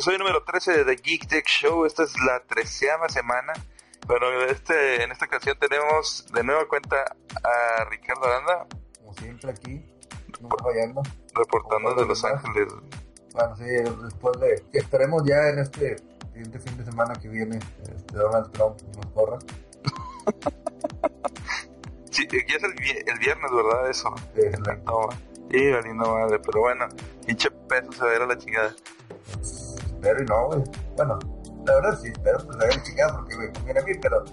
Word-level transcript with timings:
episodio 0.00 0.20
número 0.20 0.42
13 0.44 0.78
de 0.78 0.84
The 0.86 0.96
Geek 1.02 1.28
Tech 1.28 1.46
Show. 1.46 1.84
Esta 1.84 2.04
es 2.04 2.14
la 2.24 2.40
treceava 2.40 3.10
semana. 3.10 3.52
Bueno, 4.06 4.30
este, 4.48 5.02
en 5.02 5.12
esta 5.12 5.26
ocasión 5.26 5.58
tenemos 5.60 6.24
de 6.32 6.42
nueva 6.42 6.66
cuenta 6.66 7.14
a 7.44 7.84
Ricardo 7.84 8.24
Aranda. 8.24 8.66
Como 8.98 9.12
siempre 9.12 9.50
aquí, 9.50 9.84
nunca 10.40 10.56
fallando. 10.64 11.02
Reportando 11.34 11.94
de 11.96 12.06
Los 12.06 12.24
Ángeles. 12.24 12.72
Bueno, 13.34 13.54
sí, 13.56 13.64
después 14.02 14.40
de 14.40 14.64
que 14.72 14.78
esperemos 14.78 15.22
ya 15.26 15.50
en 15.50 15.58
este 15.58 15.96
siguiente 16.32 16.58
fin 16.60 16.78
de 16.78 16.86
semana 16.86 17.12
que 17.20 17.28
viene, 17.28 17.58
este, 17.82 18.16
Donald 18.16 18.50
Trump 18.52 18.80
nos 18.96 19.06
corra. 19.12 19.38
sí, 22.10 22.26
ya 22.30 22.56
es 22.56 22.62
el, 22.62 22.72
el 23.06 23.18
viernes, 23.18 23.50
¿verdad? 23.52 23.90
Eso. 23.90 24.14
Sí, 24.34 24.40
es 24.46 24.58
la... 24.60 24.76
No, 24.76 25.10
sí, 25.50 25.70
valiendo 25.70 26.10
madre, 26.10 26.38
pero 26.38 26.60
bueno, 26.60 26.88
pinche 27.26 27.50
peso 27.50 27.92
se 27.92 28.02
va 28.02 28.12
a 28.12 28.16
ir 28.16 28.22
a 28.22 28.26
la 28.26 28.38
chingada. 28.38 28.74
Espero 30.00 30.22
y 30.22 30.26
no, 30.26 30.46
güey. 30.46 30.62
Bueno, 30.96 31.18
la 31.66 31.74
verdad 31.74 31.98
sí, 32.00 32.08
espero 32.08 32.38
a 32.38 32.56
la 32.56 32.82
chingada 32.82 33.16
porque 33.16 33.36
me 33.36 33.52
conviene 33.52 33.80
a 33.80 33.82
mí, 33.82 33.92
pero, 34.00 34.24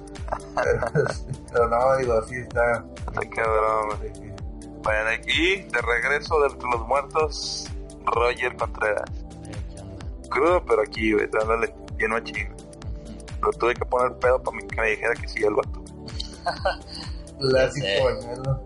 pero, 0.56 0.80
pero 1.52 1.68
no, 1.68 1.98
digo, 1.98 2.24
sí 2.24 2.36
está. 2.36 2.86
Ay, 3.18 3.30
cabrón, 3.30 3.90
güey. 3.98 4.16
Sí, 4.16 4.22
sí. 4.22 4.70
Bueno, 4.82 5.10
y 5.28 5.64
de 5.64 5.82
regreso 5.82 6.40
de 6.40 6.50
los 6.50 6.88
muertos, 6.88 7.70
Roger 8.06 8.56
Contreras. 8.56 9.10
Eh, 9.44 9.52
¿qué 9.76 9.82
onda? 9.82 10.06
Crudo, 10.30 10.66
pero 10.66 10.84
aquí, 10.84 11.12
güey, 11.12 11.28
dándole 11.34 11.76
lleno 12.00 12.16
a 12.16 12.24
chingo. 12.24 12.56
Lo 13.42 13.52
tuve 13.52 13.74
que 13.74 13.86
poner 13.86 14.18
pedo 14.20 14.42
para 14.42 14.58
que 14.60 14.82
me 14.82 14.90
dijera 14.92 15.16
que 15.16 15.28
sí 15.28 15.44
el 15.44 15.54
vato. 15.54 15.84
Clásico, 17.40 17.86
sé. 17.86 18.04
Manuelo. 18.04 18.66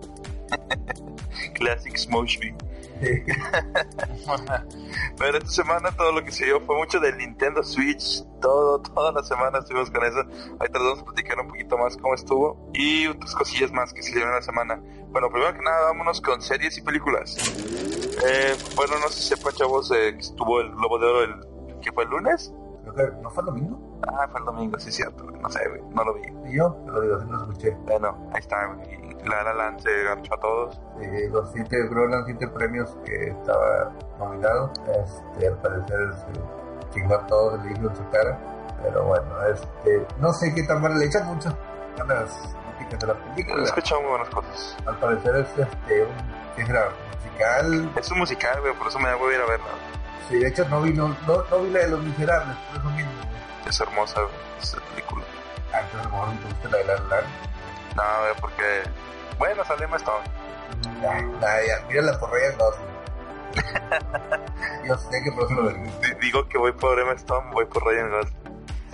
Sí. 3.01 3.23
Pero 5.17 5.37
esta 5.37 5.49
semana 5.49 5.91
todo 5.91 6.11
lo 6.11 6.23
que 6.23 6.31
se 6.31 6.45
dio 6.45 6.61
fue 6.61 6.75
mucho 6.75 6.99
del 6.99 7.17
Nintendo 7.17 7.63
Switch. 7.63 8.23
Todo, 8.39 8.79
toda 8.81 9.11
la 9.11 9.23
semana 9.23 9.59
estuvimos 9.59 9.89
con 9.89 10.03
eso. 10.03 10.19
Ahorita 10.19 10.79
les 10.79 10.87
vamos 10.87 10.99
a 10.99 11.05
platicar 11.05 11.39
un 11.39 11.47
poquito 11.47 11.77
más 11.77 11.97
cómo 11.97 12.13
estuvo. 12.13 12.69
Y 12.73 13.07
otras 13.07 13.33
cosillas 13.35 13.71
más 13.71 13.91
que 13.93 14.03
se 14.03 14.13
dieron 14.13 14.31
la 14.31 14.41
semana. 14.41 14.81
Bueno, 15.09 15.29
primero 15.29 15.53
que 15.53 15.61
nada, 15.61 15.85
vámonos 15.87 16.21
con 16.21 16.41
series 16.41 16.77
y 16.77 16.81
películas. 16.81 17.37
Eh, 18.25 18.55
bueno, 18.75 18.99
no 18.99 19.09
sé 19.09 19.21
si 19.21 19.35
sepan, 19.35 19.53
chavos, 19.53 19.91
eh, 19.91 20.13
que 20.13 20.19
estuvo 20.19 20.61
el 20.61 20.71
Globo 20.71 20.99
de 20.99 21.05
Oro 21.07 21.23
el, 21.23 21.79
que 21.81 21.91
fue 21.91 22.03
el 22.03 22.09
lunes. 22.11 22.53
Creo 22.83 22.93
que 22.93 23.21
no 23.21 23.29
fue 23.29 23.41
el 23.41 23.47
domingo. 23.47 23.99
Ah, 24.07 24.27
fue 24.29 24.39
el 24.39 24.45
domingo, 24.45 24.79
sí, 24.79 24.91
cierto. 24.91 25.23
No 25.23 25.49
sé, 25.49 25.67
güey, 25.69 25.81
no 25.93 26.03
lo 26.03 26.13
vi. 26.13 26.21
Y 26.49 26.57
yo, 26.57 26.77
lo 26.87 27.01
digo, 27.01 27.19
sí 27.19 27.25
lo 27.29 27.37
escuché. 27.41 27.71
Bueno, 27.85 28.29
ahí 28.33 28.39
está, 28.39 28.65
güey. 28.67 29.00
La 29.25 29.43
La 29.43 29.53
Land 29.53 29.79
se 29.81 30.03
ganchó 30.03 30.33
a 30.35 30.39
todos. 30.39 30.81
Eh, 31.01 31.29
los 31.31 31.51
siete, 31.51 31.77
creo 31.89 32.07
eran 32.09 32.25
siete 32.25 32.47
premios 32.47 32.89
que 33.05 33.29
estaba 33.29 33.91
nominado. 34.19 34.71
Este, 34.87 35.47
al 35.47 35.57
parecer 35.61 35.99
se 36.13 36.93
chingó 36.93 37.15
a 37.15 37.27
todos, 37.27 37.63
le 37.63 37.69
dijo 37.73 37.89
en 37.89 37.95
su 37.95 38.09
cara. 38.09 38.37
Pero 38.81 39.03
bueno, 39.05 39.25
este, 39.53 40.05
no 40.17 40.33
sé 40.33 40.53
qué 40.55 40.63
tan 40.63 40.81
mal 40.81 40.97
le 40.97 41.05
echan 41.05 41.25
mucho 41.27 41.55
ganas 41.97 42.55
de 42.99 43.07
la 43.07 43.13
He 43.13 43.15
película. 43.35 43.63
escuchado 43.63 44.01
muy 44.01 44.09
buenas 44.09 44.29
cosas. 44.29 44.75
Al 44.85 44.97
parecer 44.97 45.35
es 45.35 45.47
este, 45.57 46.03
un 46.03 46.09
¿qué 46.55 46.65
será? 46.65 46.89
musical. 47.15 47.91
Es 47.95 48.11
un 48.11 48.17
musical, 48.19 48.59
güey, 48.61 48.73
por 48.73 48.87
eso 48.87 48.99
me 48.99 49.07
da 49.07 49.15
huevo 49.15 49.31
ir 49.31 49.39
a 49.39 49.45
verla. 49.45 49.65
Sí, 50.27 50.39
de 50.39 50.47
hecho 50.47 50.67
no 50.67 50.81
vi, 50.81 50.91
no, 50.93 51.09
no, 51.27 51.43
no 51.49 51.59
vi 51.59 51.69
la 51.69 51.79
de 51.79 51.87
los 51.89 52.03
miserables, 52.03 52.57
por 52.57 52.79
eso 52.81 52.89
mismo. 52.89 53.11
Es 53.67 53.79
hermosa, 53.79 54.19
güey, 54.21 54.83
película. 54.89 55.23
Ah, 55.73 55.79
entonces 55.81 55.99
a 55.99 56.03
lo 56.03 56.09
mejor 56.09 56.27
no 56.33 56.39
te 56.39 56.45
gusta 56.47 56.69
la 56.69 56.77
de 56.79 56.83
la 56.85 56.93
La 56.95 56.99
Land. 57.21 57.27
No, 57.95 58.03
güey, 58.21 58.33
porque... 58.39 58.63
Bueno, 59.37 59.65
sale 59.65 59.87
más 59.87 60.01
Stone. 60.01 60.25
Ay, 61.07 61.25
ay, 61.41 61.67
ya, 61.67 61.87
mírala 61.87 62.19
por 62.19 62.31
Ryan 62.31 62.57
Gosling. 62.57 62.91
Yo 64.87 64.97
sé 64.97 65.23
que 65.23 65.31
por 65.31 65.51
eso 65.51 65.61
lo 65.61 65.73
Digo 66.21 66.47
que 66.47 66.57
voy 66.57 66.71
por 66.71 66.99
Emma 66.99 67.13
Stone, 67.13 67.51
voy 67.51 67.65
por 67.65 67.83
Ryan 67.85 68.11
Gosling. 68.11 68.37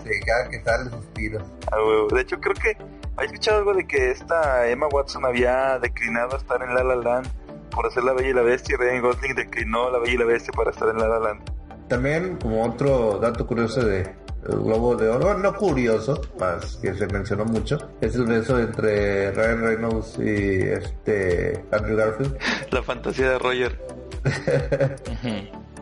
Sí, 0.04 0.10
cada 0.26 0.50
que 0.50 0.64
sale 0.64 0.90
suspiros. 0.90 1.44
Ah, 1.72 1.78
güey, 1.80 2.08
De 2.14 2.22
hecho, 2.22 2.40
creo 2.40 2.56
que... 2.56 2.78
¿Habéis 3.16 3.32
escuchado 3.32 3.58
algo 3.60 3.74
de 3.74 3.88
que 3.88 4.12
esta 4.12 4.68
Emma 4.68 4.88
Watson 4.88 5.26
había 5.26 5.80
declinado 5.80 6.38
estar 6.38 6.62
en 6.62 6.76
La 6.76 6.84
La 6.84 6.96
Land 6.96 7.28
por 7.72 7.88
hacer 7.88 8.04
La 8.04 8.14
Bella 8.14 8.30
y 8.30 8.34
la 8.34 8.44
Bestia 8.44 8.76
y 8.76 8.78
Ryan 8.78 9.02
Gosling 9.02 9.36
declinó 9.36 9.90
La 9.90 9.98
Bella 9.98 10.14
y 10.14 10.18
la 10.18 10.26
Bestia 10.26 10.54
para 10.56 10.70
estar 10.70 10.90
en 10.90 10.98
La 11.00 11.08
La 11.08 11.20
Land? 11.20 11.42
También, 11.88 12.38
como 12.38 12.64
otro 12.64 13.18
dato 13.18 13.48
curioso 13.48 13.84
de 13.84 14.14
el 14.48 14.60
Globo 14.60 14.96
de 14.96 15.10
Oro, 15.10 15.38
no 15.38 15.54
curioso, 15.54 16.22
más 16.40 16.78
que 16.78 16.94
se 16.94 17.08
mencionó 17.08 17.46
mucho, 17.46 17.78
es 18.02 18.16
el 18.16 18.26
beso 18.26 18.60
entre 18.60 19.32
Ryan 19.32 19.62
Reynolds 19.62 20.18
y 20.20 20.62
este 20.62 21.64
Andrew 21.72 21.98
Garfield. 21.98 22.38
La 22.72 22.84
fantasía 22.84 23.32
de 23.32 23.40
Roger. 23.40 23.80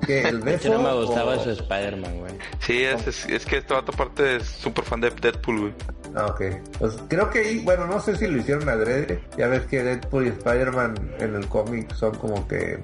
Que 0.05 0.21
el 0.21 0.43
De 0.43 0.55
hecho, 0.55 0.69
beso. 0.69 0.81
no 0.83 0.89
me 0.89 1.05
gustaba 1.05 1.35
o- 1.35 1.43
su 1.43 1.49
Spider-Man, 1.51 2.19
güey. 2.19 2.33
Sí, 2.59 2.83
es, 2.83 3.07
es, 3.07 3.25
es 3.27 3.45
que 3.45 3.57
este 3.57 3.73
vato 3.73 3.91
aparte 3.93 4.37
es 4.37 4.43
súper 4.45 4.83
fan 4.85 5.01
de 5.01 5.09
Deadpool, 5.09 5.59
güey. 5.59 5.73
Ah, 6.17 6.27
ok. 6.27 6.41
Pues 6.79 6.93
creo 7.09 7.29
que 7.29 7.39
ahí, 7.39 7.59
bueno, 7.65 7.87
no 7.87 7.99
sé 7.99 8.15
si 8.15 8.25
lo 8.27 8.37
hicieron 8.37 8.69
adrede. 8.69 9.19
Ya 9.37 9.47
ves 9.47 9.63
que 9.63 9.83
Deadpool 9.83 10.27
y 10.27 10.29
Spider-Man 10.29 10.95
en 11.19 11.35
el 11.35 11.47
cómic 11.47 11.93
son 11.93 12.15
como 12.15 12.47
que. 12.47 12.79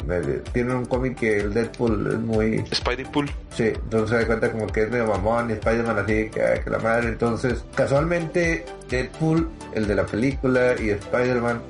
tienen 0.52 0.76
un 0.76 0.86
cómic 0.86 1.18
que 1.18 1.38
el 1.38 1.54
Deadpool 1.54 2.08
es 2.12 2.20
muy. 2.20 2.66
Spidey 2.74 3.06
Pool. 3.06 3.32
Sí, 3.56 3.68
entonces 3.68 4.10
se 4.10 4.16
da 4.18 4.26
cuenta 4.28 4.52
como 4.52 4.68
que 4.68 4.84
es 4.84 4.90
medio 4.92 5.06
mamón 5.08 5.50
y 5.50 5.54
Spider-Man 5.54 6.00
así 6.00 6.30
que, 6.30 6.62
que 6.64 6.70
la 6.70 6.80
madre. 6.80 7.08
Entonces, 7.10 7.64
casualmente, 7.76 8.66
Deadpool, 8.92 9.50
el 9.74 9.88
de 9.88 9.96
la 9.96 10.06
película, 10.06 10.76
y 10.80 10.90
Spider-Man, 10.90 11.62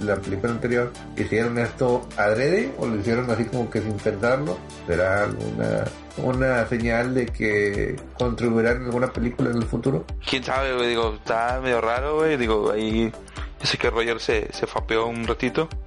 la 0.00 0.16
película 0.16 0.52
anterior, 0.52 0.92
hicieron 1.16 1.56
esto 1.58 2.06
adrede 2.16 2.72
o 2.78 2.86
lo 2.86 2.96
hicieron 2.96 3.30
así 3.30 3.44
como 3.44 3.70
que 3.70 3.80
sin 3.80 3.94
pensarlo. 3.94 4.58
¿Será 4.86 5.24
alguna 5.24 5.84
una 6.16 6.66
señal 6.66 7.14
de 7.14 7.26
que 7.26 7.96
contribuirán 8.18 8.78
en 8.78 8.84
alguna 8.86 9.12
película 9.12 9.50
en 9.50 9.56
el 9.56 9.64
futuro? 9.64 10.04
quién 10.28 10.42
sabe, 10.44 10.74
güey, 10.74 10.88
digo, 10.88 11.14
está 11.14 11.60
medio 11.62 11.80
raro, 11.80 12.16
güey, 12.18 12.36
digo, 12.36 12.72
ahí 12.72 13.10
yo 13.60 13.66
sé 13.66 13.76
que 13.76 13.90
Roger 13.90 14.18
se, 14.20 14.48
se 14.52 14.66
fapeó 14.66 15.06
un 15.06 15.26
ratito. 15.26 15.68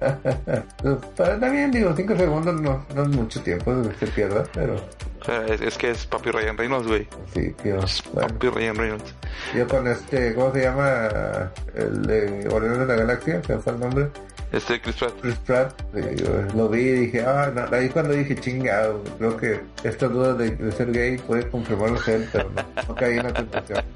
Pero 0.80 1.38
también 1.40 1.70
digo, 1.72 1.92
5 1.94 2.16
segundos 2.16 2.60
no, 2.60 2.86
no 2.94 3.02
es 3.02 3.08
mucho 3.08 3.42
tiempo 3.42 3.72
que 3.82 4.06
se 4.06 4.12
pierda, 4.12 4.44
pero 4.52 4.76
O 5.24 5.26
sea, 5.26 5.46
es, 5.46 5.62
es 5.62 5.78
que 5.78 5.90
es 5.90 6.04
papi 6.04 6.30
Ryan 6.30 6.58
Reynolds, 6.58 6.86
güey. 6.86 7.08
sí, 7.32 7.50
tío. 7.62 7.82
Es 7.82 8.02
Bueno, 8.12 8.28
papi 8.28 8.48
Ryan 8.50 8.76
Reynolds. 8.76 9.14
yo 9.56 9.66
con 9.66 9.88
este, 9.88 10.34
¿cómo 10.34 10.52
se 10.52 10.60
llama? 10.64 11.50
El 11.74 12.02
de 12.02 12.46
Guardianes 12.46 12.80
de 12.80 12.86
la 12.86 12.94
Galaxia, 12.96 13.42
se 13.42 13.58
fue 13.58 13.72
el 13.72 13.80
nombre. 13.80 14.08
Este 14.52 14.78
Chris 14.82 14.96
Pratt. 14.96 15.14
Chris 15.22 15.36
Pratt, 15.46 15.72
yo 15.94 16.42
lo 16.54 16.68
vi 16.68 16.80
y 16.82 16.92
dije, 17.06 17.24
ah, 17.26 17.50
no, 17.54 17.74
ahí 17.74 17.88
cuando 17.88 18.12
dije 18.12 18.36
chingado, 18.36 19.02
creo 19.18 19.36
que 19.38 19.60
esta 19.82 20.08
duda 20.08 20.34
de, 20.34 20.50
de 20.50 20.70
ser 20.72 20.92
gay 20.92 21.16
puede 21.16 21.48
confirmarlo 21.48 21.98
él, 22.06 22.28
pero 22.30 22.50
no, 22.50 22.62
no 22.86 22.94
caí 22.94 23.16
en 23.16 23.22
la 23.22 23.32
tentación. 23.32 23.82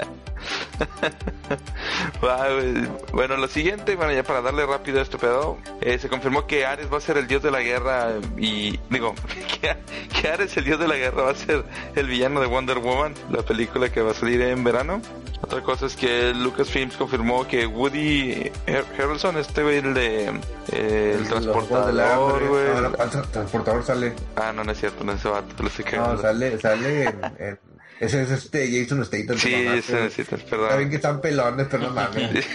Bueno, 3.13 3.37
lo 3.37 3.49
siguiente, 3.49 3.97
bueno, 3.97 4.13
ya 4.13 4.23
para 4.23 4.41
darle 4.43 4.67
rápido 4.67 4.99
a 4.99 5.03
este 5.03 5.19
pedo, 5.19 5.59
eh, 5.81 5.99
se 5.99 6.09
confirmó 6.09 6.47
que 6.47 6.67
Ares 6.67 6.93
va 6.93 6.99
a 6.99 7.01
ser 7.01 7.17
el 7.17 7.27
dios 7.27 7.43
de 7.43 7.51
la 7.51 7.61
guerra 7.61 8.15
y, 8.37 8.79
digo, 8.91 9.15
que, 9.61 9.77
que 10.09 10.29
Ares, 10.29 10.57
el 10.57 10.65
dios 10.65 10.79
de 10.79 10.89
la 10.89 10.97
guerra, 10.97 11.18
va 11.25 11.31
a 11.31 11.35
ser 11.35 11.65
el 11.97 12.07
villano 12.07 12.41
de 12.41 12.47
Wonder 12.47 12.79
Woman, 12.79 13.15
la 13.31 13.43
película 13.43 13.91
que 13.91 14.01
va 14.01 14.11
a 14.13 14.15
salir 14.15 14.41
en 14.43 14.65
verano. 14.65 15.01
Otra 15.41 15.63
cosa 15.63 15.87
es 15.87 15.95
que 15.95 16.35
Lucasfilms 16.35 16.97
confirmó 16.97 17.47
que 17.47 17.65
Woody 17.67 18.51
Har- 18.67 18.85
Harrelson, 18.99 19.37
este 19.37 19.63
güey, 19.63 19.77
el 19.79 19.95
de 19.95 20.25
eh, 20.73 21.17
el 21.19 21.29
transportador, 21.29 22.49
güey. 22.49 22.65
no, 22.83 22.93
tra- 22.93 23.27
transportador 23.31 23.85
sale, 23.85 24.15
Ah, 24.35 24.53
no, 24.53 24.65
no 24.65 24.73
es 24.73 24.79
cierto, 24.81 25.05
no 25.05 25.13
es 25.13 25.21
ese 25.21 25.29
vato, 25.29 25.55
lo 25.63 25.69
estoy 25.69 25.85
no, 25.97 26.19
sale, 26.21 26.59
sale 26.61 27.05
en, 27.05 27.21
en- 27.39 27.61
ese 28.01 28.23
es 28.23 28.31
este 28.31 28.69
Jason 28.83 29.05
Statham. 29.05 29.37
Sí, 29.39 29.55
ese 29.55 29.93
güey. 29.93 30.05
necesitas, 30.05 30.41
Está 30.41 30.57
bien 30.57 30.69
perdón. 30.69 30.91
que 30.91 30.97
están 30.97 31.21
pelones, 31.21 31.67
pero 31.71 31.83
no 31.85 31.91
mames. 31.95 32.47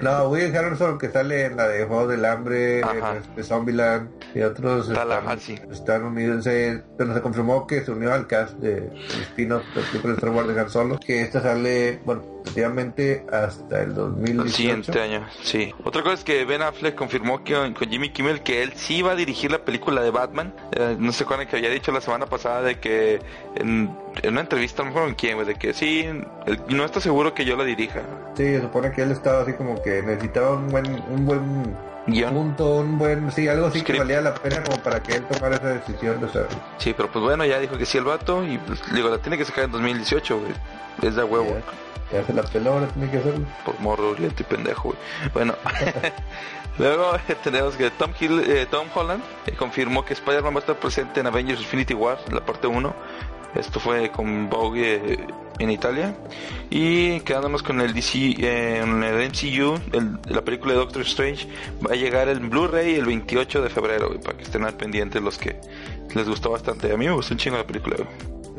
No, 0.00 0.28
Will 0.28 0.56
Harrelson 0.56 0.98
que 0.98 1.10
sale 1.10 1.46
en 1.46 1.56
la 1.56 1.68
de 1.68 1.84
Juego 1.84 2.06
del 2.06 2.24
Hambre, 2.24 2.80
en 2.80 3.16
este 3.18 3.42
Zombieland 3.42 4.08
y 4.34 4.42
otros 4.42 4.88
están, 4.88 5.38
están 5.70 6.04
unidos. 6.04 6.44
Se, 6.44 6.82
bueno, 6.96 7.14
se 7.14 7.20
confirmó 7.20 7.66
que 7.66 7.82
se 7.84 7.90
unió 7.90 8.12
al 8.12 8.26
cast 8.26 8.54
de 8.58 8.90
spin-off 9.22 9.62
de 9.74 10.08
de 10.08 10.14
Star 10.14 10.30
Wars 10.30 10.48
de 10.48 10.60
Han 10.60 10.70
Solo, 10.70 10.98
que 10.98 11.22
esta 11.22 11.42
sale, 11.42 12.00
bueno, 12.04 12.22
efectivamente 12.42 13.26
hasta 13.32 13.82
el 13.82 13.94
2018. 13.94 14.42
El 14.42 14.52
siguiente 14.52 15.00
año, 15.00 15.26
sí. 15.42 15.74
Otra 15.84 16.02
cosa 16.02 16.14
es 16.14 16.24
que 16.24 16.44
Ben 16.44 16.62
Affleck 16.62 16.94
confirmó 16.94 17.44
que 17.44 17.54
con 17.54 17.88
Jimmy 17.88 18.10
Kimmel 18.10 18.42
que 18.42 18.62
él 18.62 18.72
sí 18.76 18.96
iba 18.98 19.12
a 19.12 19.16
dirigir 19.16 19.50
la 19.50 19.64
película 19.64 20.02
de 20.02 20.10
Batman. 20.10 20.54
Eh, 20.72 20.96
no 20.98 21.12
sé 21.12 21.24
cuándo 21.24 21.46
que 21.46 21.56
había 21.56 21.70
dicho 21.70 21.92
la 21.92 22.00
semana 22.00 22.26
pasada 22.26 22.62
de 22.62 22.78
que 22.78 23.20
en, 23.56 23.90
en 24.22 24.32
una 24.32 24.40
entrevista, 24.40 24.82
no 24.82 24.86
me 24.86 24.90
acuerdo 24.90 25.08
con 25.08 25.14
quién, 25.16 25.46
de 25.46 25.54
que 25.54 25.72
sí, 25.74 26.00
él 26.00 26.26
no 26.68 26.84
está 26.84 27.00
seguro 27.00 27.34
que 27.34 27.44
yo 27.44 27.56
la 27.56 27.64
dirija. 27.64 28.02
Sí, 28.36 28.44
se 28.44 28.60
supone 28.60 28.92
que 28.92 29.02
él 29.02 29.10
estaba 29.10 29.42
así 29.42 29.52
como 29.54 29.82
que 29.82 29.89
necesitaba 30.02 30.52
un 30.52 30.68
buen, 30.68 30.86
un 31.10 31.26
buen 31.26 31.76
guion. 32.06 32.34
Punto, 32.34 32.76
un 32.76 32.98
buen, 32.98 33.30
sí, 33.32 33.48
algo 33.48 33.66
así 33.66 33.82
que 33.82 33.98
valía 33.98 34.20
la 34.20 34.34
pena 34.34 34.62
como 34.62 34.78
para 34.78 35.02
que 35.02 35.16
él 35.16 35.24
tomara 35.24 35.56
esa 35.56 35.68
decisión 35.68 36.20
de. 36.20 36.28
Sí, 36.78 36.94
pero 36.96 37.10
pues 37.10 37.24
bueno, 37.24 37.44
ya 37.44 37.58
dijo 37.58 37.76
que 37.76 37.86
sí 37.86 37.98
el 37.98 38.04
vato 38.04 38.44
y 38.44 38.58
pues, 38.58 38.80
digo, 38.94 39.08
la 39.08 39.18
tiene 39.18 39.36
que 39.38 39.44
sacar 39.44 39.64
en 39.64 39.72
2018, 39.72 40.38
güey. 40.38 40.52
Es 41.02 41.16
de 41.16 41.24
huevo. 41.24 41.56
Ya, 42.12 42.24
se 42.24 42.32
la 42.32 42.42
peló, 42.42 42.72
ahora 42.72 42.88
tiene 42.88 43.10
que 43.10 43.18
hacerlo. 43.18 43.46
Por 43.64 43.78
morro, 43.80 44.14
lento 44.18 44.42
y 44.42 44.44
pendejo, 44.44 44.88
güey. 44.90 44.98
Bueno. 45.32 45.54
Luego 46.78 47.12
tenemos 47.44 47.76
que 47.76 47.90
Tom, 47.90 48.12
Hill, 48.18 48.40
eh, 48.46 48.66
Tom 48.70 48.86
Holland 48.94 49.22
eh, 49.46 49.52
confirmó 49.52 50.04
que 50.04 50.14
Spider-Man 50.14 50.54
va 50.54 50.58
a 50.58 50.60
estar 50.60 50.76
presente 50.76 51.20
en 51.20 51.26
Avengers 51.26 51.60
Infinity 51.60 51.94
War, 51.94 52.18
la 52.32 52.40
parte 52.40 52.66
1. 52.66 52.94
Esto 53.54 53.80
fue 53.80 54.10
con 54.10 54.48
Vogue 54.48 54.94
eh, 54.94 55.26
en 55.58 55.70
Italia. 55.70 56.14
Y 56.70 57.20
quedándonos 57.20 57.62
con 57.62 57.80
el 57.80 57.92
DC, 57.92 58.36
en 58.38 59.02
el 59.02 59.28
MCU, 59.28 59.78
la 60.28 60.42
película 60.42 60.72
de 60.72 60.78
Doctor 60.78 61.02
Strange 61.02 61.48
va 61.84 61.92
a 61.92 61.96
llegar 61.96 62.28
el 62.28 62.40
Blu-ray 62.40 62.94
el 62.94 63.06
28 63.06 63.62
de 63.62 63.70
febrero, 63.70 64.20
para 64.20 64.36
que 64.36 64.44
estén 64.44 64.64
al 64.64 64.74
pendiente 64.74 65.20
los 65.20 65.38
que 65.38 65.60
les 66.14 66.28
gustó 66.28 66.50
bastante. 66.50 66.92
A 66.92 66.96
mí 66.96 67.06
me 67.06 67.12
gustó 67.12 67.34
un 67.34 67.38
chingo 67.38 67.56
la 67.56 67.66
película. 67.66 67.96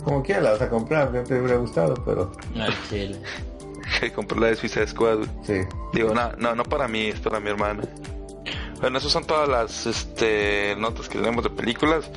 Como 0.04 0.24
quiera 0.24 0.42
la 0.42 0.52
vas 0.52 0.62
a 0.62 0.70
comprar, 0.70 1.12
me 1.12 1.22
hubiera 1.22 1.58
gustado, 1.58 1.94
pero... 2.06 2.32
No, 2.56 2.66
chile. 2.90 3.18
que 4.00 4.12
compré 4.12 4.40
la 4.40 4.48
de 4.48 4.56
Suicide 4.56 4.88
Squad. 4.88 5.20
Sí. 5.44 5.62
Digo, 5.94 6.14
no, 6.14 6.32
no, 6.38 6.56
no 6.56 6.64
para 6.64 6.88
mí, 6.88 7.08
es 7.08 7.20
para 7.20 7.40
mi 7.40 7.50
hermana. 7.50 7.84
Bueno, 8.80 8.98
esas 8.98 9.12
son 9.12 9.26
todas 9.26 9.48
las 9.48 9.86
este, 9.86 10.76
notas 10.78 11.08
que 11.08 11.20
tenemos 11.20 11.44
de 11.44 11.52
películas. 11.52 12.10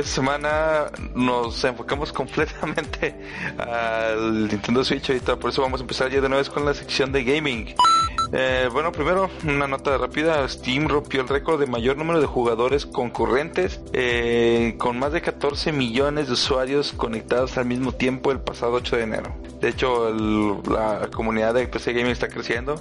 Esta 0.00 0.12
semana 0.12 0.86
nos 1.14 1.62
enfocamos 1.62 2.10
completamente 2.20 3.14
al 3.58 4.48
Nintendo 4.48 4.82
Switch 4.82 5.10
ahorita, 5.10 5.36
por 5.36 5.50
eso 5.50 5.60
vamos 5.60 5.80
a 5.80 5.82
empezar 5.82 6.10
ya 6.10 6.22
de 6.22 6.28
nuevo 6.30 6.50
con 6.54 6.64
la 6.64 6.72
sección 6.72 7.12
de 7.12 7.22
gaming. 7.22 7.74
Eh, 8.32 8.70
bueno, 8.72 8.92
primero, 8.92 9.28
una 9.44 9.66
nota 9.66 9.98
rápida. 9.98 10.48
Steam 10.48 10.88
rompió 10.88 11.20
el 11.20 11.28
récord 11.28 11.60
de 11.60 11.66
mayor 11.66 11.98
número 11.98 12.18
de 12.18 12.26
jugadores 12.26 12.86
concurrentes, 12.86 13.82
eh, 13.92 14.74
con 14.78 14.98
más 14.98 15.12
de 15.12 15.20
14 15.20 15.70
millones 15.70 16.28
de 16.28 16.32
usuarios 16.32 16.94
conectados 16.94 17.58
al 17.58 17.66
mismo 17.66 17.92
tiempo 17.92 18.32
el 18.32 18.40
pasado 18.40 18.72
8 18.72 18.96
de 18.96 19.02
enero. 19.02 19.49
De 19.60 19.68
hecho, 19.68 20.10
la 20.70 21.08
comunidad 21.14 21.54
de 21.54 21.68
PC 21.68 21.92
Gaming 21.92 22.12
está 22.12 22.28
creciendo. 22.28 22.80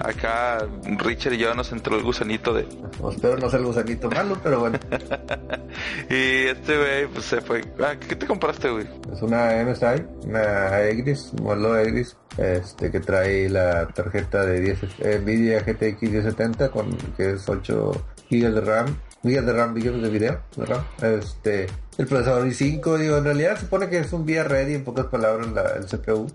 Acá 0.00 0.66
Richard 0.98 1.34
y 1.34 1.38
yo 1.38 1.54
nos 1.54 1.70
entró 1.72 1.96
el 1.96 2.02
gusanito 2.02 2.52
de... 2.52 2.66
espero 3.10 3.36
no 3.38 3.48
ser 3.48 3.60
el 3.60 3.66
gusanito 3.66 4.10
malo, 4.10 4.38
pero 4.42 4.60
bueno. 4.60 4.78
y 6.10 6.48
este 6.48 6.76
güey, 6.76 7.06
pues 7.06 7.26
se 7.26 7.40
fue... 7.40 7.62
Ah, 7.80 7.94
¿Qué 7.96 8.16
te 8.16 8.26
compraste, 8.26 8.70
güey? 8.70 8.86
Es 9.12 9.22
una 9.22 9.52
MSI, 9.64 10.04
una 10.26 10.80
Egris, 10.80 11.32
modelo 11.40 11.78
Egris, 11.78 12.16
este, 12.38 12.90
que 12.90 13.00
trae 13.00 13.48
la 13.48 13.86
tarjeta 13.88 14.44
de 14.44 14.60
10 14.60 15.22
Nvidia 15.22 15.60
GTX 15.60 16.02
1070 16.02 16.70
con 16.70 16.90
que 17.16 17.32
es 17.32 17.48
8 17.48 17.92
GB 18.30 18.52
de 18.52 18.60
RAM, 18.60 18.98
GB 19.22 19.42
de 19.42 19.52
RAM, 19.52 19.74
GB 19.74 20.00
de 20.00 20.10
video, 20.10 20.40
de 20.56 20.66
RAM. 20.66 20.84
Este, 21.02 21.66
el 21.98 22.06
procesador 22.06 22.46
i5, 22.46 22.98
digo, 22.98 23.16
en 23.16 23.24
realidad 23.24 23.56
se 23.56 23.62
supone 23.62 23.88
que 23.88 23.98
es 23.98 24.12
un 24.12 24.26
vía 24.26 24.44
ready, 24.44 24.74
en 24.74 24.84
pocas 24.84 25.06
palabras, 25.06 25.48
la, 25.52 25.62
el 25.76 25.86
CPU. 25.86 26.30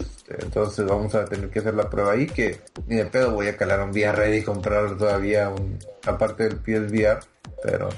Este, 0.00 0.44
entonces 0.44 0.84
vamos 0.86 1.14
a 1.14 1.24
tener 1.24 1.48
que 1.50 1.60
hacer 1.60 1.74
la 1.74 1.88
prueba 1.88 2.12
ahí, 2.12 2.26
que 2.26 2.60
ni 2.86 2.96
de 2.96 3.06
pedo 3.06 3.32
voy 3.32 3.48
a 3.48 3.56
calar 3.56 3.80
un 3.82 3.92
vía 3.92 4.12
ready 4.12 4.38
y 4.38 4.42
comprar 4.42 4.96
todavía 4.96 5.48
un, 5.48 5.78
aparte 6.06 6.48
del 6.48 6.58
PSVR, 6.58 7.20
pero 7.62 7.88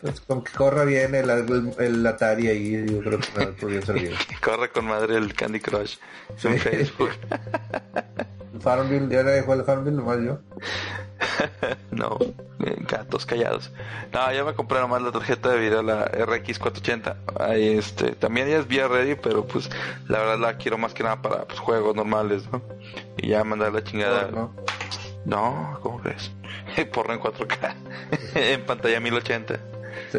pues 0.00 0.20
con 0.20 0.42
que 0.42 0.52
corra 0.52 0.84
bien 0.84 1.14
el, 1.14 1.30
el, 1.78 2.06
Atari 2.06 2.48
ahí, 2.48 2.86
yo 2.86 3.00
creo 3.00 3.18
que 3.18 3.28
me 3.38 3.46
podría 3.46 3.82
servir. 3.82 4.14
Corre 4.42 4.70
con 4.70 4.86
madre 4.86 5.16
el 5.16 5.34
Candy 5.34 5.60
Crush 5.60 5.96
en 6.44 6.58
Facebook. 6.58 7.10
Farmville, 8.60 9.08
ya 9.08 9.22
le 9.22 9.38
el 9.38 9.64
Farmville, 9.64 9.96
nomás 9.96 10.18
yo. 10.20 10.38
no, 11.90 12.18
gatos 12.88 13.26
callados. 13.26 13.70
No, 14.12 14.32
ya 14.32 14.44
me 14.44 14.54
compré 14.54 14.80
nomás 14.80 15.02
la 15.02 15.12
tarjeta 15.12 15.50
de 15.50 15.58
video, 15.58 15.82
la 15.82 16.04
RX 16.04 16.58
480. 16.58 17.16
Ahí, 17.40 17.78
este, 17.78 18.12
también 18.12 18.48
ya 18.48 18.58
es 18.58 18.68
vía 18.68 18.88
ready, 18.88 19.14
pero 19.14 19.44
pues 19.44 19.68
la 20.08 20.18
verdad 20.18 20.38
la 20.38 20.56
quiero 20.56 20.78
más 20.78 20.94
que 20.94 21.02
nada 21.02 21.20
para 21.22 21.44
pues, 21.44 21.58
juegos 21.58 21.94
normales, 21.94 22.48
¿no? 22.52 22.62
Y 23.16 23.28
ya 23.28 23.44
mandar 23.44 23.72
la 23.72 23.82
chingada. 23.82 24.30
No, 24.30 24.36
no. 24.36 24.54
¿Cómo 25.30 26.00
crees? 26.02 26.30
Porno 26.92 27.14
en 27.14 27.20
4K, 27.20 27.74
en 28.34 28.66
pantalla 28.66 29.00
1080. 29.00 29.54
Sí, 30.12 30.18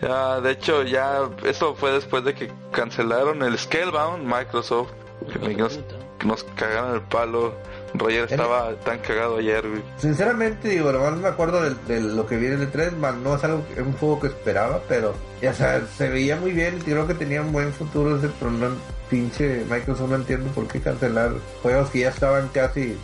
ya, 0.00 0.40
de 0.40 0.50
hecho, 0.50 0.82
ya 0.84 1.28
eso 1.44 1.74
fue 1.74 1.92
después 1.92 2.24
de 2.24 2.34
que 2.34 2.50
cancelaron 2.72 3.42
el 3.42 3.58
Scalebound 3.58 4.24
Microsoft. 4.24 4.92
Que 5.32 5.54
nos, 5.56 5.80
nos 6.24 6.44
cagaron 6.44 6.94
el 6.94 7.02
palo 7.02 7.52
Roger 7.94 8.26
estaba 8.30 8.74
tan 8.84 8.98
cagado 8.98 9.38
ayer, 9.38 9.64
Sinceramente, 9.96 10.68
digo, 10.68 10.92
nomás 10.92 11.16
me 11.16 11.28
acuerdo 11.28 11.62
de, 11.62 12.00
lo 12.00 12.26
que 12.26 12.36
viene 12.36 12.56
en 12.56 12.62
el 12.62 12.70
3, 12.70 12.92
no 12.92 13.36
es 13.36 13.44
algo, 13.44 13.64
es 13.74 13.80
un 13.80 13.94
juego 13.94 14.20
que 14.20 14.26
esperaba, 14.28 14.80
pero, 14.88 15.14
ya 15.40 15.54
sea, 15.54 15.82
se 15.96 16.08
veía 16.08 16.36
muy 16.36 16.52
bien 16.52 16.78
y 16.78 16.82
creo 16.82 17.06
que 17.06 17.14
tenía 17.14 17.40
un 17.40 17.52
buen 17.52 17.72
futuro 17.72 18.16
ese, 18.16 18.28
pero 18.38 18.50
no, 18.50 18.68
pinche 19.08 19.64
Microsoft 19.70 20.10
no 20.10 20.16
entiendo 20.16 20.50
por 20.50 20.68
qué 20.68 20.80
cancelar 20.80 21.32
juegos 21.62 21.90
que 21.90 22.00
ya 22.00 22.10
estaban 22.10 22.48
casi, 22.48 22.96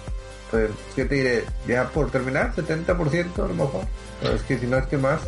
pues, 0.50 0.70
¿qué 0.94 1.04
te 1.04 1.14
diré? 1.14 1.44
Ya 1.66 1.88
por 1.88 2.10
terminar, 2.10 2.54
70% 2.54 3.44
a 3.44 3.48
lo 3.48 3.54
mejor. 3.54 3.84
Pero 4.20 4.34
es 4.34 4.42
que 4.42 4.58
si 4.58 4.66
no 4.66 4.76
es 4.76 4.86
que 4.86 4.96
más. 4.96 5.20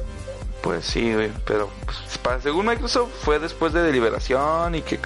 Pues 0.62 0.84
sí, 0.84 1.12
güey, 1.12 1.30
pero 1.44 1.68
pues, 1.84 2.42
según 2.42 2.66
Microsoft 2.66 3.10
fue 3.22 3.38
después 3.38 3.72
de 3.72 3.82
deliberación 3.82 4.74
y 4.74 4.82
que 4.82 4.98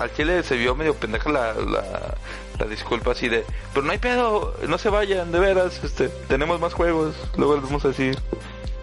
al 0.00 0.12
Chile 0.14 0.42
se 0.42 0.56
vio 0.56 0.74
medio 0.74 0.94
pendeja 0.94 1.30
la, 1.30 1.54
la, 1.54 2.66
disculpa 2.66 3.12
así 3.12 3.28
de, 3.28 3.44
pero 3.74 3.84
no 3.84 3.92
hay 3.92 3.98
pedo, 3.98 4.54
no 4.68 4.78
se 4.78 4.88
vayan, 4.88 5.32
de 5.32 5.40
veras, 5.40 5.82
este, 5.82 6.08
tenemos 6.28 6.60
más 6.60 6.74
juegos, 6.74 7.14
luego 7.36 7.54
les 7.56 7.64
vamos 7.64 7.84
a 7.84 7.88
decir. 7.88 8.16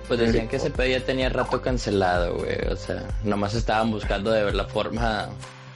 Pues 0.07 0.19
decían 0.19 0.47
que 0.47 0.57
ese 0.57 0.71
pedo 0.71 0.87
ya 0.87 1.05
tenía 1.05 1.29
rato 1.29 1.61
cancelado, 1.61 2.35
güey, 2.35 2.57
o 2.69 2.75
sea, 2.75 3.03
nomás 3.23 3.53
estaban 3.53 3.91
buscando 3.91 4.31
de 4.31 4.43
ver 4.43 4.55
la 4.55 4.65
forma 4.65 5.29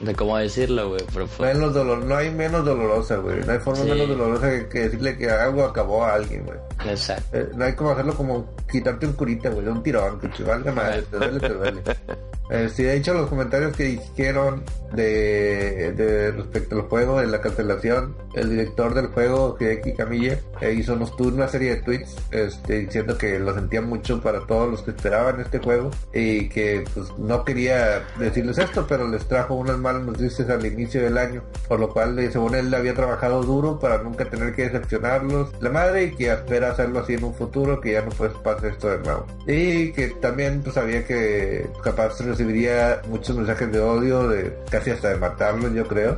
de 0.04 0.16
cómo 0.16 0.38
decirlo, 0.38 0.90
güey. 0.90 1.02
Pero 1.14 1.28
Menos 1.40 1.74
dolor, 1.74 2.00
no 2.00 2.16
hay 2.16 2.30
menos 2.30 2.66
dolorosa, 2.66 3.18
güey. 3.18 3.42
No 3.46 3.54
hay 3.54 3.60
forma 3.60 3.84
menos 3.84 4.08
dolorosa 4.08 4.68
que, 4.70 4.80
decirle 4.80 5.18
que 5.18 5.30
algo 5.30 5.64
acabó 5.64 6.04
a 6.04 6.16
alguien, 6.16 6.46
güey. 6.46 6.58
Exacto. 6.88 7.38
Eh, 7.38 7.50
no 7.56 7.66
hay 7.66 7.74
como 7.74 7.92
hacerlo 7.92 8.16
como 8.16 8.56
quitarte 8.72 9.06
un 9.06 9.14
curita, 9.14 9.50
güey, 9.50 9.68
un 9.68 9.84
tirón, 9.84 10.20
que 10.20 10.28
te 10.30 10.44
valga 10.44 10.72
madre, 10.72 11.04
te 11.04 11.18
duele, 11.18 11.40
te 11.40 11.50
duele. 11.50 11.82
Eh, 12.50 12.70
sí, 12.70 12.84
de 12.84 12.98
hecho, 12.98 13.14
los 13.14 13.30
comentarios 13.30 13.76
que 13.76 13.84
dijeron 13.84 14.64
de, 14.94 15.94
de 15.94 16.32
respecto 16.32 16.76
al 16.76 16.82
juego, 16.84 17.20
de 17.20 17.28
la 17.28 17.42
cancelación, 17.42 18.16
el 18.36 18.50
director 18.50 18.94
del 18.94 19.08
juego, 19.08 19.58
Hideki 19.60 19.94
Camille, 19.94 20.40
eh, 20.62 20.74
hizo 20.74 20.94
unos, 20.94 21.14
una 21.20 21.48
serie 21.48 21.76
de 21.76 21.82
tweets 21.82 22.16
este, 22.32 22.80
diciendo 22.80 23.18
que 23.18 23.40
lo 23.40 23.54
sentía 23.54 23.82
mucho 23.82 24.22
para 24.22 24.46
todos 24.46 24.70
los 24.70 24.82
que 24.84 24.92
esperaban 24.92 25.40
este 25.40 25.60
juego 25.60 25.90
y 26.14 26.50
que 26.50 26.84
pues 26.94 27.18
no 27.18 27.44
quería 27.46 28.04
decirles 28.20 28.58
esto, 28.58 28.86
pero 28.88 29.08
les 29.08 29.26
trajo 29.26 29.56
unas 29.56 29.78
malas 29.78 30.04
noticias 30.04 30.50
al 30.50 30.66
inicio 30.66 31.02
del 31.02 31.18
año, 31.18 31.44
por 31.68 31.80
lo 31.80 31.90
cual, 31.90 32.20
eh, 32.20 32.32
según 32.32 32.56
él, 32.56 32.74
había 32.74 32.94
trabajado 32.94 33.42
duro 33.42 33.80
para 33.80 34.04
nunca 34.04 34.25
tener 34.25 34.54
que 34.54 34.70
decepcionarlos 34.70 35.54
la 35.62 35.70
madre 35.70 36.04
y 36.04 36.16
que 36.16 36.32
espera 36.32 36.73
hacerlo 36.74 37.00
así 37.00 37.13
en 37.13 37.24
un 37.24 37.34
futuro, 37.34 37.80
que 37.80 37.94
ya 37.94 38.01
no 38.01 38.10
puede 38.10 38.32
pasar 38.32 38.65
esto 38.72 38.89
de 38.89 39.00
nuevo. 39.00 39.25
Y 39.48 39.92
que 39.92 40.10
también 40.22 40.62
pues 40.62 40.75
sabía 40.75 41.06
que 41.06 41.68
capaz 41.84 42.20
recibiría 42.20 43.01
muchos 43.08 43.36
mensajes 43.36 43.72
de 43.72 43.80
odio, 43.80 44.27
de 44.27 44.58
casi 44.70 44.92
hasta 44.92 45.10
de 45.10 45.18
matarlo, 45.18 45.74
yo 45.74 45.88
creo. 45.88 46.18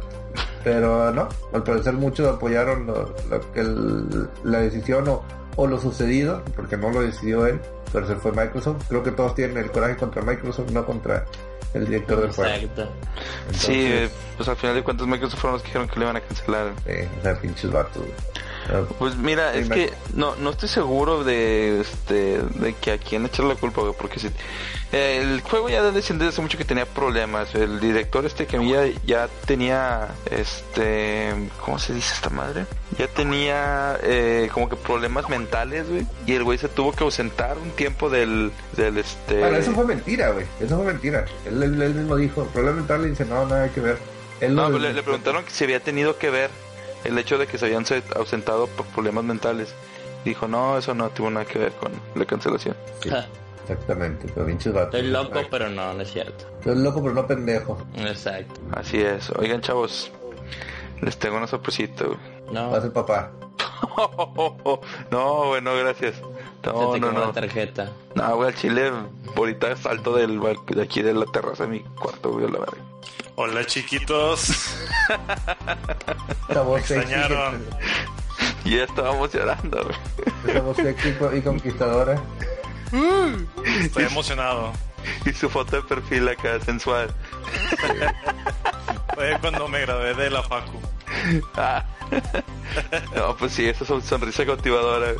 Pero 0.64 1.12
no, 1.12 1.30
al 1.54 1.64
parecer 1.64 1.94
muchos 1.94 2.28
apoyaron 2.28 2.92
la 4.44 4.60
decisión 4.60 5.08
o, 5.08 5.24
o, 5.56 5.68
lo 5.68 5.80
sucedido, 5.80 6.44
porque 6.56 6.76
no 6.76 6.90
lo 6.90 7.02
decidió 7.02 7.46
él, 7.46 7.60
pero 7.94 8.08
se 8.08 8.16
fue 8.16 8.32
Microsoft. 8.32 8.88
Creo 8.90 9.04
que 9.04 9.12
todos 9.12 9.36
tienen 9.36 9.58
el 9.58 9.72
coraje 9.72 9.96
contra 9.96 10.24
Microsoft, 10.24 10.72
no 10.72 10.86
contra 10.86 11.26
el 11.76 11.86
director 11.86 12.22
del 12.22 12.32
juego. 12.32 12.52
Exacto. 12.52 12.90
sí, 13.52 14.10
pues 14.38 14.50
al 14.50 14.56
final 14.56 14.76
de 14.76 14.84
cuentas 14.84 15.08
Microsoft 15.08 15.40
fueron 15.40 15.54
los 15.54 15.62
que 15.62 15.68
dijeron 15.68 15.88
que 15.88 16.00
le 16.00 16.06
iban 16.06 16.16
a 16.16 16.22
cancelar. 16.22 16.74
Sí, 16.86 17.08
o 17.20 17.22
sea, 17.22 17.42
pinches 17.42 17.72
vatos. 17.72 18.04
Pues 18.98 19.16
mira, 19.16 19.54
es 19.54 19.70
que 19.70 19.94
no 20.14 20.36
no 20.38 20.52
estoy 20.52 20.70
seguro 20.70 21.24
de 21.24 21.82
este 21.82 22.40
de 22.42 22.74
que 22.74 22.92
a 22.92 22.98
quién 22.98 23.26
echar 23.26 23.46
la 23.46 23.56
culpa, 23.56 23.82
porque 23.98 24.20
si 24.20 24.30
el 24.92 25.42
juego 25.42 25.70
ya 25.70 25.84
desde 25.84 26.28
hace 26.28 26.42
mucho 26.42 26.58
que 26.58 26.66
tenía 26.66 26.86
problemas. 26.86 27.54
El 27.54 27.80
director 27.80 28.26
este 28.26 28.46
que 28.46 28.66
ya, 28.68 28.86
ya 29.06 29.28
tenía 29.46 30.08
este 30.32 31.34
¿cómo 31.64 31.80
se 31.80 31.94
dice 31.94 32.14
esta 32.14 32.30
madre? 32.30 32.66
Ya 32.98 33.08
tenía 33.08 33.98
eh, 34.04 34.50
como 34.54 34.70
que 34.70 34.76
problemas 34.76 35.28
mentales, 35.30 35.88
güey, 35.90 36.06
y 36.26 36.34
el 36.34 36.44
güey 36.44 36.58
se 36.58 36.70
tuvo 36.70 36.94
que 36.94 37.04
ausentar 37.04 37.58
un 37.58 37.72
tiempo 37.72 38.10
del 38.10 38.52
del 38.78 38.98
este 38.98 39.40
Bueno, 39.40 39.58
eso 39.58 39.74
fue 39.74 39.86
mentira, 39.86 40.32
güey. 40.32 40.46
Eso 40.60 40.78
fue 40.78 40.86
mentira. 40.86 41.26
Él, 41.46 41.62
él, 41.62 41.94
mismo 41.94 42.16
dijo, 42.16 42.46
problema 42.46 42.78
mental 42.78 43.06
y 43.06 43.10
dice, 43.10 43.26
"No, 43.26 43.46
nada 43.46 43.70
que 43.70 43.82
ver." 43.82 43.98
Él 44.42 44.56
no, 44.56 44.70
le, 44.70 44.94
le 44.94 45.04
preguntaron 45.04 45.44
que 45.44 45.52
si 45.52 45.64
había 45.64 45.80
tenido 45.80 46.18
que 46.18 46.30
ver 46.30 46.50
el 47.06 47.18
hecho 47.18 47.38
de 47.38 47.48
que 47.48 47.58
se 47.58 47.66
habían 47.66 47.86
ausentado 48.16 48.68
por 48.68 48.86
problemas 48.88 49.24
mentales. 49.24 49.74
Dijo, 50.24 50.48
no, 50.48 50.78
eso 50.78 50.94
no 50.94 51.10
tuvo 51.10 51.30
nada 51.30 51.46
que 51.46 51.60
ver 51.60 51.72
con 51.74 51.92
la 52.16 52.26
cancelación. 52.26 52.76
exactamente, 53.64 54.28
pero 54.34 54.48
Estoy 54.48 55.04
loco, 55.04 55.42
pero 55.50 55.70
no, 55.70 55.94
no 55.94 56.02
es 56.02 56.12
cierto. 56.12 56.46
Estoy 56.60 56.76
loco, 56.78 57.02
pero 57.02 57.14
no 57.14 57.28
pendejo. 57.28 57.78
Exacto. 57.96 58.60
Así 58.72 59.02
es. 59.02 59.30
Oigan, 59.38 59.62
chavos, 59.62 60.12
les 61.02 61.18
tengo 61.18 61.38
una 61.38 61.48
sorpresita. 61.48 62.06
No. 62.52 62.72
Pase 62.72 62.90
papá. 62.90 63.32
no, 65.12 65.48
bueno, 65.48 65.76
gracias. 65.76 66.16
No, 66.74 66.92
te 66.92 67.00
no, 67.00 67.12
no. 67.12 67.28
la 67.28 67.32
tarjeta. 67.32 67.92
No, 68.16 68.36
güey, 68.36 68.50
al 68.50 68.56
chile, 68.56 68.92
ahorita 69.36 69.76
salto 69.78 70.16
del, 70.16 70.40
de 70.68 70.82
aquí 70.82 71.02
de 71.02 71.14
la 71.14 71.26
terraza 71.26 71.64
de 71.64 71.70
mi 71.70 71.80
cuarto, 71.82 72.32
güey, 72.32 72.46
a 72.46 72.50
la 72.50 72.60
verga. 72.60 72.78
Hola 73.36 73.66
chiquitos. 73.66 74.76
Sexy, 76.48 76.78
extrañaron. 76.78 77.66
Y 78.64 78.78
ya 78.78 78.86
estábamos 78.86 79.34
llorando, 79.34 79.84
güey. 79.84 80.60
voz 80.62 80.78
sexy 80.78 81.14
y 81.34 81.42
conquistadora. 81.42 82.22
Estoy 83.82 84.06
emocionado. 84.06 84.72
Y 85.26 85.34
su 85.34 85.50
foto 85.50 85.76
de 85.76 85.82
perfil 85.84 86.28
acá, 86.30 86.60
sensual. 86.62 87.14
Fue 89.14 89.38
cuando 89.40 89.68
me 89.68 89.82
gradué 89.82 90.14
de 90.16 90.30
la 90.30 90.42
Facu. 90.42 90.80
Ah. 91.56 91.84
No, 93.16 93.36
pues 93.38 93.54
sí, 93.54 93.68
esa 93.68 93.86
son- 93.86 94.02
sonrisa 94.02 94.46
cautivadora. 94.46 95.14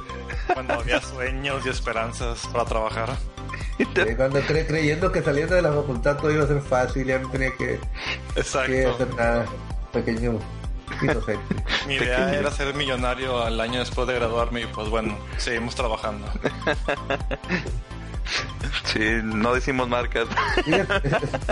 Cuando 0.54 0.74
había 0.76 1.02
sueños 1.02 1.66
y 1.66 1.70
esperanzas 1.70 2.46
para 2.52 2.66
trabajar. 2.66 3.10
Eh, 3.78 4.14
Cuando 4.16 4.40
cre- 4.42 4.66
creyendo 4.66 5.12
que 5.12 5.22
saliendo 5.22 5.54
de 5.56 5.62
la 5.62 5.72
facultad 5.74 6.16
todo 6.18 6.32
iba 6.32 6.46
a 6.46 6.48
ser 6.48 6.62
fácil, 6.62 7.06
ya 7.06 7.20
no 7.20 7.30
tenía 7.30 7.52
que, 7.58 7.78
que 8.34 8.40
Exacto. 8.40 8.92
hacer 8.94 9.14
nada. 9.16 9.46
Pequeño 9.92 10.40
inocente. 11.02 11.56
Mi 11.86 11.96
idea 11.96 12.34
era 12.34 12.52
ser 12.52 12.74
millonario 12.74 13.44
al 13.44 13.60
año 13.60 13.80
después 13.80 14.08
de 14.08 14.14
graduarme 14.16 14.62
y 14.62 14.66
pues 14.68 14.88
bueno, 14.90 15.18
seguimos 15.38 15.76
trabajando. 15.76 16.26
Sí, 18.86 19.00
no 19.24 19.54
decimos 19.54 19.88
marcas. 19.88 20.28
¿Sigues, 20.64 20.88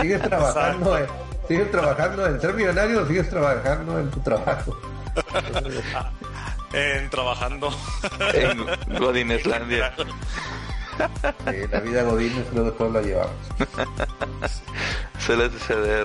sigues 0.00 0.22
trabajando, 0.22 0.98
en, 0.98 1.06
sigues 1.48 1.70
trabajando 1.70 2.26
en 2.26 2.40
ser 2.40 2.54
millonario 2.54 3.02
o 3.02 3.06
sigues 3.06 3.28
trabajando 3.28 3.98
en 4.00 4.10
tu 4.10 4.20
trabajo. 4.20 4.76
En 6.72 7.08
trabajando. 7.08 7.70
en 8.32 8.98
Godineslandia. 8.98 9.94
Eh, 11.46 11.68
la 11.70 11.78
vida 11.78 12.02
Godínez 12.02 12.46
luego 12.52 12.72
todo 12.72 12.90
lo 12.90 13.00
llevamos. 13.00 13.30
Suele 15.20 15.50
suceder. 15.50 16.04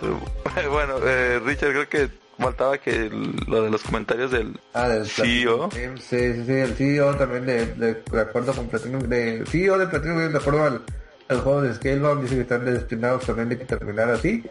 Bueno, 0.70 0.96
eh, 1.04 1.40
Richard, 1.44 1.72
creo 1.72 1.90
que 1.90 2.10
faltaba 2.38 2.78
que 2.78 3.10
lo 3.48 3.64
de 3.64 3.72
los 3.72 3.82
comentarios 3.82 4.30
del 4.32 4.60
Ah, 4.74 4.88
del 4.90 5.08
CEO. 5.08 5.70
Sí, 5.72 5.80
sí, 6.00 6.46
sí, 6.46 6.52
el 6.54 6.76
CEO 6.76 7.16
también 7.16 7.46
de, 7.48 7.66
de, 7.74 8.04
de 8.12 8.22
acuerdo 8.22 8.54
con 8.54 8.68
Platinum, 8.68 9.02
de 9.02 9.44
CEO 9.48 9.78
de 9.78 9.88
Platinum 9.88 10.32
de 10.32 10.38
acuerdo 10.38 10.64
al, 10.66 10.82
al 11.30 11.42
juego 11.42 11.62
de 11.64 11.74
Scalebound, 11.74 12.22
dice 12.22 12.36
que 12.36 12.42
están 12.42 12.64
destinados 12.66 13.26
también 13.26 13.50
de 13.50 13.58
que 13.58 13.66
terminar 13.66 14.10
así. 14.12 14.44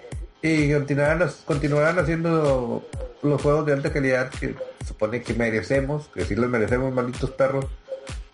Y 0.43 0.73
continuarán, 0.73 1.29
continuarán 1.45 1.99
haciendo 1.99 2.87
los 3.23 3.43
juegos 3.43 3.67
de 3.67 3.73
alta 3.73 3.93
calidad 3.93 4.31
que 4.31 4.55
supone 4.87 5.23
que 5.23 5.35
merecemos, 5.35 6.09
que 6.15 6.25
sí 6.25 6.35
los 6.37 6.49
merecemos, 6.49 6.93
malditos 6.93 7.31
perros. 7.31 7.67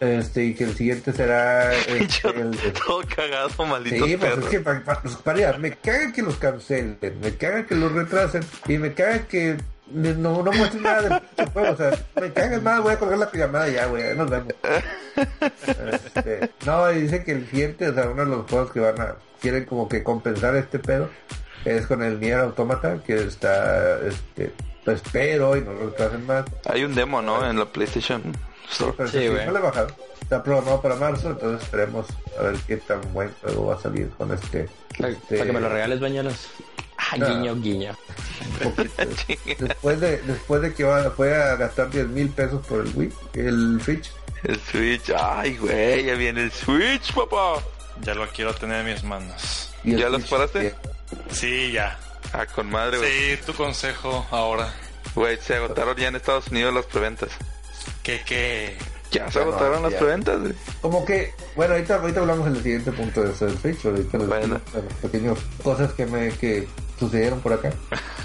Este, 0.00 0.44
y 0.44 0.54
que 0.54 0.64
el 0.64 0.74
siguiente 0.74 1.12
será 1.12 1.72
este, 1.74 2.28
el 2.36 2.58
Todo 2.84 3.00
cagado, 3.14 3.66
malditos 3.66 4.06
Sí, 4.08 4.16
pues 4.16 4.30
perros. 4.32 4.44
es 4.44 4.50
que 4.50 4.60
pues, 4.60 4.80
para- 5.24 5.58
me 5.58 5.70
caga 5.76 6.12
que 6.12 6.20
los 6.20 6.36
cancelen, 6.36 6.98
me 7.22 7.34
caga 7.36 7.64
que 7.64 7.74
los 7.74 7.90
retrasen 7.92 8.42
y 8.68 8.76
me 8.76 8.92
caga 8.92 9.20
que 9.26 9.56
no, 9.90 10.42
no 10.42 10.52
muestren 10.52 10.82
nada 10.82 11.02
del 11.02 11.20
pinche 11.20 11.52
juego, 11.52 11.72
o 11.72 11.76
sea, 11.76 11.90
me 12.20 12.32
caga 12.32 12.60
más, 12.60 12.82
voy 12.82 12.92
a 12.92 12.98
colgar 12.98 13.18
la 13.18 13.30
pijamada 13.30 13.68
ya, 13.68 13.86
güey, 13.86 14.14
nos 14.16 14.28
vemos. 14.28 14.52
Este, 15.92 16.50
no, 16.66 16.88
dice 16.88 17.22
que 17.24 17.32
el 17.32 17.46
siguiente, 17.48 17.88
o 17.88 17.94
sea, 17.94 18.08
uno 18.08 18.24
de 18.24 18.30
los 18.30 18.50
juegos 18.50 18.72
que 18.72 18.80
van 18.80 19.00
a, 19.00 19.14
quieren 19.40 19.64
como 19.64 19.88
que 19.88 20.02
compensar 20.02 20.56
este 20.56 20.78
pedo, 20.80 21.08
es 21.64 21.86
con 21.86 22.02
el 22.02 22.20
Nier 22.20 22.40
Automata, 22.40 22.98
que 23.06 23.16
está, 23.16 23.98
este, 24.06 24.52
pues 24.84 25.02
espero 25.02 25.56
y 25.56 25.62
no 25.62 25.72
lo 25.72 25.86
retrasen 25.90 26.26
más. 26.26 26.44
Hay 26.66 26.84
un 26.84 26.94
demo, 26.94 27.22
¿no? 27.22 27.48
En 27.48 27.58
la 27.58 27.66
PlayStation 27.66 28.22
Sí, 28.68 28.72
Store. 28.72 28.94
pero 28.96 29.08
Sí, 29.08 29.18
sí, 29.20 29.28
güey. 29.28 29.46
no 29.46 29.52
le 29.52 29.58
he 29.58 29.62
bajado. 29.62 29.88
Está 30.22 30.42
programado 30.42 30.80
para 30.80 30.94
marzo, 30.96 31.30
entonces 31.30 31.62
esperemos 31.62 32.06
a 32.38 32.42
ver 32.44 32.56
qué 32.66 32.76
tan 32.78 33.00
buen 33.12 33.30
juego 33.42 33.66
va 33.66 33.74
a 33.74 33.78
salir 33.80 34.08
con 34.16 34.32
este. 34.32 34.68
Para, 34.98 35.10
este, 35.12 35.36
que 35.44 35.52
me 35.52 35.60
lo 35.60 35.68
regales, 35.68 36.00
bañuelos. 36.00 36.48
Ah, 36.96 37.16
No. 37.18 37.26
guiño, 37.28 37.54
guiño. 37.56 37.94
poquito. 38.62 38.94
después 39.66 40.00
de 40.00 40.18
después 40.22 40.62
de 40.62 40.72
que 40.72 40.84
va, 40.84 41.10
fue 41.10 41.34
a 41.34 41.56
gastar 41.56 41.90
10 41.90 42.08
mil 42.08 42.28
pesos 42.30 42.64
por 42.66 42.80
el 42.86 42.92
Wii, 42.94 43.12
el 43.34 43.80
Switch. 43.84 44.10
El 44.44 44.60
Switch. 44.60 45.12
Ay, 45.18 45.56
güey, 45.58 46.04
ya 46.04 46.14
viene 46.14 46.42
el 46.44 46.52
Switch, 46.52 47.12
papá. 47.14 47.62
Ya 48.00 48.14
lo 48.14 48.26
quiero 48.28 48.54
tener 48.54 48.80
en 48.86 48.94
mis 48.94 49.04
manos. 49.04 49.70
¿Ya 49.84 50.08
los 50.08 50.22
paraste? 50.24 50.74
Sí, 51.30 51.72
ya. 51.72 51.98
Ah, 52.32 52.46
con 52.46 52.70
madre, 52.70 52.98
güey. 52.98 53.36
Sí, 53.36 53.42
tu 53.46 53.54
consejo 53.54 54.26
ahora. 54.30 54.72
Güey, 55.14 55.36
se 55.38 55.54
agotaron 55.56 55.96
ya 55.96 56.08
en 56.08 56.16
Estados 56.16 56.48
Unidos 56.48 56.74
las 56.74 56.86
preventas. 56.86 57.30
¿Qué, 58.02 58.22
qué? 58.26 58.76
Ya 59.12 59.30
se 59.30 59.38
Ya 59.38 59.44
no, 59.44 59.50
agotaron 59.52 59.82
las 59.82 59.92
ya. 59.92 59.98
preventas, 59.98 60.40
güey. 60.40 60.54
Como 60.80 61.04
que, 61.04 61.32
bueno, 61.54 61.74
ahorita, 61.74 61.96
ahorita 61.96 62.20
hablamos 62.20 62.46
en 62.48 62.56
el 62.56 62.62
siguiente 62.62 62.90
punto 62.92 63.22
de 63.22 63.30
eso 63.32 63.46
del 63.46 63.58
Switch, 63.58 63.78
pero 63.82 63.94
ahorita 63.96 64.18
les 64.18 64.26
Bueno. 64.28 64.60
las 64.74 64.94
pequeñas 64.94 65.38
cosas 65.62 65.92
que 65.92 66.06
me 66.06 66.30
que 66.30 66.66
sucedieron 66.98 67.40
por 67.40 67.52
acá. 67.52 67.72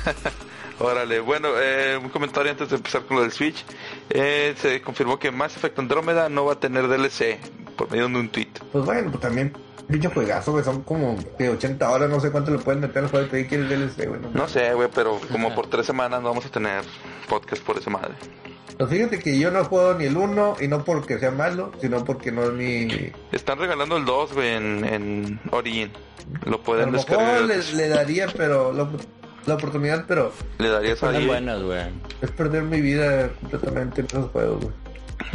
Órale, 0.80 1.20
bueno, 1.20 1.50
eh, 1.60 1.98
un 2.02 2.10
comentario 2.10 2.52
antes 2.52 2.70
de 2.70 2.78
empezar 2.78 3.04
con 3.06 3.18
lo 3.18 3.24
del 3.24 3.34
Switch. 3.34 3.66
Eh, 4.10 4.56
se 4.60 4.82
confirmó 4.82 5.20
que 5.20 5.30
Mass 5.30 5.58
Effect 5.58 5.78
Andrómeda 5.78 6.30
no 6.30 6.46
va 6.46 6.54
a 6.54 6.60
tener 6.60 6.88
DLC 6.88 7.38
por 7.76 7.92
medio 7.92 8.08
de 8.08 8.16
un 8.16 8.30
tweet. 8.30 8.48
Pues 8.72 8.86
bueno, 8.86 9.12
pues 9.12 9.22
también, 9.22 9.54
pinche 9.90 10.08
juegazo, 10.10 10.56
que 10.56 10.64
son 10.64 10.84
como 10.84 11.18
de 11.38 11.50
80 11.50 11.90
horas, 11.90 12.10
no 12.10 12.20
sé 12.20 12.32
cuánto 12.32 12.52
le 12.52 12.60
pueden 12.60 12.80
meter 12.82 13.04
al 13.04 13.10
juego 13.10 13.30
que 13.30 13.48
quieres 13.48 13.70
DLC, 13.70 14.08
güey. 14.08 14.22
no 14.22 14.30
No 14.34 14.48
sé, 14.48 14.74
güey, 14.74 14.90
pero 14.94 15.20
como 15.32 15.54
por 15.56 15.68
tres 15.68 15.86
semanas 15.86 16.22
no 16.22 16.30
vamos 16.30 16.46
a 16.46 16.50
tener 16.50 16.84
podcast 17.28 17.64
por 17.64 17.78
esa 17.78 17.90
madre. 17.90 18.14
Pues 18.78 18.90
fíjate 18.92 19.20
que 19.20 19.38
yo 19.38 19.52
no 19.52 19.66
juego 19.66 19.94
ni 19.96 20.06
el 20.06 20.16
1 20.16 20.56
y 20.62 20.68
no 20.70 20.86
porque 20.86 21.20
sea 21.20 21.32
malo, 21.32 21.72
sino 21.82 22.06
porque 22.06 22.32
no 22.32 22.44
es 22.44 22.52
mi... 22.54 23.12
Están 23.34 23.60
regalando 23.60 23.98
el 23.98 24.06
2, 24.06 24.34
güey, 24.34 24.54
en, 24.54 24.86
en 24.86 25.40
Origin. 25.52 25.92
Lo 26.46 26.58
A 26.58 26.64
pueden 26.64 26.92
descargar. 26.94 27.42
mejor 27.44 27.48
le, 27.48 27.74
le 27.74 27.88
daría 27.90 28.28
pero 28.38 28.72
la, 28.72 28.88
la 29.48 29.56
oportunidad, 29.56 30.06
pero 30.08 30.32
Le 30.60 30.70
ahí. 31.18 31.26
buenos, 31.28 31.64
güey. 31.64 31.82
es 32.22 32.32
perder 32.32 32.64
mi 32.64 32.80
vida 32.80 33.30
completamente 33.42 34.00
en 34.02 34.08
esos 34.08 34.32
juegos, 34.32 34.62
güey. 34.64 34.74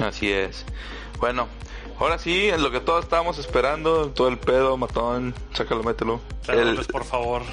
Así 0.09 0.33
es. 0.33 0.65
Bueno, 1.21 1.47
ahora 1.99 2.19
sí, 2.19 2.49
en 2.49 2.63
lo 2.63 2.71
que 2.71 2.81
todos 2.81 3.05
estábamos 3.05 3.39
esperando, 3.39 4.09
todo 4.11 4.29
el 4.29 4.39
pedo, 4.39 4.77
matón, 4.77 5.35
sácalo, 5.53 5.83
mételo. 5.83 6.21
El- 6.49 6.85
por 6.87 7.05
favor. 7.05 7.43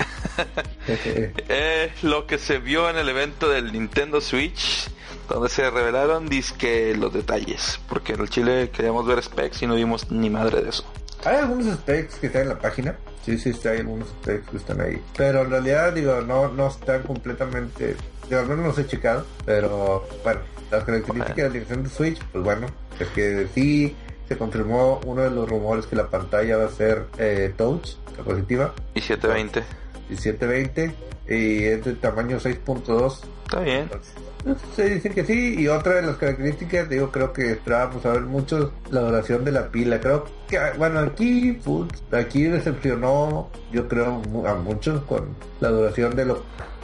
Eh, 0.87 1.91
lo 2.01 2.25
que 2.27 2.37
se 2.37 2.57
vio 2.59 2.89
en 2.89 2.97
el 2.97 3.07
evento 3.09 3.47
del 3.49 3.71
Nintendo 3.71 4.19
Switch, 4.21 4.89
donde 5.29 5.49
se 5.49 5.69
revelaron 5.69 6.27
disque 6.27 6.95
los 6.97 7.13
detalles, 7.13 7.79
porque 7.87 8.13
en 8.13 8.21
el 8.21 8.29
Chile 8.29 8.69
queríamos 8.71 9.05
ver 9.05 9.21
specs 9.23 9.61
y 9.61 9.67
no 9.67 9.75
vimos 9.75 10.09
ni 10.11 10.29
madre 10.29 10.61
de 10.61 10.69
eso. 10.69 10.83
Hay 11.23 11.35
algunos 11.37 11.75
specs 11.75 12.15
que 12.15 12.27
están 12.27 12.43
en 12.43 12.49
la 12.49 12.59
página. 12.59 12.95
Sí, 13.23 13.37
sí, 13.37 13.53
sí, 13.53 13.67
hay 13.67 13.79
algunos 13.79 14.09
specs 14.09 14.49
que 14.49 14.57
están 14.57 14.81
ahí. 14.81 14.99
Pero 15.15 15.41
en 15.43 15.51
realidad, 15.51 15.93
digo, 15.93 16.19
no, 16.21 16.47
no 16.49 16.67
están 16.67 17.03
completamente. 17.03 17.95
Digo, 18.27 18.41
al 18.41 18.47
menos 18.47 18.61
no 18.63 18.67
los 18.69 18.79
he 18.79 18.87
checado. 18.87 19.25
Pero 19.45 20.07
bueno, 20.23 20.41
las 20.71 20.83
características 20.83 21.35
del 21.35 21.53
Nintendo 21.53 21.89
Switch, 21.89 22.19
pues 22.31 22.43
bueno, 22.43 22.67
es 22.99 23.07
que 23.09 23.47
sí 23.53 23.95
se 24.31 24.37
confirmó 24.37 25.01
uno 25.05 25.23
de 25.23 25.29
los 25.29 25.49
rumores 25.49 25.85
que 25.85 25.95
la 25.97 26.07
pantalla 26.07 26.55
va 26.57 26.65
a 26.65 26.69
ser 26.69 27.05
eh, 27.17 27.53
touch, 27.57 27.95
positiva, 28.23 28.73
Y 28.95 29.01
720. 29.01 29.63
y 30.09 30.15
720, 30.15 30.95
y 31.27 31.63
es 31.65 31.83
de 31.83 31.93
tamaño 31.95 32.37
6.2. 32.39 33.19
Está 33.43 33.59
bien. 33.59 33.89
Se 34.75 34.89
dicen 34.89 35.13
que 35.13 35.25
sí, 35.25 35.55
y 35.59 35.67
otra 35.67 35.95
de 35.95 36.01
las 36.03 36.15
características, 36.15 36.87
digo, 36.89 37.11
creo 37.11 37.33
que 37.33 37.51
esperábamos 37.51 38.05
a 38.05 38.13
ver 38.13 38.21
mucho 38.21 38.71
la 38.89 39.01
duración 39.01 39.43
de 39.43 39.51
la 39.51 39.67
pila. 39.69 39.99
Creo 39.99 40.25
que, 40.47 40.57
bueno, 40.77 40.99
aquí, 41.01 41.51
putz, 41.63 42.01
aquí 42.11 42.43
decepcionó, 42.45 43.49
yo 43.71 43.87
creo, 43.89 44.21
a 44.47 44.55
muchos 44.55 45.03
con 45.03 45.35
la 45.59 45.69
duración 45.69 46.15
de 46.15 46.25
lo 46.25 46.41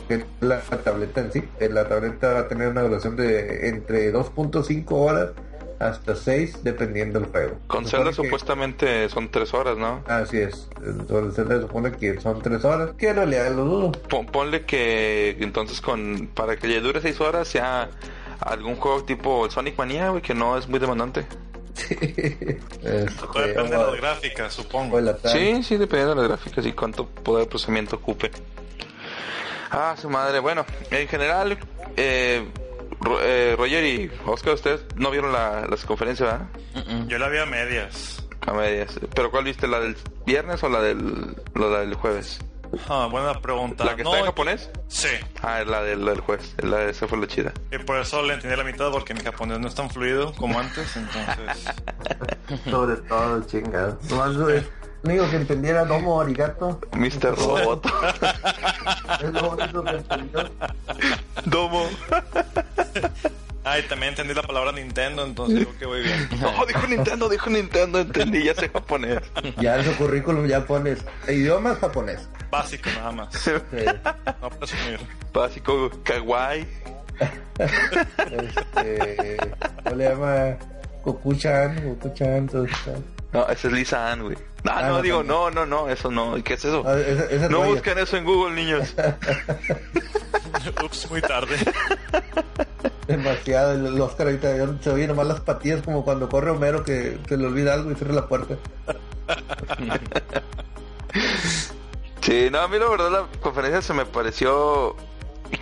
que 0.08 0.16
es 0.16 0.26
la, 0.42 0.62
la 0.70 0.78
tableta 0.84 1.22
en 1.22 1.32
sí. 1.32 1.44
Eh, 1.60 1.70
La 1.70 1.88
tableta 1.88 2.34
va 2.34 2.40
a 2.42 2.48
tener 2.48 2.68
una 2.70 2.82
duración 2.84 3.16
de 3.16 3.70
entre 3.70 4.14
2.5 4.14 4.86
horas 4.92 5.30
hasta 5.80 6.16
6, 6.16 6.64
dependiendo 6.64 7.20
del 7.20 7.30
juego. 7.30 7.58
Con 7.68 7.86
Zelda 7.86 8.10
que- 8.10 8.16
supuestamente 8.16 9.08
son 9.10 9.30
3 9.30 9.54
horas, 9.54 9.78
¿no? 9.78 10.04
Así 10.08 10.38
es, 10.38 10.68
sobre 11.08 11.32
Zelda 11.32 11.62
supone 11.62 11.92
que 11.92 12.20
son 12.20 12.42
3 12.42 12.64
horas, 12.66 12.92
que 12.98 13.10
en 13.10 13.16
realidad 13.18 13.52
lo 13.52 13.64
dudo. 13.66 13.92
Pon- 13.92 14.26
ponle 14.26 14.66
que 14.66 15.38
entonces 15.40 15.80
con 15.82 16.30
para 16.34 16.56
que 16.58 16.68
le 16.68 16.82
dure 16.82 17.02
6 17.02 17.20
horas 17.22 17.48
sea 17.48 17.90
algún 18.40 18.76
juego 18.76 19.04
tipo 19.04 19.50
Sonic 19.50 19.78
Mania, 19.78 20.10
güey, 20.10 20.22
que 20.22 20.34
no 20.34 20.58
es 20.58 20.68
muy 20.68 20.80
demandante. 20.80 21.26
Este, 21.78 23.06
Todo 23.32 23.42
depende 23.46 23.78
de 23.78 23.84
las 23.84 23.96
gráficas, 23.98 24.54
supongo. 24.54 25.00
Sí, 25.26 25.62
sí, 25.64 25.78
dependiendo 25.78 26.16
de 26.16 26.22
las 26.28 26.30
gráficas 26.40 26.66
y 26.66 26.72
cuánto 26.74 27.06
poder 27.08 27.44
de 27.46 27.50
procesamiento 27.50 27.98
ocupe. 27.98 28.32
Ah, 29.70 29.96
su 30.00 30.10
madre. 30.10 30.40
Bueno, 30.40 30.66
en 30.90 31.08
general, 31.08 31.58
eh, 31.98 32.48
eh, 33.22 33.56
Roger 33.58 33.84
y 33.86 34.12
Oscar, 34.26 34.54
ustedes 34.54 34.82
no 34.96 35.12
vieron 35.12 35.32
la, 35.32 35.68
las 35.68 35.86
conferencias, 35.86 36.32
¿verdad? 36.74 37.06
Yo 37.08 37.18
la 37.18 37.30
vi 37.30 37.38
a 37.38 37.46
medias. 37.46 38.24
A 38.46 38.54
medias. 38.54 39.00
¿Pero 39.14 39.32
cuál 39.32 39.44
viste? 39.44 39.68
¿La 39.68 39.80
del 39.80 39.96
viernes 40.26 40.64
o 40.64 40.70
la 40.70 40.82
del, 40.82 41.36
lo 41.54 41.70
del 41.72 41.94
jueves? 41.96 42.40
Ah, 42.90 43.08
buena 43.10 43.34
pregunta. 43.42 43.86
¿La 43.86 43.96
que 43.96 44.04
No, 44.04 44.10
está 44.10 44.20
en 44.20 44.26
japonés? 44.26 44.70
Sí. 44.88 45.08
Ah, 45.42 45.62
es 45.62 45.68
la 45.68 45.84
del, 45.84 46.04
la 46.06 46.12
del 46.12 46.22
juez. 46.22 46.54
La 46.62 46.78
de, 46.78 46.92
esa 46.92 47.08
fue 47.08 47.18
la 47.18 47.28
chida. 47.28 47.54
Y 47.72 47.78
por 47.78 47.98
eso 47.98 48.22
le 48.22 48.34
entendí 48.34 48.56
la 48.56 48.64
mitad 48.64 48.92
porque 48.92 49.14
mi 49.14 49.22
japonés 49.22 49.60
no 49.60 49.68
es 49.68 49.76
tan 49.76 49.90
fluido 49.90 50.34
como 50.34 50.60
antes, 50.60 50.96
entonces... 50.96 51.74
Sobre 52.70 52.98
todo, 52.98 53.42
chingado. 53.46 53.98
Nomás 54.10 54.32
es 54.50 54.66
lo 55.04 55.12
único 55.14 55.30
que 55.30 55.36
entendiera 55.38 55.86
Domo 55.86 56.20
Arigato. 56.20 56.80
Mr. 56.94 57.36
Robot. 57.38 57.86
Es 59.24 59.32
lo 59.34 59.52
único 59.52 59.84
que 59.84 59.92
entendió. 59.92 60.50
Domo. 61.46 61.88
Ay, 63.64 63.84
también 63.84 64.12
entendí 64.12 64.34
la 64.34 64.44
palabra 64.44 64.72
Nintendo, 64.72 65.26
entonces 65.26 65.66
creo 65.66 65.78
que 65.78 65.86
voy 65.86 66.02
bien. 66.02 66.30
No, 66.40 66.66
dijo 66.66 66.88
Nintendo, 66.88 67.28
dijo 67.28 67.50
Nintendo. 67.50 68.00
Entendí, 68.00 68.44
ya 68.44 68.56
sé 68.56 68.70
japonés. 68.70 69.20
Ya 69.62 69.78
en 69.78 69.86
su 69.86 69.96
currículum 69.98 70.48
ya 70.48 70.66
pones 70.66 71.04
idiomas 71.28 71.78
japonés. 71.80 72.30
Básico 72.50 72.90
nada 72.96 73.12
más. 73.12 73.34
Sí. 73.34 73.52
No 74.42 74.50
presumir. 74.52 75.00
Básico, 75.34 75.92
kawaii. 76.04 76.66
Este, 78.30 79.38
¿Cómo 79.84 79.96
le 79.96 80.10
llama? 80.10 80.58
Goku-chan, 81.04 81.84
Goku-chan, 81.84 82.48
todo. 82.48 82.68
No, 83.34 83.48
ese 83.50 83.68
es 83.68 83.74
Lisa 83.74 84.12
Ann, 84.12 84.24
güey. 84.24 84.38
No, 84.68 84.74
Ah, 84.76 84.82
no, 84.82 84.90
no, 84.98 85.02
digo, 85.02 85.24
no, 85.24 85.50
no, 85.52 85.66
no, 85.66 85.90
eso 85.90 86.12
no. 86.12 86.36
¿Qué 86.44 86.56
es 86.56 86.66
eso? 86.66 86.84
Ah, 86.86 86.96
No 87.50 87.64
busquen 87.64 87.98
eso 88.00 88.18
en 88.18 88.26
Google, 88.26 88.56
niños. 88.56 88.94
Ups, 90.84 91.10
muy 91.10 91.22
tarde. 91.22 91.56
Demasiado, 93.08 93.72
el, 93.74 93.86
el 93.86 94.02
Oscar 94.02 94.28
ahorita 94.28 94.54
se 94.82 94.90
oye 94.90 95.08
nomás 95.08 95.28
las 95.28 95.40
patillas 95.40 95.82
como 95.82 96.04
cuando 96.04 96.28
corre 96.28 96.52
Homero 96.52 96.84
que 96.84 97.18
se 97.28 97.38
le 97.38 97.48
olvida 97.48 97.74
algo 97.74 97.92
y 97.92 97.96
cierra 97.96 98.14
la 98.14 98.28
puerta. 98.28 98.56
Sí, 102.22 102.50
no, 102.52 102.60
a 102.60 102.68
mí 102.68 102.78
la 102.78 102.90
verdad 102.90 103.10
la 103.10 103.26
conferencia 103.40 103.82
se 103.82 103.94
me 103.94 104.06
pareció... 104.06 104.96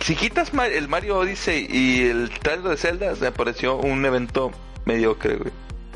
Si 0.00 0.16
quitas 0.16 0.50
el 0.52 0.88
Mario 0.88 1.18
Odyssey 1.18 1.64
y 1.70 2.08
el 2.08 2.30
trailer 2.40 2.70
de 2.70 2.76
Zelda, 2.76 3.12
me 3.20 3.30
pareció 3.30 3.76
un 3.76 4.04
evento 4.04 4.50
mediocre, 4.84 5.36
güey. 5.36 5.52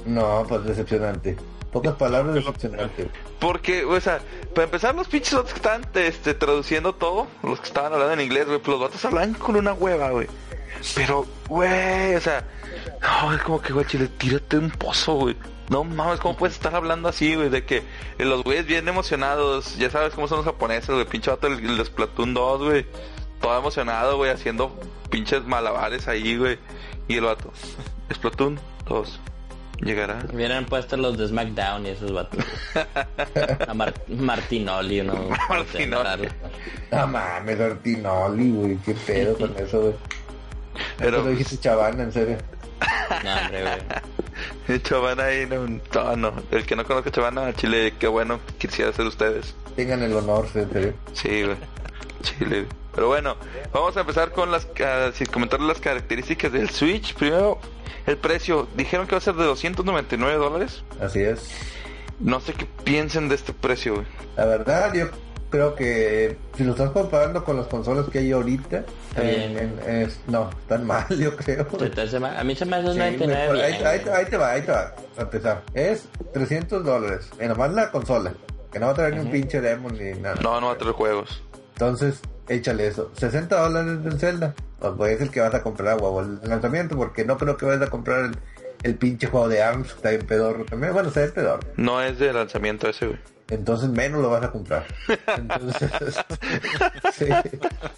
No, 0.07 0.47
pues 0.49 0.65
decepcionante. 0.65 1.37
Pocas 1.73 1.95
palabras, 1.95 2.35
decepcionante. 2.35 3.09
Porque, 3.39 3.85
o 3.85 4.01
sea, 4.01 4.21
para 4.55 4.65
empezar, 4.65 4.95
los 4.95 5.07
pinches 5.07 5.35
otros 5.35 5.53
que 5.53 5.59
estaban 5.59 5.87
este, 5.95 6.35
traduciendo 6.35 6.95
todo, 6.95 7.29
los 7.43 7.61
que 7.61 7.67
estaban 7.69 7.93
hablando 7.93 8.15
en 8.15 8.21
inglés, 8.23 8.47
güey, 8.47 8.59
pues 8.59 8.69
los 8.69 8.81
vatos 8.81 9.05
hablan 9.05 9.35
con 9.35 9.55
una 9.57 9.73
hueva, 9.73 10.11
güey. 10.11 10.27
Pero, 10.95 11.27
güey, 11.49 12.15
o 12.17 12.21
sea, 12.21 12.45
no, 13.01 13.33
es 13.35 13.43
como 13.43 13.61
que, 13.61 13.73
güey, 13.73 13.87
chile, 13.87 14.09
tírate 14.09 14.59
un 14.59 14.71
pozo, 14.71 15.15
güey. 15.15 15.37
No 15.69 15.85
mames, 15.85 16.19
¿cómo 16.19 16.37
puedes 16.37 16.57
estar 16.57 16.75
hablando 16.75 17.09
así, 17.09 17.37
güey? 17.37 17.49
De 17.49 17.65
que 17.65 17.85
eh, 18.19 18.25
los 18.25 18.43
güeyes 18.43 18.67
bien 18.67 18.89
emocionados, 18.89 19.77
ya 19.79 19.91
sabes 19.91 20.15
cómo 20.15 20.27
son 20.27 20.39
los 20.39 20.47
japoneses, 20.47 20.91
güey, 20.91 21.05
pinche 21.05 21.31
vato, 21.31 21.47
el, 21.47 21.65
el 21.65 21.87
Splatoon 21.87 22.35
2, 22.35 22.63
güey. 22.63 22.87
Todo 23.41 23.57
emocionado, 23.57 24.17
güey, 24.17 24.33
haciendo 24.33 24.77
pinches 25.09 25.45
malabares 25.45 26.09
ahí, 26.09 26.37
güey. 26.37 26.59
Y 27.07 27.19
el 27.19 27.25
vato, 27.25 27.53
Splatoon 28.13 28.59
2, 28.87 29.21
llegará. 29.83 30.25
Hubieran 30.33 30.67
puesto 30.67 30.97
los 30.97 31.17
de 31.19 31.29
SmackDown 31.29 31.87
y 31.87 31.91
esos 31.91 32.13
vatos. 32.13 32.45
A 33.69 33.75
Mar- 33.75 33.95
Martinoli, 34.09 35.03
¿no? 35.03 35.29
Martinoli. 35.49 36.29
No 36.93 37.07
mames, 37.07 37.61
Ortinoli, 37.61 38.51
güey, 38.51 38.77
qué 38.79 38.95
pedo 38.95 39.37
con 39.37 39.55
eso, 39.57 39.81
güey. 39.81 39.95
Pero- 40.99 41.11
Pero 41.11 41.23
lo 41.23 41.31
dijiste 41.31 41.59
chavana, 41.59 42.03
en 42.03 42.13
serio. 42.13 42.37
No, 43.25 43.35
hombre, 43.37 43.63
güey. 43.63 44.81
Chavana 44.83 45.25
ahí, 45.25 45.47
no, 45.47 45.67
no, 45.67 46.17
no. 46.17 46.33
El 46.51 46.65
que 46.67 46.75
no 46.77 46.85
conozca 46.85 47.11
Chavana, 47.11 47.53
Chile, 47.55 47.95
qué 47.99 48.07
bueno, 48.09 48.41
quisiera 48.59 48.93
ser 48.93 49.07
ustedes. 49.07 49.55
Tengan 49.77 50.03
el 50.03 50.15
honor, 50.15 50.47
en 50.55 50.73
serio. 50.73 50.95
Sí, 51.13 51.43
güey. 51.45 51.57
Chile. 52.23 52.67
Pero 52.95 53.09
bueno, 53.09 53.37
vamos 53.73 53.97
a 53.97 54.01
empezar 54.01 54.33
con 54.33 54.51
las, 54.51 54.67
sin 55.15 55.27
comentar 55.29 55.61
las 55.61 55.81
características 55.81 56.53
del 56.53 56.71
Switch. 56.71 57.15
Primero, 57.15 57.59
el 58.07 58.17
precio. 58.19 58.67
Dijeron 58.77 59.07
que 59.07 59.13
va 59.13 59.19
a 59.19 59.23
ser 59.23 59.35
de 59.35 59.45
299 59.45 60.37
dólares. 60.37 60.83
Así 61.01 61.21
es. 61.21 61.51
No 62.19 62.41
sé 62.41 62.53
qué 62.53 62.67
piensen 62.85 63.29
de 63.29 63.35
este 63.37 63.53
precio, 63.53 63.95
güey. 63.95 64.07
La 64.37 64.45
verdad, 64.45 64.93
yo 64.93 65.07
creo 65.51 65.75
que 65.75 66.37
si 66.57 66.65
lo 66.65 66.73
estás 66.73 66.91
comparando 66.91 67.45
con 67.45 67.57
las 67.57 67.67
consolas 67.67 68.07
que 68.11 68.19
hay 68.21 68.33
ahorita, 68.33 68.85
Está 69.09 69.23
en- 69.23 69.55
bien. 69.55 69.81
en- 69.85 69.97
es- 70.03 70.21
no, 70.27 70.51
están 70.51 70.87
mal, 70.87 71.07
yo 71.19 71.35
creo. 71.37 71.67
A 71.67 72.45
mí 72.45 72.55
se 72.55 72.67
me 72.67 72.77
hace 72.77 72.93
Sí, 72.93 72.99
99 72.99 73.47
güey, 73.49 73.63
ahí, 73.63 73.99
te 74.01 74.37
va, 74.37 74.51
ahí 74.51 74.63
te 74.63 74.71
va, 74.73 74.95
a 75.17 75.21
empezar. 75.23 75.63
Es 75.75 76.09
300 76.33 76.85
dólares, 76.85 77.29
en 77.39 77.49
nomás 77.49 77.73
la 77.73 77.91
consola, 77.91 78.33
que 78.71 78.79
no 78.79 78.87
va 78.87 78.93
a 78.93 78.95
traer 78.95 79.15
ni 79.15 79.21
un 79.21 79.31
pinche 79.31 79.61
demo 79.61 79.89
ni 79.91 80.13
nada. 80.21 80.37
No, 80.43 80.61
no 80.61 80.69
va 80.69 80.73
a 80.75 80.79
traer 80.79 80.95
juegos. 80.95 81.43
Entonces, 81.81 82.21
échale 82.47 82.89
eso. 82.89 83.11
60 83.17 83.59
dólares 83.59 84.05
del 84.05 84.21
Zelda. 84.21 84.55
Pues 84.99 85.15
es 85.15 85.23
el 85.23 85.31
que 85.31 85.41
vas 85.41 85.55
a 85.55 85.63
comprar, 85.63 85.95
huevo, 85.95 86.21
el 86.21 86.39
lanzamiento, 86.45 86.95
porque 86.95 87.25
no 87.25 87.39
creo 87.39 87.57
que 87.57 87.65
vayas 87.65 87.81
a 87.81 87.91
comprar 87.91 88.27
el, 88.27 88.37
el 88.83 88.97
pinche 88.97 89.29
juego 89.29 89.49
de 89.49 89.63
ARMS, 89.63 89.89
que 89.89 89.95
está 89.95 90.11
bien 90.11 90.27
pedorro 90.27 90.67
también. 90.67 90.93
Bueno, 90.93 91.09
está 91.09 91.21
bien 91.21 91.33
pedorro. 91.33 91.61
No 91.77 92.03
es 92.03 92.19
de 92.19 92.35
lanzamiento 92.35 92.87
ese, 92.87 93.07
güey. 93.07 93.19
Entonces 93.49 93.89
menos 93.89 94.21
lo 94.21 94.29
vas 94.29 94.45
a 94.45 94.51
comprar. 94.51 94.85
Entonces, 95.39 95.91
sí. 97.15 97.27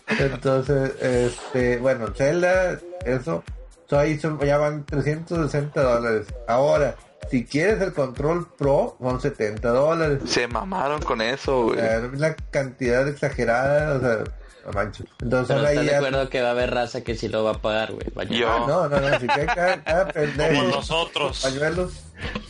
Entonces, 0.07 0.92
este, 1.03 1.79
bueno, 1.79 2.07
Zelda, 2.14 2.79
eso, 3.05 3.42
so 3.87 3.99
ahí 3.99 4.16
son, 4.16 4.38
ya 4.38 4.59
van 4.59 4.87
360 4.87 5.83
dólares. 5.83 6.29
Ahora, 6.47 6.95
si 7.30 7.44
quieres 7.44 7.80
el 7.80 7.92
control 7.92 8.46
pro, 8.58 8.96
son 9.00 9.20
70 9.20 9.68
dólares. 9.70 10.18
Se 10.26 10.48
mamaron 10.48 11.00
con 11.02 11.20
eso, 11.22 11.61
O 11.61 11.64
güey. 11.72 11.78
la 12.16 12.35
cantidad 12.50 13.06
exagerada, 13.08 13.96
o 13.96 14.00
sea, 14.00 14.24
no 14.66 14.72
manches. 14.72 15.06
Entonces, 15.20 15.56
Pero 15.56 15.82
de 15.82 15.96
acuerdo 15.96 16.28
que 16.28 16.40
va 16.42 16.48
a 16.48 16.52
haber 16.52 16.72
raza 16.72 17.02
que 17.02 17.14
sí 17.16 17.28
lo 17.28 17.42
va 17.44 17.52
a 17.52 17.58
pagar, 17.62 17.92
güey. 17.92 18.28
Yo. 18.28 18.48
Ah, 18.50 18.64
no, 18.68 18.88
no, 18.88 19.00
no, 19.00 19.18
si 19.18 19.26
que 19.26 19.46
cada, 19.46 19.82
cada 19.82 20.08
pendejo, 20.08 20.54
Como 20.62 20.76
nosotros. 20.76 21.40
pañuelos, 21.42 21.92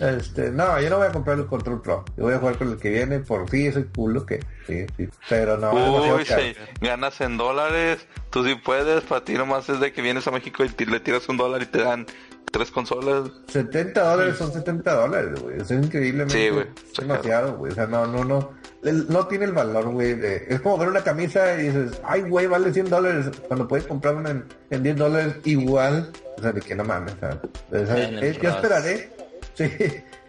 este, 0.01 0.51
no, 0.51 0.79
yo 0.81 0.91
no 0.91 0.99
voy 0.99 1.07
a 1.07 1.13
comprar 1.13 1.39
el 1.39 1.47
control 1.47 1.81
pro, 1.81 2.05
yo 2.17 2.25
voy 2.25 2.35
a 2.35 2.39
jugar 2.39 2.59
con 2.59 2.71
el 2.73 2.77
que 2.79 2.91
viene, 2.91 3.21
por 3.21 3.49
sí, 3.49 3.73
soy 3.73 3.85
culo 3.85 4.27
que, 4.27 4.41
sí, 4.67 4.85
sí, 4.99 5.09
pero 5.31 5.57
no, 5.57 5.73
Uy, 6.17 6.27
sí, 6.27 6.55
ganas 6.83 7.19
en 7.23 7.39
dólares, 7.39 8.07
tú 8.31 8.45
sí 8.45 8.55
puedes, 8.57 9.03
para 9.05 9.25
ti 9.25 9.33
nomás 9.33 9.69
es 9.71 9.81
de 9.81 9.93
que 9.95 10.03
vienes 10.03 10.27
a 10.27 10.31
México 10.31 10.63
y 10.65 10.85
le 10.85 11.01
tiras 11.01 11.27
un 11.31 11.39
dólar 11.39 11.63
y 11.63 11.67
te 11.67 11.79
dan 11.83 12.07
tres 12.53 12.71
consolas. 12.71 13.31
70 13.49 14.01
dólares 14.01 14.37
son 14.37 14.53
70 14.53 14.95
dólares, 14.95 15.41
güey. 15.43 15.57
Eso 15.61 15.75
es 15.75 15.85
increíblemente. 15.85 16.35
Sí, 16.35 16.49
güey. 16.51 16.67
es 16.87 16.93
demasiado, 16.99 17.57
güey. 17.57 17.73
O 17.73 17.75
sea, 17.75 17.87
no, 17.87 18.07
no, 18.07 18.25
no. 18.25 18.51
No 18.83 19.27
tiene 19.29 19.45
el 19.47 19.53
valor, 19.53 19.91
güey. 19.91 20.15
de- 20.15 20.45
Es 20.49 20.61
como 20.61 20.77
ver 20.79 20.89
una 20.89 21.03
camisa 21.03 21.55
y 21.61 21.69
dices, 21.69 22.01
ay, 22.05 22.23
güey, 22.23 22.47
vale 22.47 22.73
100 22.73 22.91
dólares. 22.91 23.27
Cuando 23.49 23.67
puedes 23.67 23.87
comprar 23.87 24.15
una 24.17 24.31
en, 24.31 24.45
en 24.71 24.83
10 24.83 24.97
dólares 24.97 25.35
igual. 25.45 26.11
O 26.39 26.43
sea, 26.43 26.53
de 26.53 26.61
que 26.61 26.75
no 26.75 26.85
mames. 26.85 27.15
O 27.15 27.19
sea, 27.19 27.41
eh, 27.73 28.39
yo 28.41 28.51
esperaré. 28.51 29.11
Sí. 29.55 29.69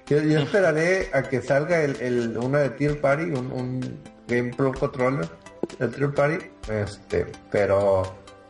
Yo, 0.07 0.19
yo 0.21 0.39
esperaré 0.39 1.09
a 1.13 1.23
que 1.23 1.41
salga 1.41 1.81
el, 1.81 1.95
el, 2.01 2.37
una 2.37 2.59
de 2.59 2.69
Tier 2.71 2.99
Party, 2.99 3.23
un, 3.23 3.51
un 3.53 3.99
Game 4.27 4.53
Pro 4.53 4.73
Controller 4.73 5.29
de 5.79 5.87
Tier 5.87 6.13
Party. 6.13 6.45
Este, 6.69 7.25
pero 7.49 8.03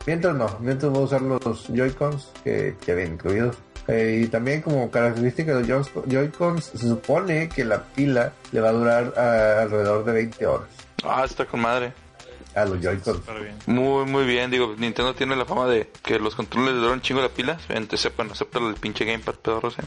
mientras 0.06 0.36
no, 0.36 0.58
mientras 0.60 0.92
voy 0.92 1.02
a 1.02 1.06
usar 1.06 1.22
los 1.22 1.68
Joy-Cons 1.68 2.32
que, 2.44 2.76
que 2.86 2.96
vienen 2.96 3.14
incluidos. 3.16 3.56
Eh, 3.88 4.22
y 4.24 4.28
también 4.28 4.62
como 4.62 4.90
característica 4.90 5.54
de 5.56 5.68
los 5.68 5.90
Joy- 5.94 6.04
Joy-Cons, 6.08 6.64
se 6.76 6.88
supone 6.88 7.50
que 7.50 7.66
la 7.66 7.84
pila 7.84 8.32
le 8.54 8.62
va 8.62 8.70
a 8.70 8.72
durar 8.72 9.14
ah, 9.18 9.62
alrededor 9.64 10.06
de 10.06 10.14
20 10.14 10.46
horas 10.48 10.68
Ah, 11.04 11.24
está 11.26 11.46
con 11.46 11.60
madre. 11.60 11.92
a 12.56 12.64
los 12.64 12.80
Joy-Cons. 12.80 13.20
Muy, 13.66 14.06
muy 14.06 14.24
bien. 14.26 14.50
Digo, 14.52 14.74
Nintendo 14.78 15.14
tiene 15.16 15.36
la 15.36 15.44
fama 15.44 15.68
de 15.68 15.90
que 16.02 16.18
los 16.20 16.34
controles 16.36 16.76
le 16.76 16.80
duran 16.80 16.94
un 16.94 17.02
chingo 17.02 17.22
la 17.22 17.28
pila. 17.30 17.58
Gente, 17.68 17.98
sepan, 17.98 18.32
acepta 18.32 18.60
el 18.60 18.76
pinche 18.76 19.04
Gamepad 19.04 19.34
pedorros, 19.36 19.78
eh. 19.80 19.84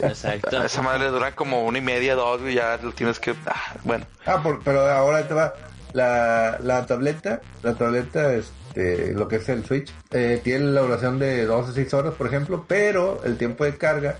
Exacto. 0.00 0.58
A 0.58 0.66
esa 0.66 0.82
madre 0.82 1.04
le 1.04 1.10
duran 1.10 1.32
como 1.34 1.64
una 1.64 1.78
y 1.78 1.80
media, 1.80 2.14
dos, 2.14 2.40
y 2.46 2.54
ya 2.54 2.76
lo 2.82 2.92
tienes 2.92 3.18
que... 3.18 3.34
Ah, 3.46 3.74
bueno. 3.84 4.04
Ah, 4.26 4.42
por- 4.42 4.62
pero 4.62 4.88
ahora 4.90 5.26
te 5.26 5.34
va 5.34 5.54
la, 5.92 6.58
la 6.62 6.86
tableta, 6.86 7.40
la 7.62 7.74
tableta, 7.74 8.32
este, 8.70 9.12
lo 9.14 9.26
que 9.26 9.36
es 9.36 9.48
el 9.48 9.64
Switch, 9.64 9.92
eh, 10.12 10.40
tiene 10.42 10.66
la 10.66 10.82
duración 10.82 11.18
de 11.18 11.44
2 11.44 11.70
a 11.70 11.72
6 11.72 11.94
horas, 11.94 12.14
por 12.14 12.28
ejemplo, 12.28 12.64
pero 12.68 13.20
el 13.24 13.36
tiempo 13.36 13.64
de 13.64 13.76
carga 13.76 14.16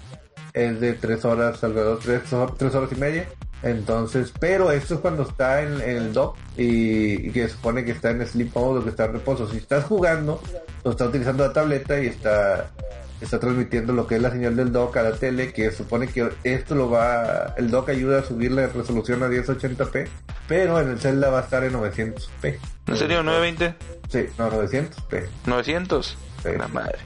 es 0.53 0.81
de 0.81 0.95
3 0.95 1.25
horas, 1.25 1.63
alrededor 1.63 2.03
de 2.03 2.19
3, 2.19 2.75
horas 2.75 2.91
y 2.93 2.97
media. 2.97 3.29
Entonces, 3.63 4.33
pero 4.41 4.73
esto 4.73 4.95
es 4.95 5.01
cuando 5.01 5.23
está 5.23 5.63
en, 5.63 5.81
en 5.83 5.97
el 5.97 6.13
dock 6.13 6.37
y, 6.57 7.29
y 7.29 7.31
que 7.31 7.49
supone 7.49 7.85
que 7.85 7.93
está 7.93 8.11
en 8.11 8.27
sleep 8.27 8.51
mode 8.55 8.81
o 8.81 8.85
que 8.85 8.91
está 8.91 9.05
en 9.05 9.13
reposo. 9.13 9.47
Si 9.47 9.59
estás 9.59 9.85
jugando, 9.85 10.41
lo 10.83 10.91
está 10.91 11.07
utilizando 11.07 11.47
la 11.47 11.53
tableta 11.53 12.01
y 12.01 12.07
está 12.07 12.71
está 13.21 13.39
transmitiendo 13.39 13.93
lo 13.93 14.07
que 14.07 14.17
es 14.17 14.23
la 14.23 14.31
señal 14.31 14.57
del 14.57 14.73
dock 14.73 14.97
a 14.97 15.03
la 15.03 15.13
tele, 15.13 15.53
que 15.53 15.71
supone 15.71 16.09
que 16.09 16.31
esto 16.45 16.75
lo 16.75 16.91
va, 16.91 17.55
el 17.57 17.71
dock 17.71 17.91
ayuda 17.91 18.21
a 18.21 18.23
subir 18.23 18.53
la 18.53 18.67
resolución 18.67 19.23
a 19.23 19.29
1080p, 19.29 20.09
pero 20.49 20.81
en 20.81 20.91
el 20.91 20.99
Zelda 20.99 21.31
va 21.31 21.41
a 21.41 21.43
estar 21.43 21.65
en 21.65 21.75
900p. 21.75 22.59
¿En 22.87 22.97
serio? 22.97 23.23
¿920? 23.23 23.75
Sí, 24.09 24.27
no, 24.39 24.51
900p. 24.51 25.27
¿900? 25.47 26.03
Sí. 26.43 26.49
La 26.59 26.69
madre. 26.69 26.99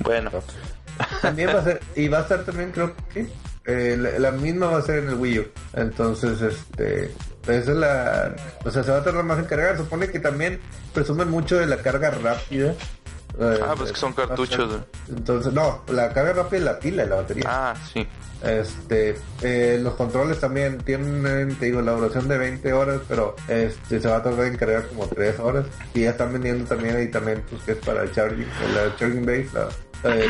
Bueno. 0.00 0.30
También 1.22 1.48
va 1.48 1.60
a 1.60 1.64
ser, 1.64 1.80
y 1.96 2.08
va 2.08 2.18
a 2.18 2.22
estar 2.22 2.44
también 2.44 2.70
creo 2.72 2.94
que 3.12 3.26
eh, 3.66 3.96
la, 3.98 4.18
la 4.18 4.30
misma 4.32 4.68
va 4.68 4.78
a 4.78 4.82
ser 4.82 5.00
en 5.00 5.08
el 5.10 5.14
Wii 5.14 5.38
U. 5.40 5.46
Entonces, 5.74 6.40
este, 6.40 7.12
esa 7.42 7.70
es 7.72 7.76
la, 7.76 8.36
o 8.64 8.70
sea, 8.70 8.82
se 8.82 8.90
va 8.90 8.98
a 8.98 9.04
tardar 9.04 9.24
más 9.24 9.38
en 9.38 9.44
cargar. 9.46 9.76
Supone 9.76 10.08
que 10.08 10.20
también 10.20 10.60
presumen 10.92 11.28
mucho 11.30 11.56
de 11.56 11.66
la 11.66 11.78
carga 11.78 12.10
rápida. 12.10 12.74
Eh, 13.40 13.58
Ah, 13.62 13.74
pues 13.76 13.92
que 13.92 13.98
son 14.00 14.12
cartuchos, 14.12 14.68
güey. 14.68 14.80
Entonces, 15.08 15.52
no, 15.52 15.82
la 15.88 16.12
carga 16.12 16.32
rápida 16.32 16.58
es 16.58 16.64
la 16.64 16.78
pila 16.80 17.02
de 17.04 17.08
la 17.10 17.16
batería. 17.16 17.44
Ah, 17.46 17.74
sí. 17.92 18.06
Este, 18.42 19.16
eh, 19.42 19.78
los 19.82 19.94
controles 19.94 20.38
también 20.40 20.78
tienen, 20.78 21.56
te 21.56 21.66
digo, 21.66 21.80
la 21.82 21.92
duración 21.92 22.28
de 22.28 22.38
20 22.38 22.72
horas, 22.72 23.00
pero 23.08 23.34
este 23.48 24.00
se 24.00 24.08
va 24.08 24.16
a 24.16 24.22
tardar 24.22 24.46
en 24.46 24.56
cargar 24.56 24.86
como 24.88 25.06
3 25.06 25.38
horas. 25.40 25.66
Y 25.94 26.02
ya 26.02 26.10
están 26.10 26.32
vendiendo 26.32 26.64
también 26.64 26.94
aditamentos 26.96 27.60
que 27.64 27.72
es 27.72 27.78
para 27.78 28.02
el 28.02 28.12
charging, 28.12 28.46
la 28.74 28.94
charging 28.96 29.26
base, 29.26 29.48
la, 29.52 29.68
eh, 30.14 30.26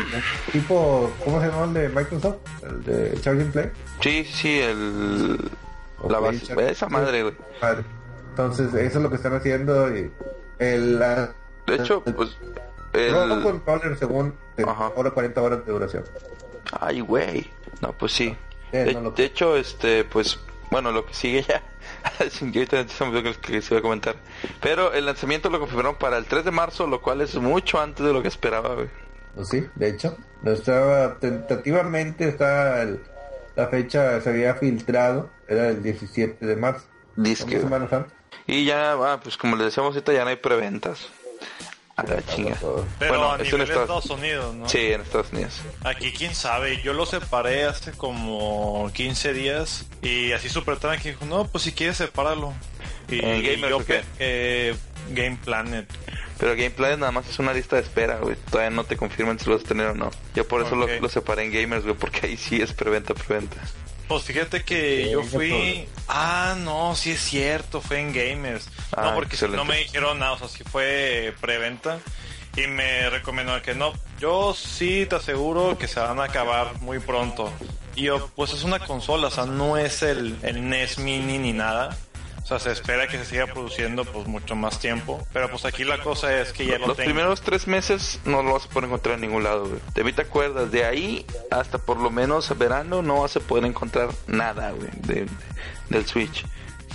tipo, 0.51 1.11
¿cómo 1.23 1.39
se 1.41 1.47
llama 1.47 1.65
el 1.65 1.73
de 1.75 1.89
Microsoft? 1.89 2.37
El 2.63 2.83
de 2.83 3.21
Charging 3.21 3.51
Play. 3.51 3.69
Sí, 4.01 4.23
sí, 4.25 4.59
el... 4.59 5.51
O 6.01 6.09
La 6.09 6.19
base, 6.19 6.39
Charging 6.47 6.67
esa 6.69 6.89
madre, 6.89 7.21
güey. 7.23 7.35
Entonces, 8.31 8.73
eso 8.73 8.97
es 8.97 9.03
lo 9.03 9.09
que 9.09 9.15
están 9.17 9.33
haciendo 9.35 9.95
y 9.95 10.11
el, 10.59 10.97
la- 10.99 11.31
De 11.67 11.75
hecho, 11.75 12.01
pues... 12.03 12.37
no, 12.93 13.35
El... 13.35 13.43
controller 13.43 13.97
según 13.97 14.33
de 14.57 14.63
Ajá. 14.63 14.91
hora 14.95 15.11
40 15.11 15.41
horas 15.41 15.65
de 15.65 15.71
duración. 15.71 16.03
Ay, 16.79 16.99
güey. 17.01 17.49
No, 17.81 17.93
pues 17.93 18.11
sí. 18.13 18.35
Eh, 18.71 18.85
De, 18.85 18.93
no 18.93 19.01
lo- 19.01 19.11
de 19.11 19.25
hecho, 19.25 19.55
este, 19.57 20.03
pues, 20.03 20.39
bueno, 20.69 20.91
lo 20.91 21.05
que 21.05 21.13
sigue 21.13 21.43
ya. 21.43 21.63
Sin 22.29 22.51
que 22.51 22.59
ahorita 22.59 22.87
se 22.87 23.05
me 23.05 23.23
que, 23.35 23.61
se 23.61 23.73
iba 23.73 23.79
a 23.79 23.81
comentar. 23.81 24.15
Pero 24.61 24.93
el 24.93 25.05
lanzamiento 25.05 25.49
lo 25.49 25.59
confirmaron 25.59 25.95
para 25.95 26.17
el 26.17 26.25
3 26.25 26.45
de 26.45 26.51
marzo, 26.51 26.85
lo 26.87 27.01
cual 27.01 27.21
es 27.21 27.35
mucho 27.35 27.79
antes 27.79 28.05
de 28.05 28.13
lo 28.13 28.21
que 28.21 28.27
esperaba, 28.27 28.75
güey. 28.75 28.89
Pues 29.35 29.47
sí, 29.49 29.65
de 29.75 29.89
hecho, 29.89 30.17
no 30.41 30.51
estaba 30.51 31.17
tentativamente 31.19 32.27
está 32.27 32.81
el- 32.81 33.01
la 33.55 33.67
fecha 33.67 34.21
se 34.21 34.29
había 34.29 34.55
filtrado, 34.55 35.29
era 35.47 35.69
el 35.69 35.81
17 35.83 36.45
de 36.45 36.55
marzo. 36.55 36.85
Disque. 37.15 37.59
Semanas 37.59 37.91
antes. 37.91 38.13
Y 38.47 38.65
ya, 38.65 38.93
ah, 38.93 39.19
pues 39.21 39.37
como 39.37 39.55
les 39.55 39.65
decíamos 39.65 39.93
ahorita, 39.95 40.13
ya 40.13 40.23
no 40.23 40.29
hay 40.29 40.37
preventas. 40.37 41.09
A 41.99 42.03
la 42.15 42.25
chinga. 42.25 42.55
Pero 42.59 42.85
Bueno, 43.13 43.31
a 43.33 43.35
es 43.37 43.43
nivel 43.43 43.61
en 43.61 43.67
de 43.67 43.73
Estados- 43.73 44.03
Estados 44.03 44.19
Unidos, 44.19 44.55
¿no? 44.55 44.69
Sí, 44.69 44.91
en 44.91 45.01
Estados 45.01 45.31
Unidos. 45.31 45.61
Aquí 45.83 46.11
quién 46.11 46.33
sabe, 46.35 46.81
yo 46.81 46.93
lo 46.93 47.05
separé 47.05 47.65
hace 47.65 47.91
como 47.91 48.89
15 48.93 49.33
días 49.33 49.85
y 50.01 50.31
así 50.31 50.49
súper 50.49 50.77
tranqui 50.77 51.09
dijo, 51.09 51.25
no, 51.25 51.45
pues 51.47 51.63
si 51.63 51.71
quieres 51.71 51.97
sepáralo. 51.97 52.53
Y 53.09 53.23
¿En 53.25 53.41
Gamers 53.43 53.69
yo 53.69 53.77
o 53.77 53.79
qué? 53.79 53.93
pe- 53.95 54.03
eh, 54.19 54.75
Game 55.11 55.37
Planet. 55.43 55.87
Pero 56.37 56.51
Gameplay 56.55 56.95
nada 56.95 57.11
más 57.11 57.27
es 57.27 57.37
una 57.39 57.51
lista 57.53 57.75
de 57.75 57.81
espera, 57.81 58.19
güey. 58.19 58.35
Todavía 58.49 58.69
no 58.69 58.85
te 58.85 58.95
confirman 58.95 59.37
si 59.39 59.45
lo 59.49 59.55
vas 59.57 59.65
a 59.65 59.67
tener 59.67 59.87
o 59.87 59.95
no. 59.95 60.09
Yo 60.35 60.47
por 60.47 60.61
eso 60.65 60.75
lo, 60.75 60.87
lo 60.87 61.09
separé 61.09 61.43
en 61.43 61.51
Gamers, 61.51 61.83
güey, 61.83 61.95
porque 61.95 62.27
ahí 62.27 62.37
sí 62.37 62.61
es 62.61 62.71
preventa, 62.71 63.13
preventa. 63.13 63.57
Pues 64.09 64.23
fíjate 64.23 64.63
que 64.63 65.03
Sí, 65.05 65.11
yo 65.11 65.21
fui... 65.21 65.87
Ah, 66.07 66.55
no, 66.57 66.95
sí 66.95 67.11
es 67.11 67.21
cierto, 67.21 67.79
fue 67.79 67.99
en 67.99 68.11
Gamers. 68.11 68.67
Ah, 68.97 69.03
no, 69.03 69.13
porque 69.13 69.37
si 69.37 69.45
excelente. 69.45 69.57
no 69.57 69.65
me 69.65 69.77
dijeron 69.77 70.17
nada, 70.17 70.31
o 70.31 70.39
sea, 70.39 70.47
sí 70.47 70.63
fue 70.63 71.35
preventa. 71.39 71.99
Y 72.57 72.65
me 72.65 73.07
recomendó 73.11 73.61
que 73.61 73.75
no, 73.75 73.93
yo 74.19 74.55
sí 74.55 75.05
te 75.07 75.17
aseguro 75.17 75.77
que 75.77 75.87
se 75.87 75.99
van 75.99 76.19
a 76.19 76.23
acabar 76.23 76.81
muy 76.81 76.97
pronto. 76.97 77.53
Y 77.95 78.05
yo, 78.05 78.31
pues 78.35 78.51
es 78.51 78.63
una 78.63 78.79
consola, 78.79 79.27
o 79.27 79.31
sea, 79.31 79.45
no 79.45 79.77
es 79.77 80.01
el, 80.01 80.35
el 80.41 80.67
NES 80.67 80.97
Mini 80.97 81.37
ni 81.37 81.53
nada. 81.53 81.95
O 82.51 82.57
sea, 82.57 82.59
se 82.59 82.71
espera 82.71 83.07
que 83.07 83.17
se 83.19 83.25
siga 83.25 83.45
produciendo 83.45 84.03
pues 84.05 84.25
mucho 84.27 84.55
más 84.55 84.79
tiempo. 84.79 85.23
Pero 85.31 85.51
pues 85.51 85.65
aquí 85.65 85.83
la 85.83 86.01
cosa 86.01 86.35
es 86.41 86.51
que 86.51 86.65
ya 86.65 86.79
lo 86.79 86.87
Los 86.87 86.97
tengo. 86.97 87.05
primeros 87.11 87.41
tres 87.41 87.67
meses 87.67 88.19
no 88.25 88.41
lo 88.41 88.53
vas 88.53 88.65
a 88.65 88.69
poder 88.69 88.85
encontrar 88.85 89.15
en 89.15 89.21
ningún 89.21 89.43
lado, 89.43 89.67
güey. 89.67 89.79
Mí 90.03 90.13
te 90.13 90.23
acuerdas, 90.23 90.71
de 90.71 90.83
ahí 90.83 91.25
hasta 91.51 91.77
por 91.77 91.97
lo 91.97 92.09
menos 92.09 92.57
verano 92.57 93.03
no 93.03 93.21
vas 93.21 93.35
a 93.35 93.39
poder 93.39 93.65
encontrar 93.65 94.09
nada, 94.25 94.71
güey, 94.71 94.89
de- 95.05 95.27
del 95.89 96.05
Switch. 96.07 96.43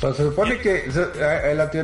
Pues 0.01 0.17
se 0.17 0.25
supone 0.25 0.59
que 0.59 0.91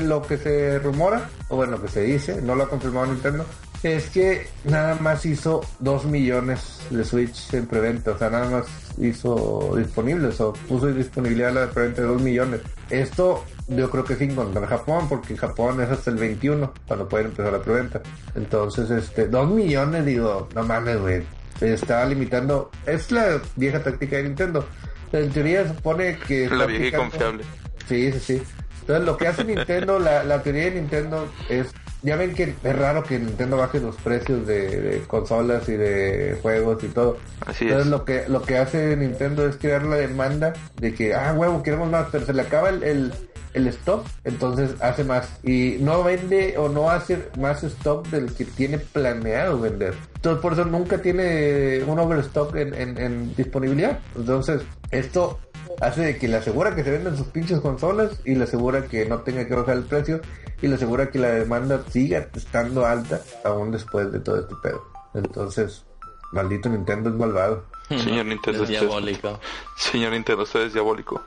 lo 0.01 0.23
que 0.23 0.37
se 0.37 0.79
rumora, 0.81 1.31
o 1.49 1.57
bueno, 1.57 1.77
lo 1.77 1.83
que 1.83 1.89
se 1.89 2.03
dice, 2.03 2.43
no 2.43 2.57
lo 2.57 2.65
ha 2.65 2.69
confirmado 2.69 3.07
Nintendo, 3.07 3.47
es 3.85 4.11
que 4.11 4.49
nada 4.65 4.97
más 4.97 5.25
hizo 5.25 5.61
2 5.79 6.05
millones 6.07 6.81
de 6.91 7.05
Switch 7.05 7.55
en 7.55 7.67
preventa, 7.67 8.11
o 8.11 8.19
sea, 8.19 8.29
nada 8.31 8.51
más 8.51 8.67
hizo 8.99 9.75
disponibles 9.77 10.41
o 10.41 10.53
puso 10.53 10.89
disponibilidad 10.89 11.53
la 11.53 11.71
preventa 11.71 12.03
de 12.03 12.09
2 12.09 12.21
millones. 12.21 12.61
Esto 12.91 13.45
yo 13.77 13.89
creo 13.89 14.05
que 14.05 14.17
sin 14.17 14.35
contar 14.35 14.67
Japón, 14.67 15.09
porque 15.09 15.35
en 15.35 15.39
Japón 15.39 15.81
es 15.81 15.89
hasta 15.89 16.11
el 16.11 16.17
21 16.17 16.73
cuando 16.87 17.09
pueden 17.09 17.29
empezar 17.29 17.53
la 17.53 17.63
preventa. 17.63 18.03
Entonces, 18.35 18.91
este, 18.91 19.29
2 19.29 19.51
millones, 19.51 20.05
digo, 20.05 20.49
no 20.55 20.63
mames, 20.65 21.01
güey. 21.01 21.23
Se 21.59 21.75
está 21.75 22.05
limitando. 22.07 22.71
Es 22.87 23.11
la 23.13 23.41
vieja 23.57 23.83
táctica 23.83 24.17
de 24.17 24.25
Nintendo. 24.25 24.67
En 25.13 25.31
teoría 25.31 25.69
supone 25.69 26.19
que. 26.19 26.49
La 26.49 26.67
vieja 26.67 26.87
y 26.87 26.93
confiable. 26.93 27.45
Sí, 27.87 28.13
sí, 28.13 28.21
sí. 28.21 28.43
Entonces 28.81 29.07
lo 29.07 29.17
que 29.17 29.29
hace 29.29 29.45
Nintendo, 29.45 29.99
la, 29.99 30.25
la 30.25 30.43
teoría 30.43 30.65
de 30.65 30.73
Nintendo 30.73 31.29
es, 31.49 31.69
ya 32.03 32.17
ven 32.17 32.35
que 32.35 32.55
es 32.65 32.77
raro 32.77 33.05
que 33.05 33.19
Nintendo 33.19 33.57
baje 33.59 33.79
los 33.79 33.97
precios 33.97 34.47
de, 34.47 34.81
de 34.81 35.01
consolas 35.03 35.69
y 35.69 35.77
de 35.77 36.39
juegos 36.41 36.83
y 36.83 36.89
todo. 36.89 37.19
Así 37.47 37.65
Entonces 37.65 37.87
es. 37.87 37.91
lo 37.91 38.05
que 38.05 38.25
lo 38.29 38.43
que 38.43 38.59
hace 38.59 38.97
Nintendo 38.97 39.47
es 39.47 39.57
crear 39.57 39.85
la 39.85 39.97
demanda 39.97 40.55
de 40.77 40.95
que, 40.95 41.15
ah, 41.15 41.35
huevo, 41.37 41.63
queremos 41.63 41.91
más, 41.91 42.09
pero 42.11 42.25
se 42.25 42.33
le 42.33 42.43
acaba 42.43 42.71
el, 42.71 42.83
el, 42.83 43.13
el 43.55 43.67
stock, 43.69 44.07
entonces 44.25 44.81
hace 44.81 45.05
más. 45.05 45.39
Y 45.43 45.77
no 45.81 46.03
vende 46.05 46.57
o 46.59 46.69
no 46.69 46.91
hace 46.91 47.29
más 47.39 47.63
stock 47.63 48.07
del 48.09 48.33
que 48.35 48.45
tiene 48.45 48.79
planeado 48.79 49.61
vender. 49.61 49.95
Entonces 50.17 50.41
por 50.43 50.53
eso 50.53 50.65
nunca 50.65 50.99
tiene 50.99 51.83
un 51.85 51.99
overstock 51.99 52.55
en, 52.57 52.75
en, 52.75 52.99
en 52.99 53.35
disponibilidad. 53.37 53.99
Entonces 54.17 54.63
esto 54.91 55.39
hace 55.81 56.03
de 56.03 56.19
que 56.19 56.29
le 56.29 56.37
asegura 56.37 56.75
que 56.75 56.85
se 56.85 56.91
vendan 56.91 57.17
sus 57.17 57.27
pinches 57.29 57.61
consolas 57.61 58.21
y 58.25 58.35
le 58.35 58.45
asegura 58.45 58.85
que 58.87 59.07
no 59.07 59.21
tenga 59.21 59.47
que 59.47 59.55
bajar 59.55 59.77
el 59.77 59.85
precio 59.85 60.21
y 60.63 60.69
le 60.69 60.75
asegura 60.75 61.11
que 61.11 61.19
la 61.19 61.29
demanda 61.29 61.83
siga 61.91 62.29
estando 62.35 62.85
alta 62.87 63.21
aún 63.45 63.71
después 63.71 64.13
de 64.13 64.21
todo 64.21 64.41
este 64.41 64.55
pedo. 64.63 64.85
Entonces, 65.15 65.85
maldito 66.33 66.69
Nintendo 66.69 67.11
es 67.11 67.17
malvado. 67.17 67.65
Señor 67.89 68.27
Nintendo, 68.27 68.63
Es 68.63 68.69
diabólico. 68.69 69.41
Señor 69.77 70.13
Nintendo, 70.13 70.45
usted 70.45 70.61
es 70.63 70.73
diabólico. 70.75 71.21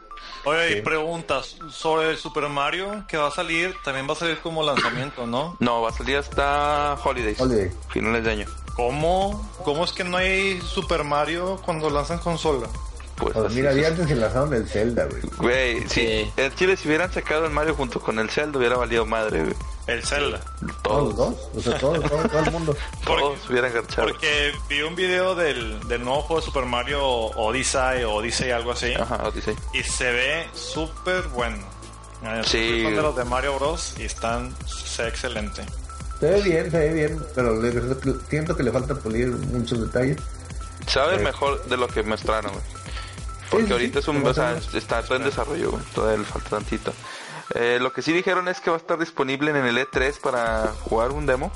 Oye, 0.45 0.77
y 0.77 0.81
preguntas 0.81 1.57
sobre 1.69 2.11
el 2.11 2.17
Super 2.17 2.49
Mario 2.49 3.05
que 3.07 3.17
va 3.17 3.27
a 3.27 3.31
salir, 3.31 3.75
también 3.83 4.07
va 4.07 4.13
a 4.13 4.17
salir 4.17 4.39
como 4.39 4.63
lanzamiento, 4.63 5.25
¿no? 5.25 5.55
No, 5.59 5.81
va 5.81 5.89
a 5.89 5.93
salir 5.93 6.17
hasta 6.17 6.95
Holidays. 7.03 7.39
Holiday. 7.39 7.71
Finales 7.89 8.23
de 8.23 8.31
año. 8.31 8.47
¿Cómo? 8.75 9.49
¿Cómo 9.63 9.85
es 9.85 9.91
que 9.91 10.03
no 10.03 10.17
hay 10.17 10.59
Super 10.61 11.03
Mario 11.03 11.61
cuando 11.63 11.89
lanzan 11.89 12.19
consola? 12.19 12.67
Pues 13.15 13.33
Pues 13.33 13.53
mira, 13.53 13.69
había 13.71 13.89
antes 13.89 14.07
que 14.07 14.15
lanzaron 14.15 14.53
el 14.53 14.67
Zelda, 14.67 15.05
güey. 15.05 15.21
Güey, 15.37 15.79
sí. 15.81 15.87
Sí. 16.25 16.31
En 16.37 16.53
Chile, 16.55 16.75
si 16.75 16.87
hubieran 16.87 17.11
sacado 17.13 17.45
el 17.45 17.51
Mario 17.51 17.75
junto 17.75 17.99
con 18.01 18.17
el 18.19 18.29
Zelda, 18.29 18.57
hubiera 18.57 18.75
valido 18.77 19.05
madre, 19.05 19.43
güey. 19.43 19.55
El 19.85 20.03
Zelda. 20.03 20.39
Todos, 20.81 21.15
Todos. 21.15 21.15
dos, 21.15 21.49
o 21.55 21.61
sea, 21.61 21.77
todos, 21.77 22.09
todo, 22.09 22.27
todo 22.29 22.39
el 22.39 22.51
mundo. 22.51 22.75
Todos 23.05 23.49
hubieran 23.49 23.73
garchado. 23.73 24.07
Porque 24.07 24.51
vi 24.69 24.81
un 24.81 24.95
video 24.95 25.35
del, 25.35 25.79
del 25.87 26.03
nuevo 26.03 26.21
juego 26.21 26.39
de 26.41 26.45
Super 26.45 26.65
Mario 26.65 27.01
Odyssey 27.05 28.03
o 28.03 28.13
Odyssey, 28.15 28.49
algo 28.51 28.71
así. 28.71 28.93
Ajá, 28.93 29.27
Odyssey. 29.27 29.55
Y 29.73 29.83
se 29.83 30.11
ve 30.11 30.47
súper 30.53 31.23
bueno. 31.33 31.57
Eh, 32.23 32.41
Sí. 32.45 32.81
de 32.81 32.91
los 33.01 33.15
de 33.15 33.25
Mario 33.25 33.55
Bros. 33.59 33.95
y 33.99 34.03
están 34.05 34.55
se 34.65 35.07
excelente. 35.07 35.63
Se 36.21 36.29
ve 36.29 36.41
bien, 36.41 36.71
se 36.71 36.79
ve 36.79 36.93
bien, 36.93 37.19
pero 37.35 37.61
le- 37.61 37.73
siento 38.29 38.55
que 38.55 38.63
le 38.63 38.71
falta 38.71 38.95
pulir 38.95 39.27
muchos 39.27 39.81
detalles. 39.81 40.17
Sabe 40.87 41.17
Sí. 41.17 41.23
mejor 41.25 41.63
de 41.65 41.75
lo 41.77 41.87
que 41.89 42.01
mostraron, 42.03 42.51
güey. 42.53 42.63
Porque 43.53 43.65
Sí, 43.65 43.67
sí, 43.67 43.73
ahorita 43.73 43.99
es 43.99 44.07
un, 44.07 44.25
o 44.25 44.33
sea, 44.33 44.57
está 44.73 45.03
todo 45.03 45.17
en 45.17 45.23
desarrollo, 45.23 45.71
güey. 45.71 45.83
Todavía 45.93 46.17
le 46.19 46.25
falta 46.25 46.49
tantito. 46.49 46.93
Eh, 47.55 47.77
lo 47.79 47.93
que 47.93 48.01
sí 48.01 48.11
dijeron 48.13 48.47
es 48.47 48.59
que 48.59 48.69
va 48.69 48.77
a 48.77 48.79
estar 48.79 48.97
disponible 48.97 49.51
en 49.51 49.57
el 49.57 49.77
E3 49.77 50.19
para 50.19 50.73
jugar 50.83 51.11
un 51.11 51.25
demo. 51.25 51.51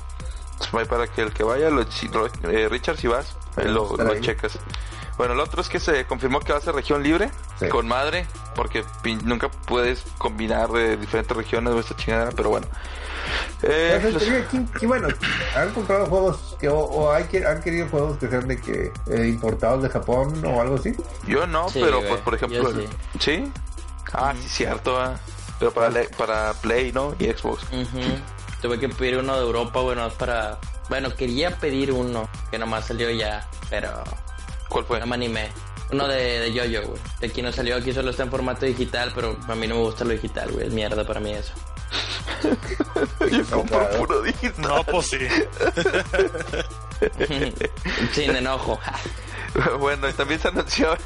Pues, 0.70 0.88
Para 0.88 1.06
que 1.06 1.22
el 1.22 1.32
que 1.32 1.44
vaya, 1.44 1.70
lo, 1.70 1.82
eh, 1.82 2.68
Richard, 2.68 2.98
si 2.98 3.06
vas, 3.06 3.36
lo, 3.56 3.96
lo 3.96 4.20
checas. 4.20 4.58
Bueno, 5.18 5.34
el 5.34 5.40
otro 5.40 5.60
es 5.60 5.68
que 5.68 5.80
se 5.80 6.06
confirmó 6.06 6.40
que 6.40 6.52
va 6.52 6.58
a 6.58 6.62
ser 6.62 6.74
región 6.74 7.02
libre, 7.02 7.30
Sí. 7.58 7.68
con 7.68 7.86
madre, 7.88 8.26
porque 8.54 8.84
nunca 9.24 9.50
puedes 9.50 10.04
combinar 10.16 10.70
eh, 10.76 10.96
diferentes 10.96 11.36
regiones 11.36 11.74
o 11.74 11.80
esta 11.80 11.96
chingadera, 11.96 12.30
pero 12.34 12.50
bueno. 12.50 12.66
Eh, 13.62 13.98
Pues, 14.00 14.14
los- 14.14 14.22
¿quién- 14.48 14.66
quién- 14.66 14.88
bueno, 14.88 15.08
han 15.56 15.70
comprado 15.74 16.06
juegos 16.06 16.56
que, 16.60 16.68
o, 16.68 16.78
o 16.78 17.12
hay 17.12 17.24
que, 17.24 17.44
han 17.44 17.60
querido 17.60 17.88
juegos 17.88 18.16
que 18.18 18.28
sean 18.28 18.46
de 18.48 18.60
que 18.60 18.92
eh, 19.10 19.26
importados 19.28 19.82
de 19.82 19.88
Japón 19.90 20.40
o 20.46 20.60
algo 20.60 20.76
así. 20.76 20.94
yo 21.26 21.46
no, 21.46 21.68
Sí, 21.68 21.80
pero 21.82 21.96
güey, 21.98 22.08
pues 22.10 22.20
por 22.22 22.34
ejemplo, 22.36 22.68
el- 22.70 22.88
¿sí? 23.18 23.52
Ah, 24.12 24.32
sí, 24.40 24.48
cierto, 24.48 24.98
ah. 25.00 25.16
pero 25.58 25.72
para, 25.72 25.90
le- 25.90 26.08
para 26.10 26.54
Play, 26.54 26.92
¿no? 26.92 27.14
Y 27.18 27.24
Xbox. 27.26 27.64
Tuve 28.62 28.78
que 28.78 28.88
pedir 28.88 29.18
uno 29.18 29.36
de 29.36 29.42
Europa, 29.42 29.80
bueno, 29.80 30.08
para... 30.10 30.58
Bueno, 30.88 31.14
quería 31.14 31.58
pedir 31.58 31.92
uno, 31.92 32.28
que 32.50 32.58
nomás 32.58 32.86
salió 32.86 33.10
ya, 33.10 33.46
pero 33.68 34.02
¿Cuál 34.68 34.84
fue? 34.84 35.00
no 35.00 35.06
me 35.06 35.14
animé. 35.14 35.48
Uno 35.90 36.06
de, 36.06 36.40
de 36.40 36.52
Yoyo, 36.52 36.82
güey. 36.86 37.00
De 37.20 37.28
aquí 37.28 37.40
no 37.40 37.50
salió, 37.50 37.76
aquí 37.76 37.92
solo 37.94 38.10
está 38.10 38.22
en 38.22 38.30
formato 38.30 38.66
digital, 38.66 39.10
pero 39.14 39.38
a 39.48 39.54
mí 39.54 39.66
no 39.66 39.76
me 39.76 39.80
gusta 39.82 40.04
lo 40.04 40.10
digital, 40.10 40.50
güey. 40.52 40.66
Es 40.66 40.72
mierda 40.72 41.06
para 41.06 41.18
mí 41.20 41.32
eso. 41.32 41.52
Yo 43.30 43.44
compro 43.46 43.78
Claro. 43.78 43.96
puro 43.98 44.22
digital. 44.22 44.60
No, 44.60 44.84
pues 44.84 45.06
sí. 45.06 45.18
Sin 48.12 48.36
enojo. 48.36 48.78
bueno, 49.80 50.08
y 50.08 50.12
también 50.12 50.40
se 50.40 50.48
anunció 50.48 50.96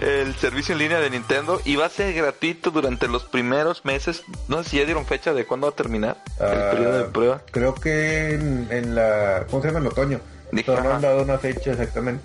el 0.00 0.34
servicio 0.36 0.72
en 0.74 0.78
línea 0.78 1.00
de 1.00 1.10
Nintendo 1.10 1.60
y 1.64 1.74
va 1.76 1.86
a 1.86 1.90
ser 1.90 2.14
gratuito 2.14 2.70
durante 2.70 3.08
los 3.08 3.24
primeros 3.24 3.84
meses. 3.84 4.22
No 4.48 4.62
sé 4.62 4.70
si 4.70 4.76
ya 4.78 4.84
dieron 4.84 5.06
fecha 5.06 5.34
de 5.34 5.44
cuándo 5.44 5.66
va 5.66 5.72
a 5.72 5.76
terminar 5.76 6.22
el 6.38 6.46
Ah, 6.46 6.70
periodo 6.72 6.98
de 6.98 7.04
prueba. 7.06 7.42
Creo 7.50 7.74
que 7.74 8.34
en, 8.34 8.68
en 8.70 8.94
la. 8.94 9.44
¿Cómo 9.50 9.60
se 9.62 9.68
llama? 9.68 9.80
En 9.80 9.86
otoño. 9.88 10.20
Dije, 10.52 10.70
Pero 10.70 10.84
no 10.84 10.94
han 10.94 11.02
dado 11.02 11.22
una 11.22 11.38
fecha 11.38 11.72
exactamente. 11.72 12.24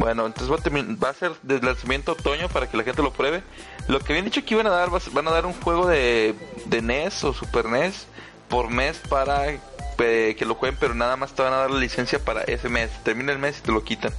Bueno, 0.00 0.24
entonces 0.24 0.50
va 0.50 0.56
a, 0.56 1.04
va 1.04 1.10
a 1.10 1.14
ser 1.14 1.32
del 1.42 1.60
lanzamiento 1.60 2.12
otoño 2.12 2.48
para 2.48 2.70
que 2.70 2.78
la 2.78 2.84
gente 2.84 3.02
lo 3.02 3.12
pruebe. 3.12 3.42
Lo 3.86 4.00
que 4.00 4.14
habían 4.14 4.24
dicho 4.24 4.42
que 4.42 4.54
iban 4.54 4.66
a 4.66 4.70
dar, 4.70 4.88
van 5.12 5.28
a 5.28 5.30
dar 5.30 5.44
un 5.44 5.52
juego 5.52 5.86
de, 5.86 6.34
de 6.64 6.80
NES 6.80 7.22
o 7.24 7.34
Super 7.34 7.66
NES 7.66 8.06
por 8.48 8.70
mes 8.70 8.98
para 9.10 9.50
eh, 9.50 10.34
que 10.38 10.46
lo 10.46 10.54
jueguen, 10.54 10.78
pero 10.80 10.94
nada 10.94 11.18
más 11.18 11.34
te 11.34 11.42
van 11.42 11.52
a 11.52 11.56
dar 11.56 11.70
la 11.70 11.78
licencia 11.78 12.18
para 12.18 12.40
ese 12.44 12.70
mes. 12.70 12.90
Termina 13.04 13.30
el 13.30 13.38
mes 13.38 13.58
y 13.58 13.60
te 13.60 13.72
lo 13.72 13.84
quitan. 13.84 14.10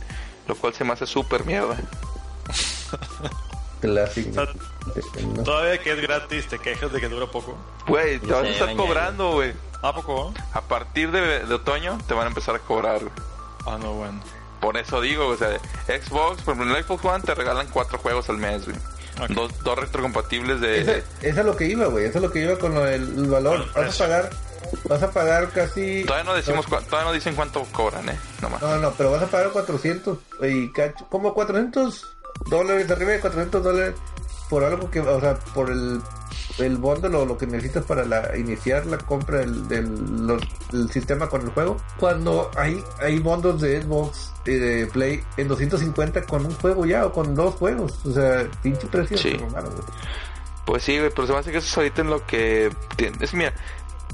Lo 0.48 0.56
cual 0.56 0.76
se 0.76 0.84
me 0.84 0.94
hace 0.94 1.08
súper 1.08 1.46
mierda. 1.46 1.76
Clásico. 3.82 4.46
Todavía 5.44 5.82
que 5.82 5.94
es 5.94 6.00
gratis, 6.00 6.46
te 6.46 6.60
quejas 6.60 6.94
de 6.94 7.00
que 7.00 7.10
dura 7.10 7.26
poco. 7.26 7.58
Güey, 7.88 8.20
te 8.20 8.28
Ya 8.28 8.36
van 8.36 8.46
a 8.46 8.50
estar 8.50 8.76
cobrando, 8.76 9.32
güey. 9.32 9.54
¿A 9.82 9.96
poco? 9.96 10.32
A 10.54 10.62
partir 10.62 11.10
de, 11.10 11.44
de 11.44 11.54
otoño 11.56 11.98
te 12.08 12.14
van 12.14 12.26
a 12.26 12.28
empezar 12.28 12.54
a 12.54 12.60
cobrar. 12.60 13.02
Ah, 13.66 13.80
no, 13.82 13.94
bueno. 13.94 14.22
Por 14.62 14.78
eso 14.78 15.02
digo, 15.02 15.28
o 15.28 15.36
sea, 15.38 15.50
Xbox, 15.88 16.44
por 16.44 16.54
ejemplo, 16.54 16.72
en 16.72 16.78
el 16.78 16.84
Xbox 16.86 17.04
One 17.04 17.24
te 17.24 17.34
regalan 17.36 17.68
cuatro 17.74 17.98
juegos 17.98 18.30
al 18.30 18.38
mes, 18.38 18.64
güey. 18.66 18.78
Dos, 19.36 19.52
dos 19.64 19.78
retrocompatibles 19.78 20.62
de... 20.62 20.82
Esa, 20.82 20.92
esa 21.22 21.40
es 21.42 21.46
lo 21.46 21.56
que 21.58 21.66
iba, 21.66 21.86
güey. 21.88 22.06
Eso 22.06 22.20
es 22.20 22.24
lo 22.24 22.32
que 22.32 22.40
iba 22.44 22.58
con 22.58 22.74
lo 22.74 22.84
del 22.86 23.02
el 23.18 23.26
valor. 23.28 23.58
Bueno, 23.74 23.88
Vas 23.88 23.96
a 24.00 24.04
pagar. 24.06 24.30
Vas 24.86 25.04
a 25.04 25.12
pagar 25.12 25.50
casi. 25.50 26.04
Todavía 26.06 26.24
no 26.24 26.34
decimos, 26.36 26.66
cua- 26.68 26.82
todavía 26.86 27.10
no 27.10 27.14
dicen 27.14 27.36
cuánto 27.36 27.64
cobran, 27.74 28.08
eh, 28.08 28.18
nomás. 28.42 28.62
No, 28.62 28.78
no, 28.78 28.92
pero 28.94 29.12
vas 29.12 29.22
a 29.22 29.28
pagar 29.28 29.50
400 29.50 30.18
y 30.44 30.72
cacho. 30.72 31.06
Como 31.10 31.34
400 31.34 32.16
dólares, 32.46 32.90
arriba 32.90 33.12
de 33.12 33.20
400 33.20 33.64
dólares 33.64 33.96
por 34.52 34.64
algo 34.66 34.92
que, 34.92 35.00
o 35.00 35.20
sea, 35.20 35.36
por 35.56 35.72
el, 35.72 36.00
el 36.60 36.76
bundle 36.78 37.16
o 37.18 37.26
lo 37.26 37.38
que 37.38 37.48
necesitas 37.48 37.86
para 37.86 38.04
la, 38.06 38.38
iniciar 38.38 38.86
la 38.86 38.98
compra 39.00 39.40
del, 39.40 39.68
del 39.68 40.28
los- 40.28 40.44
el 40.74 40.92
sistema 40.92 41.28
con 41.30 41.42
el 41.42 41.50
juego. 41.50 41.78
Cuando 41.98 42.52
hay, 42.56 42.84
hay 43.00 43.18
bundles 43.20 43.62
de 43.62 43.82
Xbox 43.82 44.32
y 44.46 44.52
de 44.52 44.86
Play 44.88 45.24
en 45.38 45.48
250 45.48 46.24
con 46.26 46.46
un 46.46 46.54
juego 46.56 46.86
ya 46.86 47.06
o 47.06 47.14
con 47.14 47.34
dos 47.34 47.56
juegos. 47.56 48.06
O 48.06 48.12
sea, 48.12 48.46
pinche 48.62 48.86
precio. 48.88 49.18
Sí. 49.18 49.38
Pues 50.66 50.84
sí, 50.84 51.00
güey, 51.00 51.10
pero 51.16 51.26
se 51.28 51.34
me 51.34 51.40
hace 51.40 51.52
que 51.52 51.58
eso 51.58 51.68
es 51.68 51.78
ahorita 51.78 52.02
en 52.02 52.10
lo 52.10 52.26
que... 52.28 52.72
Es 53.20 53.34
mira, 53.34 53.54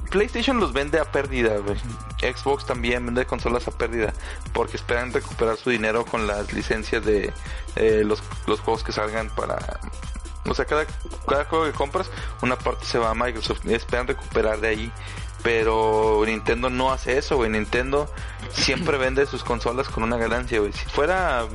PlayStation 0.09 0.59
los 0.59 0.71
vende 0.71 0.99
a 0.99 1.11
pérdida, 1.11 1.57
güey. 1.57 1.77
Xbox 2.33 2.65
también 2.65 3.05
vende 3.05 3.25
consolas 3.25 3.67
a 3.67 3.71
pérdida, 3.71 4.13
porque 4.53 4.77
esperan 4.77 5.11
recuperar 5.11 5.57
su 5.57 5.69
dinero 5.69 6.05
con 6.05 6.25
las 6.25 6.53
licencias 6.53 7.03
de 7.05 7.33
eh, 7.75 8.03
los, 8.05 8.23
los 8.47 8.59
juegos 8.61 8.83
que 8.83 8.91
salgan 8.91 9.29
para... 9.35 9.57
O 10.47 10.53
sea, 10.53 10.65
cada, 10.65 10.85
cada 11.27 11.45
juego 11.45 11.65
que 11.65 11.71
compras, 11.73 12.09
una 12.41 12.57
parte 12.57 12.85
se 12.85 12.97
va 12.97 13.11
a 13.11 13.13
Microsoft 13.13 13.61
y 13.65 13.73
esperan 13.73 14.07
recuperar 14.07 14.59
de 14.59 14.67
ahí. 14.69 14.91
Pero 15.43 16.23
Nintendo 16.25 16.69
no 16.69 16.91
hace 16.91 17.17
eso, 17.17 17.35
güey. 17.37 17.49
Nintendo 17.49 18.11
siempre 18.51 18.97
vende 18.99 19.25
sus 19.25 19.43
consolas 19.43 19.87
con 19.87 20.03
una 20.03 20.17
ganancia, 20.17 20.59
güey. 20.59 20.73
Si 20.73 20.85
fuera 20.85 21.45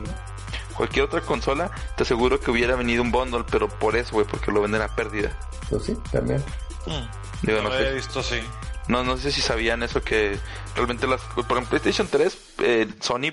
cualquier 0.76 1.05
otra 1.05 1.20
consola, 1.20 1.70
te 1.96 2.05
aseguro 2.05 2.40
que 2.40 2.50
hubiera 2.50 2.76
venido 2.76 3.02
un 3.02 3.11
bundle, 3.12 3.44
pero 3.50 3.68
por 3.68 3.96
eso, 3.96 4.12
güey, 4.12 4.26
porque 4.26 4.50
lo 4.52 4.62
venden 4.62 4.83
a 4.83 4.88
pérdida. 4.88 5.37
Pues 5.68 5.85
sí, 5.85 5.96
también. 6.11 6.42
Mm, 6.87 7.46
Digo, 7.46 7.59
no 7.59 7.64
no 7.64 7.68
lo 7.70 7.78
he 7.78 7.88
sé. 7.88 7.94
visto 7.94 8.20
así. 8.20 8.40
No, 8.88 9.05
no 9.05 9.16
sé 9.16 9.31
si 9.31 9.40
sabían 9.40 9.83
eso 9.83 10.02
que 10.02 10.38
realmente 10.74 11.07
las 11.07 11.20
por 11.20 11.44
ejemplo, 11.44 11.66
PlayStation 11.68 12.09
3 12.09 12.38
eh, 12.59 12.88
Sony 13.00 13.33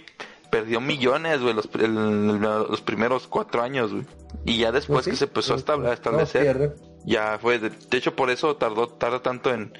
perdió 0.51 0.81
millones, 0.81 1.41
güey, 1.41 1.53
los, 1.53 1.69
el- 1.79 2.39
los 2.39 2.81
primeros 2.81 3.27
cuatro 3.27 3.61
años, 3.61 3.91
güey. 3.91 4.05
Y 4.45 4.57
ya 4.57 4.71
después 4.71 4.97
Pues 4.97 5.05
sí, 5.05 5.11
que 5.11 5.17
se 5.17 5.25
empezó 5.25 5.53
a 5.53 5.57
pues, 5.57 5.69
a 5.69 5.77
no 5.77 5.91
establecer, 5.93 6.41
pierde. 6.43 6.75
ya 7.05 7.37
fue. 7.41 7.59
De, 7.59 7.69
de 7.69 7.97
hecho, 7.97 8.15
por 8.15 8.29
eso 8.29 8.55
tardó, 8.55 8.87
tarda 8.87 9.21
tanto 9.21 9.53
en, 9.53 9.73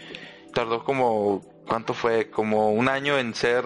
tardó 0.53 0.83
como, 0.83 1.43
¿cuánto 1.67 1.93
fue? 1.93 2.29
Como 2.29 2.71
un 2.71 2.87
año 2.89 3.17
en 3.17 3.33
ser, 3.33 3.63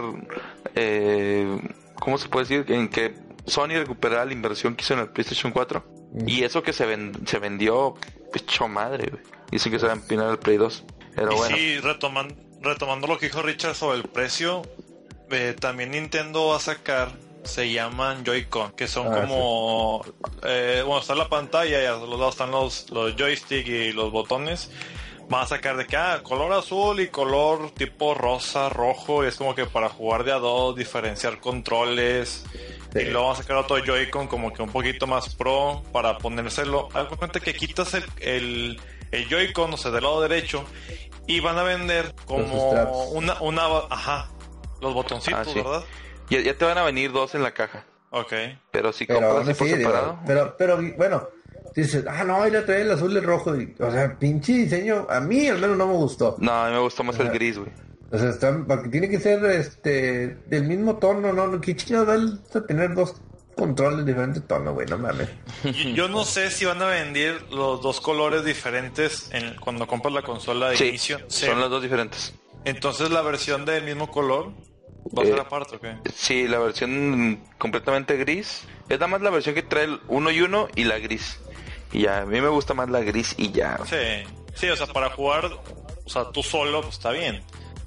eh, 0.76 1.58
¿cómo 2.00 2.18
se 2.18 2.30
puede 2.30 2.46
decir? 2.48 2.72
En 2.74 2.90
que 2.90 3.16
Sony 3.46 3.70
recuperara 3.70 4.26
la 4.26 4.34
inversión 4.34 4.76
que 4.76 4.84
hizo 4.84 4.94
en 4.94 5.02
el 5.02 5.10
PlayStation 5.10 5.52
4. 5.52 5.84
Mm. 6.14 6.30
Y 6.30 6.44
eso 6.44 6.64
que 6.64 6.74
se, 6.74 6.86
ven- 6.86 7.14
se 7.26 7.40
vendió, 7.40 7.96
hecho 8.34 8.68
madre, 8.68 9.10
güey. 9.10 9.24
Dicen 9.52 9.72
que 9.72 9.80
se 9.80 9.86
va 9.86 9.94
a 9.94 9.96
empinar 9.96 10.30
el 10.30 10.40
Play 10.40 10.58
2. 10.58 10.84
Pero 11.16 11.32
y 11.32 11.36
bueno. 11.36 11.56
sí, 11.58 11.78
retoman- 11.82 12.36
retomando 12.62 13.08
lo 13.08 13.18
que 13.18 13.28
dijo 13.28 13.42
Richard 13.42 13.76
sobre 13.76 13.98
el 13.98 14.04
precio, 14.04 14.64
eh, 15.34 15.54
también 15.54 15.92
Nintendo 15.92 16.48
va 16.48 16.58
a 16.58 16.60
sacar, 16.60 17.12
se 17.44 17.72
llaman 17.72 18.24
Joy-Con, 18.24 18.72
que 18.72 18.88
son 18.88 19.08
Ah, 19.14 19.22
como, 19.22 20.06
eh, 20.44 20.82
bueno, 20.86 21.02
está 21.02 21.16
la 21.16 21.28
pantalla 21.28 21.82
y 21.82 21.86
a 21.86 21.92
los 21.92 22.10
lados 22.10 22.36
están 22.36 22.52
los, 22.52 22.90
los 22.92 23.16
joystick 23.16 23.68
y 23.68 23.92
los 23.92 24.12
botones. 24.12 24.72
Van 25.30 25.44
a 25.44 25.48
sacar 25.48 25.78
de 25.78 25.88
que, 25.88 25.96
ah, 25.96 26.20
color 26.22 26.52
azul 26.52 27.00
y 27.00 27.08
color 27.08 27.72
tipo 27.72 28.14
rosa, 28.14 28.70
rojo, 28.70 29.24
y 29.24 29.28
es 29.28 29.36
como 29.36 29.56
que 29.56 29.66
para 29.66 29.90
jugar 29.90 30.24
de 30.26 30.34
a 30.34 30.40
dos, 30.40 30.76
diferenciar 30.76 31.40
controles. 31.40 32.44
Sí. 32.94 33.00
Y 33.00 33.06
luego 33.06 33.28
van 33.28 33.36
a 33.36 33.42
sacar 33.42 33.58
otro 33.58 33.78
Joy-Con 33.80 34.28
como 34.28 34.54
que 34.54 34.62
un 34.62 34.70
poquito 34.70 35.08
más 35.08 35.34
pro 35.34 35.82
para 35.92 36.18
ponérselo. 36.18 36.90
De 36.94 37.18
cuenta 37.18 37.40
que 37.40 37.54
quitas 37.54 37.94
el, 37.94 38.04
el, 38.20 38.82
el 39.12 39.30
Joy-Con, 39.30 39.74
o 39.74 39.78
sea, 39.78 39.92
del 39.92 40.04
lado 40.04 40.22
derecho, 40.22 40.66
y 41.26 41.40
van 41.40 41.58
a 41.58 41.64
vender 41.64 42.14
como 42.26 42.70
una, 43.12 43.42
una, 43.42 43.64
ajá, 43.90 44.30
los 44.84 44.94
botoncitos, 44.94 45.40
Ah, 45.48 45.52
sí. 45.52 45.56
¿verdad? 45.62 45.84
Ya, 46.30 46.40
ya 46.42 46.58
te 46.58 46.66
van 46.66 46.78
a 46.78 46.84
venir 46.84 47.12
dos 47.12 47.34
en 47.36 47.42
la 47.44 47.52
caja. 47.54 47.86
Ok. 48.12 48.32
Pero 48.72 48.94
si 48.94 49.06
Pero 49.06 49.20
compras 49.22 49.48
así 49.50 49.58
por 49.58 49.68
así, 49.68 49.78
digo, 49.78 49.90
separado. 49.90 50.20
pero, 50.28 50.56
pero 50.58 50.80
bueno, 50.98 51.28
dices, 51.76 52.06
ah, 52.08 52.24
no, 52.24 52.48
ya 52.48 52.64
trae 52.66 52.82
el 52.82 52.92
azul 52.92 53.12
y 53.14 53.18
el 53.18 53.24
rojo. 53.24 53.56
y- 53.60 53.76
o 53.80 53.92
sea, 53.92 54.18
pinche 54.20 54.54
diseño, 54.54 55.08
a 55.10 55.20
mí 55.20 55.48
al 55.48 55.60
menos 55.60 55.78
no 55.78 55.88
me 55.88 55.94
gustó. 55.94 56.36
No, 56.40 56.52
a 56.52 56.68
mí 56.68 56.74
me 56.76 56.80
gustó 56.82 57.04
más 57.04 57.20
el 57.20 57.30
gris, 57.32 57.58
güey. 57.58 57.72
O 58.12 58.18
sea, 58.20 58.30
están, 58.30 58.66
porque 58.68 58.90
tiene 58.90 59.10
que 59.10 59.20
ser 59.20 59.44
este 59.46 60.38
del 60.46 60.64
mismo 60.66 60.98
tono, 60.98 61.34
¿no? 61.34 61.60
¿Qué 61.60 61.76
chingados 61.76 62.08
va 62.56 62.60
a 62.60 62.66
tener 62.68 62.94
dos 62.94 63.16
controles 63.56 64.06
de 64.06 64.12
diferentes 64.14 64.46
tonos, 64.48 64.76
güey? 64.76 64.86
No 64.88 65.00
mames. 65.00 65.30
Yo 65.96 66.08
no 66.08 66.24
sé 66.24 66.52
si 66.52 66.66
van 66.66 66.80
a 66.84 66.86
vender 66.86 67.42
los 67.52 67.82
dos 67.82 68.00
colores 68.02 68.46
diferentes 68.46 69.30
en, 69.34 69.56
cuando 69.56 69.88
compras 69.88 70.14
la 70.14 70.22
consola 70.22 70.70
de 70.70 70.78
Sí, 70.78 70.90
inicio. 70.90 71.20
Sí. 71.28 71.48
son 71.48 71.60
los 71.60 71.72
dos 71.72 71.82
diferentes. 71.82 72.36
Entonces 72.66 73.10
la 73.10 73.24
versión 73.24 73.66
del 73.66 73.84
mismo 73.84 74.12
color 74.12 74.52
va 75.18 75.24
a 75.24 75.26
Eh, 75.26 75.30
ser 75.30 75.40
aparte, 75.40 75.76
¿ok? 75.76 75.86
Sí, 76.14 76.48
la 76.48 76.60
versión 76.60 77.42
completamente 77.58 78.18
gris. 78.18 78.64
Es 78.90 79.00
nada 79.00 79.08
más 79.08 79.22
la 79.22 79.30
versión 79.30 79.56
que 79.56 79.64
trae 79.64 79.86
el 79.86 80.00
uno 80.08 80.32
y 80.32 80.42
uno 80.42 80.68
y 80.76 80.84
la 80.84 81.00
gris. 81.00 81.40
Y 81.92 82.02
ya, 82.02 82.22
a 82.22 82.26
mí 82.26 82.42
me 82.42 82.50
gusta 82.50 82.74
más 82.74 82.90
la 82.90 83.02
gris 83.02 83.36
y 83.38 83.52
ya. 83.52 83.80
Sí, 83.86 84.28
sí, 84.56 84.70
o 84.70 84.76
sea, 84.76 84.88
para 84.88 85.10
jugar, 85.12 85.46
o 85.46 86.10
sea, 86.10 86.30
tú 86.32 86.42
solo, 86.44 86.82
pues 86.82 86.96
está 86.96 87.12
bien. 87.12 87.44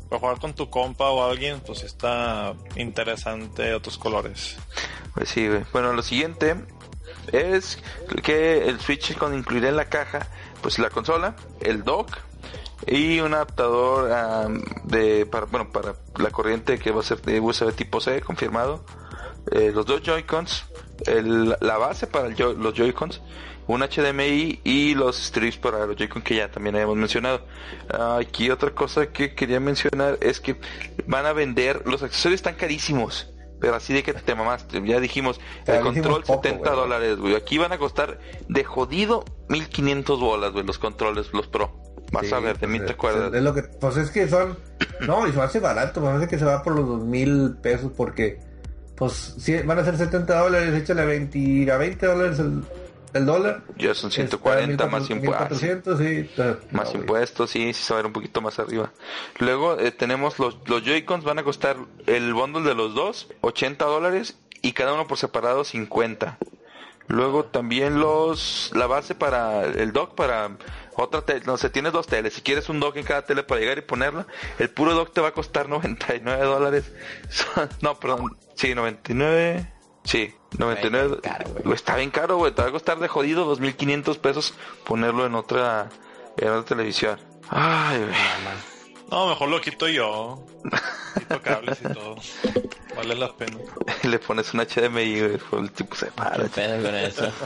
Para 0.08 0.20
jugar 0.20 0.38
con 0.38 0.54
tu 0.54 0.70
compa 0.70 1.10
o 1.10 1.28
alguien, 1.28 1.60
pues 1.66 1.82
está 1.82 2.54
interesante 2.76 3.74
otros 3.74 3.98
colores. 3.98 4.56
Pues 5.14 5.28
sí, 5.28 5.48
güey. 5.48 5.64
Bueno, 5.72 5.92
lo 5.92 6.02
siguiente 6.02 6.54
es 7.32 7.78
que 8.22 8.68
el 8.68 8.78
Switch 8.80 9.16
con 9.16 9.34
incluirá 9.36 9.68
en 9.68 9.76
la 9.76 9.86
caja, 9.86 10.28
pues 10.62 10.78
la 10.78 10.90
consola, 10.90 11.34
el 11.60 11.82
dock 11.82 12.16
y 12.86 13.20
un 13.20 13.34
adaptador 13.34 14.10
de 14.84 15.26
para 15.26 15.46
bueno 15.46 15.70
para 15.70 15.94
la 16.18 16.30
corriente 16.30 16.78
que 16.78 16.90
va 16.90 17.00
a 17.00 17.04
ser 17.04 17.22
de 17.22 17.40
USB 17.40 17.72
tipo 17.74 18.00
C 18.00 18.20
confirmado, 18.20 18.84
eh, 19.50 19.72
los 19.74 19.86
dos 19.86 20.02
Joy-Cons, 20.02 20.66
la 21.60 21.78
base 21.78 22.06
para 22.06 22.28
el 22.28 22.36
los 22.36 22.74
Joy-Cons, 22.74 23.20
un 23.66 23.80
HDMI 23.82 24.60
y 24.64 24.94
los 24.94 25.16
strips 25.16 25.56
para 25.56 25.86
los 25.86 25.96
Joy-Con 25.96 26.22
que 26.22 26.36
ya 26.36 26.50
también 26.50 26.74
habíamos 26.76 26.96
mencionado. 26.96 27.42
Aquí 28.18 28.50
otra 28.50 28.70
cosa 28.70 29.12
que 29.12 29.34
quería 29.34 29.60
mencionar 29.60 30.18
es 30.20 30.40
que 30.40 30.56
van 31.06 31.26
a 31.26 31.32
vender 31.32 31.82
los 31.86 32.02
accesorios 32.02 32.38
están 32.38 32.54
carísimos. 32.54 33.28
Pero 33.60 33.76
así 33.76 33.94
de 33.94 34.02
que 34.02 34.12
te 34.12 34.34
mamaste, 34.34 34.82
ya 34.86 35.00
dijimos, 35.00 35.40
el 35.66 35.80
control 35.80 36.22
poco, 36.22 36.42
70 36.42 36.58
güey. 36.58 36.80
dólares, 36.80 37.16
güey. 37.18 37.34
Aquí 37.34 37.58
van 37.58 37.72
a 37.72 37.78
costar 37.78 38.18
de 38.48 38.64
jodido 38.64 39.24
1500 39.48 40.20
bolas, 40.20 40.52
güey, 40.52 40.64
los 40.64 40.78
controles, 40.78 41.32
los 41.32 41.46
Pro. 41.46 41.72
Vas 42.12 42.26
Sí, 42.26 42.34
a 42.34 42.38
ver, 42.38 42.58
de 42.58 42.66
mí 42.66 42.78
pues, 42.78 42.86
te 42.86 42.92
acuerdas. 42.92 43.34
Es 43.34 43.42
lo 43.42 43.54
que, 43.54 43.62
pues 43.62 43.96
es 43.96 44.10
que 44.10 44.28
son, 44.28 44.56
no, 45.06 45.26
y 45.26 45.32
se 45.32 45.40
hace 45.40 45.58
barato, 45.58 46.00
me 46.00 46.08
parece 46.08 46.28
que 46.28 46.38
se 46.38 46.44
va 46.44 46.62
por 46.62 46.76
los 46.76 46.86
dos 46.86 47.04
mil 47.04 47.56
pesos 47.62 47.92
porque, 47.96 48.38
pues, 48.94 49.34
si 49.38 49.56
van 49.62 49.78
a 49.78 49.84
ser 49.84 49.96
70 49.96 50.38
dólares, 50.38 50.74
échale 50.74 51.02
a 51.02 51.06
20, 51.06 51.70
a 51.72 51.76
20 51.76 52.06
dólares 52.06 52.38
el, 52.38 52.62
el 53.14 53.26
dólar. 53.26 53.62
Ya 53.76 53.94
son 53.94 54.10
140 54.10 54.86
más 54.86 55.08
impuestos. 55.10 55.62
1400, 55.62 55.98
sí. 55.98 56.30
Ah, 56.38 56.56
Más 56.70 56.86
no, 56.86 56.90
güey. 56.92 57.00
impuestos, 57.02 57.50
sí, 57.50 57.72
sí 57.72 57.82
se 57.84 57.92
va 57.92 57.98
a 57.98 58.02
ver 58.02 58.06
un 58.06 58.12
poquito 58.12 58.40
más 58.40 58.58
arriba. 58.58 58.92
Luego 59.38 59.78
eh, 59.78 59.90
tenemos 59.92 60.38
los, 60.38 60.56
los 60.66 60.82
Joy-Cons, 60.82 61.24
van 61.24 61.38
a 61.38 61.44
costar 61.44 61.76
el 62.06 62.32
bundle 62.34 62.62
de 62.62 62.74
los 62.74 62.94
dos, 62.94 63.28
80 63.40 63.84
dólares, 63.84 64.36
y 64.62 64.72
cada 64.72 64.94
uno 64.94 65.06
por 65.06 65.18
separado 65.18 65.64
50. 65.64 66.38
Luego 67.08 67.44
también 67.44 68.00
los, 68.00 68.72
la 68.74 68.86
base 68.88 69.14
para 69.14 69.64
el 69.64 69.92
dock, 69.92 70.14
para 70.16 70.56
otra 70.96 71.22
tele, 71.22 71.42
no 71.46 71.56
sé, 71.56 71.70
tienes 71.70 71.92
dos 71.92 72.06
teles, 72.08 72.34
si 72.34 72.40
quieres 72.40 72.68
un 72.68 72.80
dock 72.80 72.96
en 72.96 73.04
cada 73.04 73.22
tele 73.22 73.44
para 73.44 73.60
llegar 73.60 73.78
y 73.78 73.82
ponerla, 73.82 74.26
el 74.58 74.70
puro 74.70 74.94
dock 74.94 75.12
te 75.12 75.20
va 75.20 75.28
a 75.28 75.32
costar 75.32 75.68
99 75.70 76.44
dólares. 76.44 76.92
no, 77.80 77.98
perdón, 78.00 78.36
sí, 78.56 78.74
99, 78.74 79.72
Sí, 80.06 80.32
99. 80.58 81.18
Está 81.22 81.26
bien 81.26 81.30
caro, 81.36 81.50
güey. 81.50 81.62
Güey, 81.64 81.74
está 81.74 81.96
bien 81.96 82.10
caro, 82.10 82.36
güey. 82.38 82.52
Te 82.54 82.62
va 82.62 82.68
a 82.68 82.72
costar 82.72 82.98
de 82.98 83.08
jodido 83.08 83.54
2.500 83.56 84.18
pesos 84.18 84.54
ponerlo 84.84 85.26
en 85.26 85.34
otra, 85.34 85.88
en 86.38 86.48
otra 86.48 86.64
televisión. 86.64 87.20
Ay, 87.50 87.98
güey. 87.98 88.14
No, 89.10 89.26
mejor 89.28 89.48
lo 89.50 89.60
quito 89.60 89.86
yo. 89.88 90.42
Quito 91.18 91.42
cables 91.42 91.78
y 91.80 91.92
todo. 91.92 92.16
Vale 92.96 93.14
la 93.14 93.32
pena. 93.32 93.58
Le 94.04 94.18
pones 94.18 94.54
un 94.54 94.60
HDMI, 94.60 95.20
güey. 95.20 95.36
pues, 95.38 95.62
El 95.62 95.70
tipo 95.72 95.94
se 95.94 96.06
¿Qué 96.06 96.12
para. 96.12 96.44
pedo 96.46 96.82
con 96.82 96.94
eso? 96.94 97.30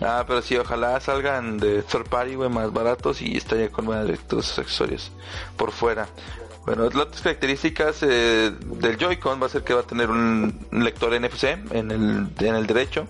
Ah, 0.00 0.24
pero 0.26 0.40
sí, 0.40 0.56
ojalá 0.56 0.98
salgan 0.98 1.58
de 1.58 1.82
third 1.82 2.08
party, 2.08 2.36
güey, 2.36 2.48
más 2.48 2.72
baratos 2.72 3.20
y 3.20 3.36
estaría 3.36 3.68
con 3.70 3.84
madre 3.84 4.16
todos 4.16 4.46
esos 4.46 4.58
accesorios 4.60 5.12
por 5.58 5.72
fuera. 5.72 6.08
Bueno, 6.64 6.84
las 6.84 6.96
otras 6.96 7.20
características 7.20 8.02
eh, 8.02 8.50
del 8.60 8.96
Joy-Con 8.96 9.40
va 9.40 9.46
a 9.46 9.48
ser 9.50 9.64
que 9.64 9.74
va 9.74 9.80
a 9.80 9.86
tener 9.86 10.10
un 10.10 10.66
lector 10.72 11.12
NFC 11.18 11.44
en 11.70 11.90
el, 11.90 12.28
en 12.38 12.54
el 12.54 12.66
derecho. 12.66 13.06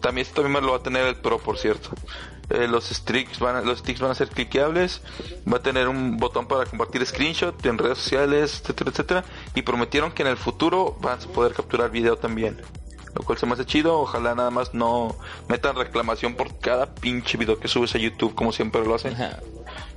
También 0.00 0.26
esto 0.26 0.42
mismo 0.42 0.60
lo 0.60 0.72
va 0.72 0.78
a 0.78 0.82
tener 0.82 1.06
el 1.06 1.16
Pro, 1.16 1.38
por 1.38 1.58
cierto. 1.58 1.90
Eh, 2.48 2.68
los 2.68 2.84
sticks 2.84 3.38
van 3.38 3.56
a, 3.56 3.60
los 3.60 3.80
sticks 3.80 4.00
van 4.00 4.12
a 4.12 4.14
ser 4.14 4.28
cliqueables. 4.28 5.02
Va 5.52 5.58
a 5.58 5.62
tener 5.62 5.88
un 5.88 6.16
botón 6.16 6.46
para 6.46 6.64
compartir 6.64 7.04
screenshot 7.04 7.64
en 7.66 7.76
redes 7.76 7.98
sociales, 7.98 8.60
etcétera, 8.62 8.90
etcétera. 8.90 9.24
Y 9.54 9.62
prometieron 9.62 10.12
que 10.12 10.22
en 10.22 10.28
el 10.28 10.36
futuro 10.36 10.96
van 11.00 11.18
a 11.18 11.26
poder 11.26 11.52
capturar 11.52 11.90
video 11.90 12.16
también. 12.16 12.62
Lo 13.14 13.24
cual 13.24 13.38
se 13.38 13.46
me 13.46 13.54
hace 13.54 13.66
chido. 13.66 13.98
Ojalá 13.98 14.34
nada 14.34 14.50
más 14.50 14.74
no 14.74 15.16
metan 15.48 15.76
reclamación 15.76 16.34
por 16.34 16.58
cada 16.60 16.94
pinche 16.94 17.36
video 17.36 17.58
que 17.58 17.68
subes 17.68 17.94
a 17.94 17.98
YouTube, 17.98 18.34
como 18.34 18.52
siempre 18.52 18.84
lo 18.84 18.94
hacen. 18.94 19.16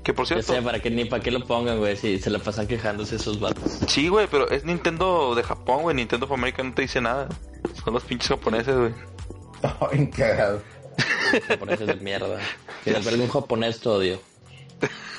Que 0.03 0.13
por 0.13 0.25
Ya 0.25 0.35
cierto, 0.35 0.53
sé, 0.53 0.61
para 0.61 0.79
que 0.79 0.89
ni 0.89 1.05
para 1.05 1.21
qué 1.21 1.31
lo 1.31 1.45
pongan, 1.45 1.79
güey, 1.79 1.97
si 1.97 2.19
se 2.19 2.29
la 2.29 2.39
pasan 2.39 2.67
quejándose 2.67 3.17
esos 3.17 3.39
vatos. 3.39 3.79
sí, 3.87 4.07
güey, 4.07 4.27
pero 4.27 4.49
es 4.49 4.63
Nintendo 4.65 5.35
de 5.35 5.43
Japón, 5.43 5.83
güey. 5.83 5.95
Nintendo 5.95 6.25
of 6.25 6.31
America 6.31 6.63
no 6.63 6.73
te 6.73 6.83
dice 6.83 7.01
nada. 7.01 7.27
Son 7.83 7.93
los 7.93 8.03
pinches 8.03 8.29
japoneses, 8.29 8.75
güey. 8.75 8.93
Ay, 9.91 10.07
cagado. 10.07 10.61
Japoneses 11.47 11.87
de 11.87 11.95
mierda. 11.95 12.39
Si 12.83 12.91
les 12.91 13.05
verle 13.05 13.23
un 13.23 13.29
japonés, 13.29 13.79
te 13.79 13.89
odio. 13.89 14.21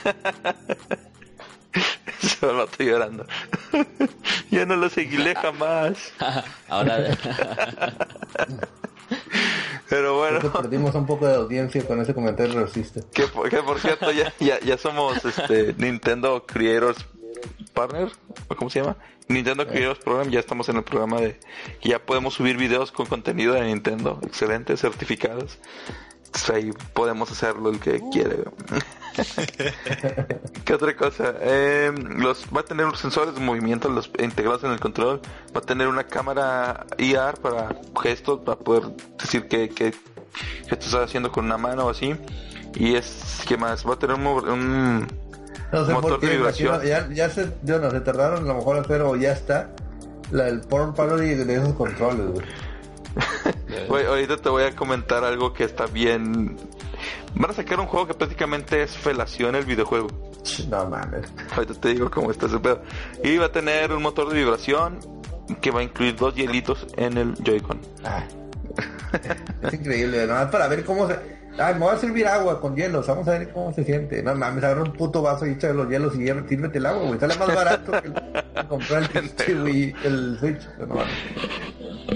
Solo 2.40 2.64
estoy 2.64 2.86
llorando. 2.86 3.26
ya 4.50 4.64
no 4.66 4.76
lo 4.76 4.88
seguiré 4.88 5.34
jamás. 5.34 6.12
Ahora, 6.68 7.16
Pero 9.90 10.16
bueno. 10.16 10.38
Creo 10.38 10.52
que 10.52 10.58
perdimos 10.60 10.94
un 10.94 11.04
poco 11.06 11.26
de 11.26 11.34
audiencia 11.34 11.84
con 11.86 12.00
ese 12.00 12.14
comentario 12.14 12.58
racista. 12.60 13.00
Que, 13.12 13.24
por- 13.26 13.50
que 13.50 13.58
por 13.62 13.78
cierto, 13.80 14.10
ya, 14.12 14.32
ya, 14.40 14.58
ya 14.60 14.78
somos 14.78 15.22
este 15.24 15.74
Nintendo 15.76 16.46
Creators 16.46 17.04
Partner, 17.74 18.08
¿o 18.48 18.54
cómo 18.56 18.70
se 18.70 18.80
llama? 18.80 18.96
Nintendo 19.28 19.66
Creators 19.66 19.98
Program, 20.00 20.30
ya 20.30 20.40
estamos 20.40 20.68
en 20.68 20.76
el 20.76 20.82
programa 20.84 21.20
de 21.20 21.38
ya 21.82 21.98
podemos 22.00 22.34
subir 22.34 22.56
videos 22.56 22.90
con 22.92 23.06
contenido 23.06 23.54
de 23.54 23.62
Nintendo, 23.62 24.18
excelente, 24.24 24.76
certificados. 24.76 25.58
Entonces 26.32 26.50
ahí 26.50 26.70
podemos 26.94 27.28
hacerlo 27.32 27.70
el 27.70 27.80
que 27.80 28.00
quiere. 28.12 28.44
¿Qué 30.64 30.74
otra 30.74 30.96
cosa? 30.96 31.34
Eh, 31.40 31.92
los, 32.16 32.44
va 32.56 32.60
a 32.60 32.64
tener 32.64 32.86
unos 32.86 33.00
sensores 33.00 33.34
de 33.34 33.40
movimiento 33.40 33.88
los, 33.88 34.12
integrados 34.16 34.62
en 34.62 34.70
el 34.70 34.78
control. 34.78 35.20
Va 35.54 35.58
a 35.58 35.62
tener 35.62 35.88
una 35.88 36.04
cámara 36.04 36.86
IR 36.98 37.34
para 37.42 37.74
gestos, 38.00 38.40
para 38.44 38.56
poder 38.60 38.84
decir 39.20 39.48
que, 39.48 39.70
que, 39.70 39.90
que 39.90 40.74
estás 40.74 40.94
haciendo 40.94 41.32
con 41.32 41.46
una 41.46 41.58
mano 41.58 41.86
o 41.86 41.90
así. 41.90 42.14
Y 42.76 42.94
es, 42.94 43.42
¿qué 43.48 43.56
más? 43.56 43.84
Va 43.84 43.94
a 43.94 43.98
tener 43.98 44.14
un, 44.14 44.24
un 44.24 45.08
No 45.72 45.84
sé 45.84 45.92
Motor 45.92 46.20
por 46.20 46.20
de 46.20 46.36
vibración. 46.36 46.80
ya, 46.84 47.08
ya 47.12 47.28
se, 47.28 47.52
yo 47.64 47.80
no, 47.80 47.90
se 47.90 48.00
tardaron 48.02 48.44
a 48.44 48.46
lo 48.46 48.54
mejor 48.54 48.76
a 48.76 48.82
hacer 48.82 49.02
o 49.02 49.16
ya 49.16 49.32
está 49.32 49.70
la, 50.30 50.46
el 50.46 50.60
porn 50.60 50.94
parody 50.94 51.34
de 51.34 51.54
esos 51.56 51.74
controles, 51.74 52.28
güey. 52.28 52.46
Ahorita 53.88 54.36
te 54.36 54.48
voy 54.48 54.64
a 54.64 54.74
comentar 54.74 55.24
algo 55.24 55.52
que 55.52 55.64
está 55.64 55.86
bien. 55.86 56.56
Van 57.34 57.50
a 57.50 57.54
sacar 57.54 57.80
un 57.80 57.86
juego 57.86 58.06
que 58.06 58.14
prácticamente 58.14 58.82
es 58.82 58.96
felación 58.96 59.54
el 59.54 59.64
videojuego. 59.64 60.08
No 60.68 60.86
mames. 60.86 61.26
Ahorita 61.54 61.74
te 61.74 61.88
digo 61.90 62.10
cómo 62.10 62.30
está 62.30 62.46
ese 62.46 62.58
pedo. 62.58 62.82
Y 63.22 63.36
va 63.36 63.46
a 63.46 63.52
tener 63.52 63.92
un 63.92 64.02
motor 64.02 64.28
de 64.28 64.36
vibración 64.36 64.98
que 65.60 65.70
va 65.70 65.80
a 65.80 65.82
incluir 65.82 66.16
dos 66.16 66.34
hielitos 66.34 66.86
en 66.96 67.18
el 67.18 67.34
Joy-Con. 67.34 67.80
Ah. 68.04 68.24
Es 69.62 69.74
increíble, 69.74 70.24
nada 70.26 70.44
más 70.44 70.52
para 70.52 70.68
ver 70.68 70.84
cómo 70.84 71.08
se. 71.08 71.39
Ay, 71.58 71.74
me 71.74 71.80
voy 71.80 71.94
a 71.94 71.98
servir 71.98 72.26
agua 72.26 72.60
con 72.60 72.74
hielos, 72.76 73.06
vamos 73.06 73.26
a 73.28 73.32
ver 73.32 73.50
cómo 73.52 73.72
se 73.74 73.84
siente. 73.84 74.22
No 74.22 74.34
mames, 74.34 74.64
agarra 74.64 74.82
un 74.82 74.92
puto 74.92 75.20
vaso 75.20 75.46
y 75.46 75.50
echa 75.50 75.72
los 75.72 75.88
hielos 75.88 76.14
y 76.16 76.24
ya 76.24 76.34
sírvete 76.48 76.78
el 76.78 76.86
agua, 76.86 77.06
güey. 77.06 77.20
Sale 77.20 77.34
más 77.36 77.54
barato 77.54 77.92
que, 78.00 78.08
el- 78.08 78.66
comprar 78.68 79.02
el 79.46 79.62
Wii, 79.62 79.94
el 80.04 80.36
Switch. 80.38 80.62
No. 80.78 80.96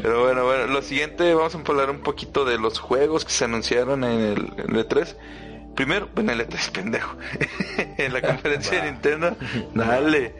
Pero 0.02 0.22
bueno, 0.24 0.44
bueno, 0.44 0.66
lo 0.66 0.82
siguiente 0.82 1.34
vamos 1.34 1.54
a 1.54 1.58
hablar 1.58 1.90
un 1.90 2.00
poquito 2.00 2.44
de 2.44 2.58
los 2.58 2.78
juegos 2.78 3.24
que 3.24 3.32
se 3.32 3.44
anunciaron 3.44 4.04
en 4.04 4.20
el, 4.20 4.52
en 4.56 4.76
el 4.76 4.88
E3. 4.88 5.16
Primero, 5.74 6.08
en 6.16 6.30
el 6.30 6.40
E3, 6.40 6.70
pendejo. 6.72 7.16
en 7.98 8.12
la 8.12 8.22
conferencia 8.26 8.82
de 8.82 8.90
Nintendo. 8.92 9.36
Dale. 9.74 10.34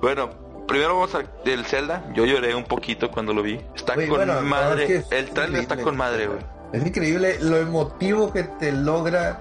Bueno, 0.00 0.30
primero 0.68 0.94
vamos 0.94 1.14
a 1.14 1.24
el 1.44 1.64
Zelda. 1.64 2.04
Yo 2.14 2.24
lloré 2.26 2.54
un 2.54 2.64
poquito 2.64 3.10
cuando 3.10 3.32
lo 3.32 3.42
vi. 3.42 3.58
Está 3.74 3.94
con 3.94 4.08
bueno, 4.08 4.40
madre. 4.42 4.74
no, 4.76 4.80
es 4.82 4.86
que 4.86 4.96
es 4.96 5.12
el 5.12 5.30
trailer 5.30 5.60
está 5.60 5.76
con 5.76 5.96
madre, 5.96 6.26
güey. 6.26 6.40
Es 6.74 6.84
increíble 6.86 7.36
lo 7.40 7.56
emotivo 7.58 8.32
que 8.32 8.42
te 8.44 8.72
logra 8.72 9.38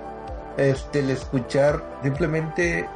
este 0.58 1.00
el 1.00 1.10
escuchar 1.10 1.84
simplemente 2.04 2.88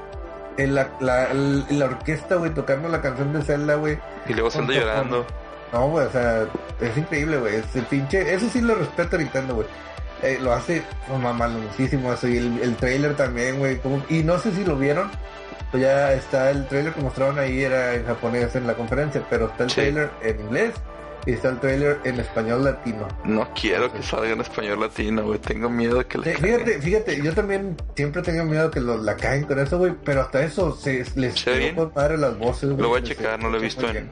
en 0.58 0.76
la, 0.76 0.90
la, 1.00 1.28
la 1.34 1.86
orquesta, 1.86 2.36
güey, 2.36 2.54
tocando 2.54 2.88
la 2.90 3.02
canción 3.02 3.34
de 3.34 3.42
Zelda, 3.44 3.76
güey. 3.76 3.98
Y 4.28 4.34
luego 4.34 4.52
Zelda 4.52 4.74
llorando. 4.74 5.26
No, 5.74 5.90
güey, 5.90 6.06
o 6.08 6.12
sea, 6.12 6.46
es 6.82 6.98
increíble, 6.98 7.38
güey. 7.38 7.56
Es 7.56 7.76
el 7.76 7.84
pinche, 7.86 8.34
eso 8.34 8.48
sí 8.52 8.62
lo 8.62 8.76
respeto 8.76 9.16
a 9.16 9.20
Nintendo, 9.20 9.56
güey. 9.56 9.68
Eh, 10.24 10.38
lo 10.42 10.54
hace 10.54 10.82
oh, 11.14 11.18
mamalosísimo 11.18 12.14
eso. 12.14 12.28
Y 12.28 12.38
el, 12.38 12.60
el 12.62 12.76
trailer 12.76 13.16
también, 13.16 13.60
güey. 13.60 13.78
como- 13.80 14.04
Y 14.10 14.24
no 14.24 14.38
sé 14.40 14.52
si 14.52 14.64
lo 14.64 14.76
vieron. 14.76 15.12
Pues 15.72 15.84
ya 15.84 16.14
está 16.14 16.50
el 16.52 16.66
trailer 16.68 16.94
que 16.94 17.02
mostraron 17.02 17.38
ahí, 17.40 17.62
era 17.64 17.94
en 17.96 18.06
japonés 18.06 18.56
en 18.56 18.66
la 18.68 18.74
conferencia, 18.76 19.22
pero 19.30 19.48
está 19.48 19.64
el 19.66 19.70
Sí. 19.70 19.76
trailer 19.76 20.10
en 20.24 20.40
inglés 20.40 20.74
y 21.28 21.34
está 21.34 21.50
el 21.50 21.60
trailer 21.60 22.00
en 22.06 22.20
español 22.20 22.64
latino. 22.64 23.08
No 23.26 23.48
quiero 23.54 23.92
que 23.94 24.02
salga 24.02 24.32
en 24.32 24.42
español 24.42 24.80
latino, 24.80 25.24
güey. 25.24 25.38
Tengo 25.40 25.70
miedo 25.70 26.08
que 26.08 26.18
Sí, 26.18 26.24
le 26.26 26.36
fíjate, 26.38 26.82
fíjate, 26.82 27.22
yo 27.22 27.34
también 27.34 27.76
siempre 27.96 28.22
tengo 28.24 28.46
miedo 28.46 28.72
que 28.72 28.80
los, 28.80 29.00
la 29.04 29.16
caen 29.16 29.44
con 29.44 29.60
eso, 29.60 29.78
güey, 29.78 29.94
pero 30.04 30.22
hasta 30.22 30.44
eso 30.44 30.76
se 30.76 31.06
les 31.16 31.36
¿Se 31.40 31.52
ve 31.52 31.72
quedó 31.76 31.92
madre 31.96 32.18
las 32.18 32.36
voces. 32.40 32.70
güey, 32.72 32.82
Lo 32.82 32.90
voy 32.90 33.02
a 33.02 33.04
checar, 33.04 33.40
no 33.40 33.50
lo 33.50 33.58
he 33.58 33.62
visto 33.62 33.88
en... 33.90 34.10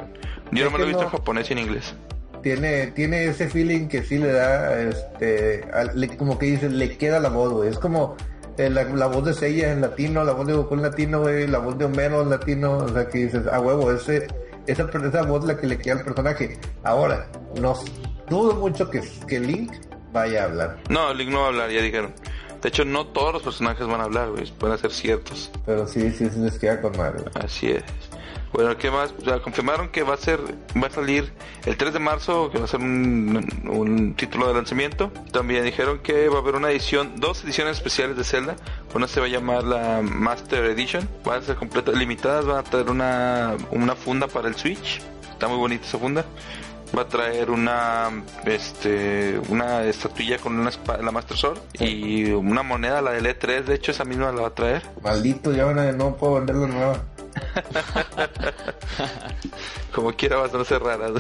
Yo 0.52 0.66
no 0.66 0.72
me 0.72 0.78
lo 0.78 0.84
he 0.84 0.88
visto 0.88 1.04
en 1.04 1.10
japonés 1.10 1.50
y 1.50 1.54
en 1.54 1.60
inglés. 1.60 1.96
Tiene, 2.44 2.88
tiene 2.88 3.26
ese 3.26 3.48
feeling 3.50 3.88
que 3.88 4.04
sí 4.04 4.20
le 4.20 4.32
da, 4.32 4.80
este, 4.80 5.66
al- 5.74 6.00
le- 6.00 6.16
como 6.16 6.38
que 6.38 6.46
dice, 6.46 6.70
le 6.70 6.96
queda 6.98 7.20
la 7.20 7.30
voz, 7.30 7.52
güey. 7.52 7.70
Es 7.70 7.80
como 7.80 8.16
eh, 8.58 8.70
la, 8.70 8.84
la 8.84 9.08
voz 9.08 9.26
de 9.26 9.34
Seiya 9.34 9.72
en 9.72 9.82
latino, 9.82 10.24
la 10.24 10.34
voz 10.34 10.46
de 10.46 10.54
Goku 10.54 10.76
en 10.76 10.84
latino, 10.84 11.22
güey, 11.22 11.48
la 11.48 11.58
voz 11.58 11.76
de 11.80 11.86
Homero 11.86 12.22
en 12.22 12.30
latino, 12.30 12.78
o 12.78 12.90
sea 12.90 13.08
que 13.08 13.18
dices, 13.20 13.48
a 13.52 13.60
huevo, 13.60 13.92
ese, 13.92 14.28
esa, 14.68 14.84
esa 14.84 15.22
voz 15.24 15.46
la 15.46 15.58
que 15.58 15.68
le 15.68 15.78
queda 15.78 15.96
al 16.00 16.04
personaje. 16.04 16.60
Ahora, 16.84 17.28
no 17.60 17.76
dudo 18.30 18.56
mucho 18.56 18.90
que, 18.90 19.02
que 19.28 19.40
Link 19.40 19.72
vaya 20.12 20.44
a 20.44 20.46
hablar, 20.46 20.78
No, 20.90 21.14
Link 21.14 21.30
no 21.30 21.40
va 21.40 21.46
a 21.46 21.48
hablar, 21.50 21.70
ya 21.70 21.82
dijeron. 21.82 22.14
De 22.62 22.70
hecho, 22.70 22.84
no 22.86 23.06
todos 23.08 23.34
los 23.34 23.44
personajes 23.44 23.86
van 23.86 24.02
a 24.02 24.06
hablar, 24.06 24.32
güey. 24.32 24.50
Pueden 24.54 24.78
ser 24.80 24.92
ciertos. 24.92 25.52
pero 25.66 25.86
sí, 25.88 26.10
sí, 26.12 26.30
sí 26.30 26.40
les 26.40 26.58
queda 26.58 26.82
con 26.82 26.98
madre. 26.98 27.24
Así 27.36 27.70
es. 27.72 27.84
Bueno, 28.56 28.78
¿qué 28.78 28.90
más? 28.90 29.14
Ya 29.18 29.42
confirmaron 29.42 29.90
que 29.90 30.04
va 30.04 30.14
a 30.14 30.18
ser, 30.18 30.40
va 30.82 30.88
a 30.88 30.90
salir 30.90 31.34
el 31.66 31.76
3 31.76 31.92
de 31.92 32.00
marzo, 32.00 32.50
que 32.50 32.58
va 32.58 32.64
a 32.64 32.68
ser 32.70 32.80
un, 32.80 33.46
un 33.68 34.14
título 34.14 34.48
de 34.48 34.54
lanzamiento. 34.54 35.12
También 35.34 35.66
dijeron 35.66 36.00
que 36.00 36.30
va 36.30 36.38
a 36.38 36.40
haber 36.40 36.56
una 36.56 36.72
edición, 36.72 37.12
dos 37.18 37.44
ediciones 37.44 37.76
especiales 37.76 38.16
de 38.16 38.24
Zelda. 38.24 38.56
Una 38.94 39.10
se 39.10 39.20
va 39.20 39.26
a 39.26 39.30
llamar 39.30 39.66
la 39.66 40.02
Master 40.02 40.64
Edition. 40.68 41.06
Van 41.26 41.42
a 41.42 41.46
ser 41.46 41.58
completas, 41.58 41.96
limitadas, 41.98 42.46
van 42.46 42.60
a 42.60 42.64
traer 42.64 42.90
una, 42.90 43.58
una 43.72 43.94
funda 43.94 44.28
para 44.28 44.48
el 44.48 44.56
Switch. 44.56 45.02
Está 45.30 45.50
muy 45.50 45.58
bonita 45.58 45.86
esa 45.86 45.98
funda. 45.98 46.24
Va 46.98 47.02
a 47.02 47.08
traer 47.10 47.52
una, 47.52 48.10
este, 48.46 49.38
una 49.50 49.84
estatuilla 49.84 50.38
con 50.38 50.58
una 50.58 50.72
la 51.02 51.12
Master 51.12 51.36
Sword 51.36 51.60
y 51.78 52.32
una 52.32 52.64
moneda, 52.64 53.02
la 53.02 53.12
del 53.12 53.26
E3. 53.26 53.66
De 53.66 53.76
hecho, 53.76 53.92
esa 53.92 54.06
misma 54.06 54.32
la 54.32 54.44
va 54.44 54.48
a 54.48 54.56
traer. 54.56 54.84
Maldito, 55.04 55.52
ya 55.52 55.66
van 55.66 55.78
a, 55.78 55.92
no 55.92 56.16
puedo 56.16 56.36
vender 56.36 56.56
la 56.56 56.68
nueva. 56.68 57.15
Como 59.94 60.12
quiera 60.14 60.44
a 60.44 60.66
ser 60.66 60.82
raras. 60.82 61.12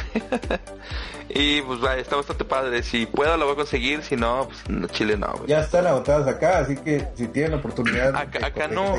y 1.29 1.61
pues 1.61 1.79
vaya, 1.79 2.01
está 2.01 2.17
bastante 2.17 2.43
padre. 2.43 2.83
Si 2.83 3.05
puedo 3.05 3.35
lo 3.37 3.45
voy 3.45 3.53
a 3.53 3.57
conseguir, 3.57 4.03
si 4.03 4.15
no, 4.15 4.47
pues 4.47 4.69
no, 4.69 4.87
Chile 4.87 5.17
no. 5.17 5.31
güey. 5.33 5.47
Ya 5.47 5.61
están 5.61 5.87
agotadas 5.87 6.27
acá, 6.27 6.59
así 6.59 6.75
que 6.75 7.07
si 7.15 7.27
tienen 7.27 7.59
oportunidad 7.59 8.11
de 8.11 8.45
Acá, 8.45 8.67
no, 8.67 8.95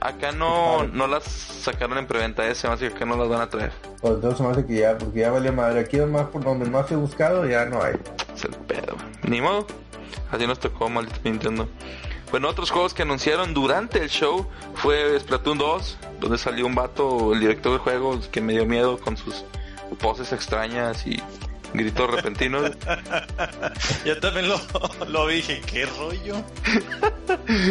acá 0.00 0.32
no, 0.32 0.84
no 0.84 1.06
las 1.06 1.24
sacaron 1.24 1.98
en 1.98 2.06
preventa, 2.06 2.46
ese 2.46 2.68
más 2.68 2.78
que 2.78 2.86
acá 2.86 3.04
no 3.04 3.16
las 3.16 3.28
van 3.28 3.40
a 3.40 3.50
traer. 3.50 3.72
pues 4.00 4.14
entonces 4.14 4.46
hace 4.46 4.66
que 4.66 4.74
ya, 4.74 4.96
porque 4.96 5.20
ya 5.20 5.30
vale 5.30 5.50
madre. 5.50 5.80
Aquí 5.80 5.98
más 5.98 6.26
por 6.28 6.44
donde 6.44 6.68
más 6.70 6.90
he 6.90 6.96
buscado 6.96 7.46
ya 7.46 7.64
no 7.64 7.82
hay. 7.82 7.94
Es 8.34 8.44
el 8.44 8.50
pedo. 8.50 8.96
Ni 9.24 9.40
modo. 9.40 9.66
Así 10.30 10.46
nos 10.46 10.58
tocó, 10.58 10.88
maldito 10.88 11.18
Nintendo. 11.24 11.68
Bueno, 12.30 12.48
otros 12.48 12.70
juegos 12.70 12.92
que 12.92 13.02
anunciaron 13.02 13.54
durante 13.54 14.02
el 14.02 14.08
show 14.08 14.46
fue 14.74 15.18
Splatoon 15.20 15.58
2, 15.58 15.98
donde 16.20 16.38
salió 16.38 16.66
un 16.66 16.74
vato, 16.74 17.32
el 17.32 17.40
director 17.40 17.72
del 17.72 17.80
juego, 17.80 18.20
que 18.30 18.40
me 18.40 18.52
dio 18.52 18.66
miedo 18.66 18.98
con 18.98 19.16
sus 19.16 19.44
poses 20.00 20.32
extrañas 20.32 21.06
y 21.06 21.22
gritos 21.72 22.10
repentinos. 22.10 22.72
Yo 24.04 24.18
también 24.18 24.48
lo, 24.48 24.60
lo 25.08 25.28
dije, 25.28 25.60
¿qué 25.66 25.86
rollo? 25.86 26.42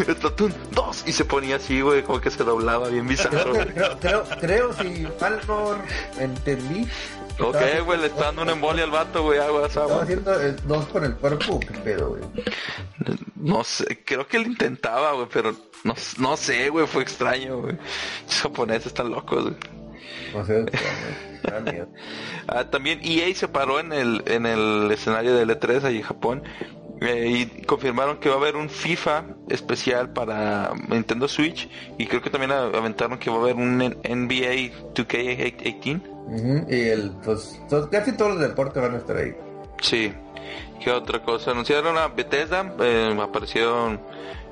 Splatoon 0.14 0.54
2 0.72 1.04
y 1.08 1.12
se 1.12 1.26
ponía 1.26 1.58
así, 1.58 1.82
güey, 1.82 2.04
como 2.04 2.22
que 2.22 2.32
se 2.32 2.44
doblaba 2.44 2.88
bien 2.90 3.08
bizarro. 3.08 3.52
Creo, 3.52 3.66
creo, 3.74 4.00
creo, 4.00 4.24
creo, 4.40 4.74
si 4.74 5.08
mal 5.20 5.42
no 5.48 5.78
entendí. 6.20 6.88
Ok, 7.40 7.58
güey, 7.86 8.00
le 8.00 8.08
está 8.08 8.26
dando 8.26 8.44
una 8.44 8.54
embolia 8.54 8.84
al 8.86 8.92
vato, 8.92 9.24
güey, 9.24 9.40
aguas, 9.40 9.70
Estaba 9.70 10.04
haciendo 10.04 10.40
el 10.40 10.56
dos 10.68 10.86
con 10.88 11.04
el 11.04 11.16
cuerpo, 11.16 11.60
qué 11.60 11.78
pedo, 11.80 12.10
güey. 12.12 12.24
No 13.36 13.64
sé, 13.64 14.04
creo 14.06 14.26
que 14.28 14.40
lo 14.40 14.46
intentaba, 14.46 15.14
güey, 15.14 15.28
pero 15.32 15.54
no, 15.84 15.96
no 16.18 16.38
sé, 16.38 16.70
güey, 16.70 16.88
fue 16.88 17.04
extraño, 17.04 17.62
güey. 17.62 17.78
Los 18.26 18.42
japoneses 18.42 18.88
están 18.88 19.12
locos, 19.12 19.44
güey. 19.44 19.56
No 20.34 20.46
sé. 20.46 20.66
Ah, 22.48 22.70
también 22.72 23.02
EA 23.04 23.34
se 23.36 23.48
paró 23.48 23.80
en 23.80 23.94
el, 23.94 24.24
en 24.26 24.48
el 24.48 24.90
escenario 24.92 25.36
de 25.36 25.46
L3 25.46 25.84
ahí 25.84 25.98
en 25.98 26.02
Japón 26.02 26.44
eh, 27.02 27.28
y 27.28 27.62
confirmaron 27.66 28.18
que 28.18 28.30
va 28.30 28.36
a 28.36 28.38
haber 28.38 28.56
un 28.56 28.70
FIFA 28.70 29.24
especial 29.50 30.14
para 30.14 30.72
Nintendo 30.88 31.28
Switch 31.28 31.70
y 31.98 32.06
creo 32.08 32.22
que 32.22 32.30
también 32.30 32.52
aventaron 32.52 33.18
que 33.18 33.30
va 33.30 33.38
a 33.38 33.40
haber 33.40 33.56
un 33.56 33.78
NBA 33.78 34.94
2K18. 34.94 36.02
Ujú, 36.28 36.66
Y 36.70 36.90
el, 36.90 37.12
pues, 37.24 37.60
casi 37.92 38.14
todos 38.14 38.32
los 38.32 38.40
deportes 38.42 38.82
van 38.82 38.96
a 38.96 38.98
estar 38.98 39.18
ahí. 39.18 39.36
Sí. 39.82 40.14
¿Qué 40.84 40.92
otra 40.92 41.22
cosa? 41.22 41.52
Anunciaron 41.52 41.98
a 41.98 42.08
Bethesda, 42.08 42.74
eh, 42.80 43.18
aparecieron 43.22 44.00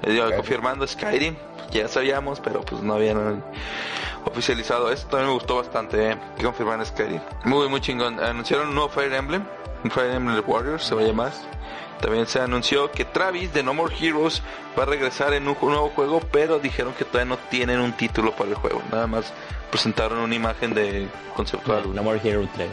eh, 0.03 0.31
confirmando 0.35 0.87
Skyrim, 0.87 1.35
ya 1.71 1.87
sabíamos, 1.87 2.39
pero 2.39 2.61
pues 2.61 2.81
no 2.81 2.95
habían 2.95 3.43
oficializado 4.25 4.91
esto. 4.91 5.07
También 5.07 5.27
me 5.29 5.33
gustó 5.33 5.57
bastante 5.57 6.11
eh, 6.11 6.17
que 6.37 6.85
Skyrim. 6.85 7.21
Muy, 7.45 7.69
muy 7.69 7.81
chingón. 7.81 8.19
Anunciaron 8.19 8.69
un 8.69 8.75
nuevo 8.75 8.89
Fire 8.89 9.13
Emblem, 9.13 9.43
un 9.83 9.91
Fire 9.91 10.11
Emblem 10.11 10.43
Warriors, 10.45 10.83
se 10.83 10.95
va 10.95 11.01
a 11.01 11.05
llamar. 11.05 11.31
También 12.01 12.27
se 12.27 12.39
anunció 12.39 12.91
que 12.91 13.05
Travis 13.05 13.53
de 13.53 13.63
No 13.63 13.73
More 13.73 13.95
Heroes 13.99 14.41
va 14.77 14.83
a 14.83 14.85
regresar 14.85 15.33
en 15.33 15.47
un 15.47 15.55
nuevo 15.61 15.89
juego, 15.89 16.19
pero 16.31 16.59
dijeron 16.59 16.93
que 16.93 17.05
todavía 17.05 17.35
no 17.35 17.37
tienen 17.49 17.79
un 17.79 17.93
título 17.93 18.31
para 18.31 18.49
el 18.49 18.55
juego. 18.55 18.81
Nada 18.91 19.07
más 19.07 19.33
presentaron 19.71 20.19
una 20.19 20.35
imagen 20.35 20.73
de 20.73 21.07
conceptual. 21.35 21.93
No 21.93 22.03
More 22.03 22.19
Hero 22.23 22.47
3. 22.55 22.69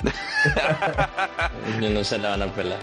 no, 1.80 1.90
no 1.90 2.04
se 2.04 2.18
la 2.18 2.30
van 2.30 2.42
a 2.42 2.46
pelar. 2.46 2.78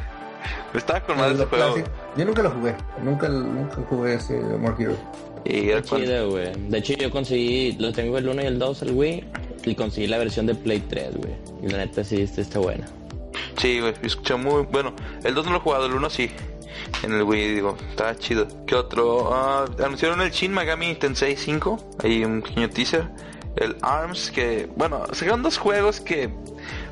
Estaba 0.74 1.00
con 1.02 1.18
más 1.18 1.30
Lo 1.30 1.36
ese 1.36 1.46
juego. 1.46 1.76
Yo 2.18 2.26
nunca 2.26 2.44
lo 2.44 2.52
jugué. 2.52 2.76
Nunca, 3.02 3.30
nunca 3.30 3.78
jugué 3.90 4.16
ese 4.16 4.40
More 4.40 4.76
Hero. 4.78 4.96
Y 5.46 5.70
chido, 5.84 6.32
güey. 6.32 6.52
De 6.70 6.80
hecho, 6.80 6.94
yo 6.94 7.12
conseguí, 7.12 7.74
lo 7.74 7.94
tengo 7.94 8.18
el 8.18 8.28
1 8.28 8.42
y 8.42 8.46
el 8.46 8.60
2, 8.60 8.82
el 8.82 8.92
Wii, 8.92 9.24
y 9.64 9.76
conseguí 9.76 10.08
la 10.08 10.18
versión 10.18 10.48
de 10.48 10.56
Play 10.56 10.80
3, 10.80 11.18
güey. 11.18 11.34
Y 11.62 11.70
la 11.70 11.78
neta 11.78 12.04
sí, 12.04 12.22
este 12.22 12.42
está 12.42 12.60
buena. 12.60 12.88
Sí, 13.58 13.80
güey, 13.80 13.94
escuché 14.02 14.36
muy 14.36 14.64
bueno. 14.64 14.94
El 15.24 15.34
2 15.34 15.46
no 15.46 15.52
lo 15.52 15.58
he 15.58 15.62
jugado, 15.62 15.86
el 15.86 15.94
1 15.94 16.10
sí. 16.10 16.32
En 17.04 17.14
el 17.14 17.24
Wii, 17.24 17.56
digo, 17.56 17.78
está 17.90 18.16
chido. 18.16 18.48
¿Qué 18.66 18.76
otro? 18.76 19.34
Ah, 19.34 19.66
anunciaron 19.84 20.22
el 20.22 20.32
Shin 20.32 20.54
Megami 20.54 20.96
Tensei 20.96 21.36
5. 21.36 21.96
Ahí 22.04 22.24
un 22.24 22.42
pequeño 22.42 22.70
teaser. 22.70 23.10
El 23.56 23.78
ARMS, 23.82 24.32
que, 24.32 24.68
bueno, 24.76 25.06
sacaron 25.14 25.42
dos 25.42 25.58
juegos 25.58 26.02
que 26.02 26.30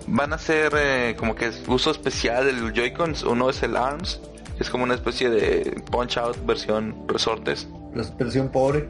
van 0.08 0.34
a 0.34 0.38
ser 0.38 0.74
eh, 0.78 1.16
como 1.18 1.36
que 1.36 1.52
uso 1.68 1.91
especial 1.91 2.46
del 2.46 2.74
Joy-Cons. 2.74 3.24
Uno 3.24 3.50
es 3.50 3.62
el 3.64 3.76
ARMS, 3.76 4.22
que 4.58 4.64
es 4.64 4.70
como 4.70 4.84
una 4.86 4.94
especie 4.94 5.30
de 5.30 5.82
Punch 5.91 6.18
Out 6.18 6.46
versión 6.46 6.96
resortes. 7.08 7.68
La 7.94 8.04
versión 8.18 8.50
pobre. 8.50 8.88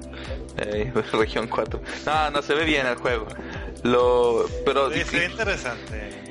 Eh, 0.57 0.91
región 1.13 1.47
4. 1.47 1.81
No, 2.05 2.31
no 2.31 2.41
se 2.41 2.53
ve 2.53 2.65
bien 2.65 2.85
el 2.85 2.95
juego. 2.95 3.25
Lo, 3.83 4.45
pero 4.65 4.91
Sí, 4.91 5.01
sí, 5.09 5.17
interesante. 5.29 6.22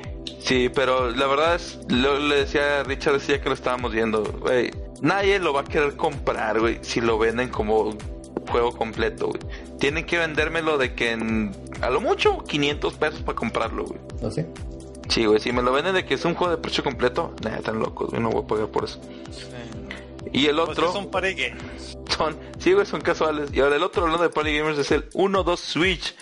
Sí, 0.45 0.69
pero 0.69 1.11
la 1.11 1.27
verdad 1.27 1.55
es, 1.55 1.79
lo, 1.89 2.19
le 2.19 2.37
decía 2.37 2.81
a 2.81 2.83
Richard, 2.83 3.15
decía 3.15 3.41
que 3.41 3.49
lo 3.49 3.55
estábamos 3.55 3.93
viendo, 3.93 4.25
güey, 4.25 4.73
nadie 5.01 5.39
lo 5.39 5.53
va 5.53 5.61
a 5.61 5.65
querer 5.65 5.97
comprar, 5.97 6.59
güey, 6.59 6.79
si 6.83 7.01
lo 7.01 7.17
venden 7.19 7.49
como 7.49 7.97
juego 8.51 8.73
completo, 8.73 9.29
güey. 9.29 9.41
Tienen 9.79 10.05
que 10.05 10.19
vendérmelo 10.19 10.79
de 10.79 10.95
que 10.95 11.13
en, 11.13 11.53
a 11.81 11.91
lo 11.91 12.01
mucho, 12.01 12.39
500 12.45 12.95
pesos 12.95 13.21
para 13.23 13.37
comprarlo, 13.37 13.85
güey. 13.85 14.01
No 14.21 14.31
sé. 14.31 14.47
Sí, 15.09 15.27
güey, 15.27 15.39
si 15.39 15.53
me 15.53 15.63
lo 15.63 15.73
venden 15.73 15.95
de 15.95 16.05
que 16.05 16.15
es 16.15 16.25
un 16.25 16.35
juego 16.35 16.51
de 16.57 16.61
precio 16.61 16.83
completo, 16.83 17.35
nah, 17.43 17.57
están 17.57 17.79
locos, 17.79 18.11
güey, 18.11 18.21
no 18.21 18.31
voy 18.31 18.43
a 18.43 18.47
pagar 18.47 18.67
por 18.69 18.85
eso. 18.85 19.01
Sí. 19.31 19.47
Y 20.33 20.47
el 20.47 20.57
Pues 20.57 20.71
otro 20.71 20.91
es 20.91 20.97
un 20.97 21.11
party 21.11 21.35
games. 21.35 21.99
son, 22.17 22.37
sí, 22.59 22.73
güey, 22.73 22.87
son 22.87 23.01
casuales. 23.01 23.51
Y 23.53 23.61
ahora 23.61 23.77
el 23.77 23.83
otro 23.83 24.03
hablando 24.03 24.23
de 24.23 24.31
Party 24.31 24.57
Gamers 24.57 24.79
es 24.79 24.91
el 24.91 25.11
1-2 25.11 25.57
Switch. 25.59 26.17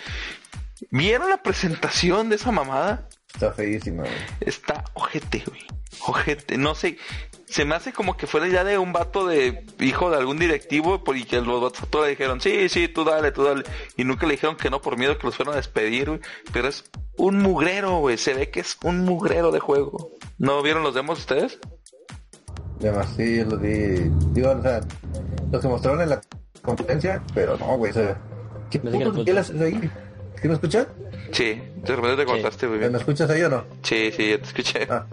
¿Vieron 0.91 1.31
la 1.31 1.43
presentación 1.43 2.29
de 2.29 2.37
esa 2.37 2.51
mamada? 2.51 3.07
Está 3.35 3.53
feísima, 3.53 4.03
güey. 4.03 4.14
Está 4.41 4.85
ojete, 4.95 5.43
güey. 5.47 5.61
Ojete. 6.07 6.59
No 6.59 6.74
sé. 6.74 6.99
Se 7.47 7.64
me 7.64 7.74
hace 7.74 7.93
como 7.93 8.16
que 8.16 8.26
fuera 8.26 8.47
ya 8.47 8.62
de 8.62 8.78
un 8.78 8.93
vato 8.93 9.26
de 9.26 9.64
hijo 9.81 10.11
de 10.11 10.18
algún 10.18 10.39
directivo 10.39 11.03
y 11.14 11.24
que 11.24 11.41
los 11.41 11.61
vatos 11.61 11.83
a 11.83 11.87
todos 11.87 12.05
le 12.05 12.11
dijeron, 12.11 12.41
sí, 12.41 12.68
sí, 12.68 12.87
tú 12.87 13.05
dale, 13.05 13.33
tú 13.33 13.43
dale. 13.43 13.64
Y 13.97 14.05
nunca 14.05 14.26
le 14.26 14.35
dijeron 14.35 14.57
que 14.57 14.70
no 14.70 14.81
por 14.81 14.97
miedo 14.97 15.18
que 15.18 15.26
los 15.26 15.37
fueran 15.37 15.55
a 15.55 15.57
despedir, 15.57 16.09
güey. 16.11 16.20
Pero 16.53 16.68
es 16.68 16.85
un 17.16 17.39
mugrero, 17.39 17.99
güey. 17.99 18.18
Se 18.18 18.35
ve 18.35 18.51
que 18.51 18.61
es 18.61 18.76
un 18.85 19.05
mugrero 19.05 19.51
de 19.51 19.59
juego. 19.59 20.11
¿No 20.39 20.62
vieron 20.62 20.83
los 20.83 20.95
demos 20.95 21.18
ustedes? 21.18 21.59
Además, 22.81 23.12
sí, 23.16 23.37
yo 23.37 23.45
lo 23.45 23.57
di. 23.57 24.11
Digo, 24.33 24.51
o 24.51 24.62
sea, 24.62 24.81
los 25.51 25.61
que 25.61 25.68
mostraron 25.68 26.01
en 26.01 26.11
la 26.11 26.20
conferencia, 26.62 27.22
pero 27.35 27.57
no, 27.59 27.76
güey. 27.76 27.91
O 27.91 27.95
sea, 27.95 28.20
¿qué 28.70 28.78
No 28.78 29.12
puto? 29.12 29.24
¿Sí 30.41 30.49
me 30.49 30.55
escuchas? 30.55 30.86
Sí. 31.32 31.62
De 31.76 31.97
repente 31.97 32.16
te 32.16 32.26
cortaste, 32.26 32.66
güey. 32.66 32.91
¿Me 32.91 32.99
escuchas 32.99 33.30
ahí 33.30 33.43
o 33.43 33.49
no? 33.49 33.64
Sí, 33.82 34.11
sí, 34.16 34.30
ya 34.30 34.38
te 34.38 34.45
escuché. 34.45 34.86
Ah, 34.91 35.07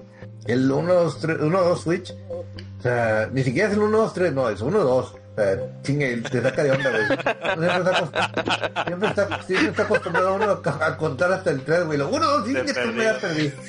el 0.45 0.71
1, 0.71 0.93
2, 0.93 1.19
3, 1.19 1.37
1, 1.41 1.61
2 1.61 1.81
Switch. 1.81 2.13
O 2.29 2.45
sea, 2.81 3.29
ni 3.31 3.43
siquiera 3.43 3.67
es 3.67 3.73
el 3.75 3.81
1, 3.83 3.97
2, 3.97 4.13
3, 4.13 4.33
no, 4.33 4.49
es 4.49 4.61
1, 4.61 4.79
2. 4.79 5.05
O 5.05 5.19
sea, 5.35 5.57
chingue, 5.83 6.17
te 6.17 6.41
saca 6.41 6.63
de 6.63 6.71
onda, 6.71 6.89
güey. 6.89 7.05
Siempre 7.07 7.77
está, 7.77 8.83
siempre, 8.85 9.09
está, 9.09 9.43
siempre 9.43 9.69
está 9.69 9.83
acostumbrado 9.83 10.35
uno 10.35 10.61
a, 10.63 10.85
a 10.85 10.97
contar 10.97 11.31
hasta 11.31 11.51
el 11.51 11.61
3, 11.61 11.85
güey. 11.85 11.97
Lo 11.97 12.09
1, 12.09 12.25
2, 12.25 12.43
5, 12.47 12.59
Te 12.59 12.63
después 12.65 12.93
me 12.95 13.03
ya 13.03 13.17
perdí. 13.19 13.53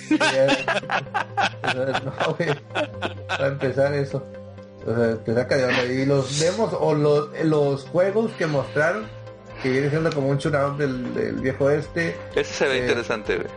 No, 2.05 2.35
güey. 2.35 2.51
Para 3.29 3.47
empezar 3.49 3.95
eso. 3.95 4.25
O 4.87 4.95
sea, 4.95 5.17
te 5.17 5.35
saca 5.35 5.57
de 5.57 5.65
onda. 5.65 5.85
Y 5.85 6.07
los 6.07 6.39
demos 6.41 6.73
o 6.79 6.95
los, 6.95 7.29
los 7.45 7.85
juegos 7.85 8.31
que 8.39 8.47
mostraron, 8.47 9.07
que 9.63 9.71
viene 9.71 9.91
siendo 9.91 10.11
como 10.13 10.29
un 10.29 10.39
shootout 10.39 10.77
del, 10.79 11.15
del 11.15 11.35
viejo 11.37 11.71
este. 11.71 12.17
Ese 12.35 12.53
se 12.55 12.67
ve 12.67 12.79
Eh, 12.79 12.81
interesante, 12.83 13.37
güey. 13.37 13.49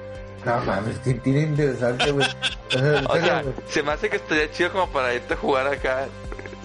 No 0.46 0.60
mames, 0.66 0.98
que 1.00 1.14
tiene 1.16 1.42
interesante, 1.42 2.12
güey. 2.12 2.28
O 3.08 3.16
sea, 3.18 3.44
se 3.68 3.84
me 3.84 3.92
hace 3.92 4.10
que 4.10 4.16
estaría 4.16 4.52
chido 4.52 4.72
como 4.72 4.90
para 4.92 5.14
irte 5.14 5.36
a 5.36 5.38
jugar 5.38 5.68
acá 5.68 6.08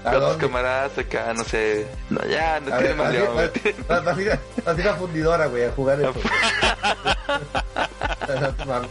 ¿A 0.05 0.13
con 0.13 0.21
tus 0.21 0.37
camaradas 0.37 0.97
acá, 0.97 1.35
no 1.35 1.45
sé. 1.45 1.87
No, 2.11 2.25
ya, 2.27 2.61
no 2.61 2.75
tiene 2.79 2.95
más 2.95 3.13
león, 3.13 3.37
vas- 3.89 4.07
a 4.17 4.21
ir 4.81 4.89
a- 4.89 4.95
fundidora, 4.95 5.47
güey, 5.47 5.65
a 5.65 5.71
jugar 5.73 6.01
eso. 6.01 6.15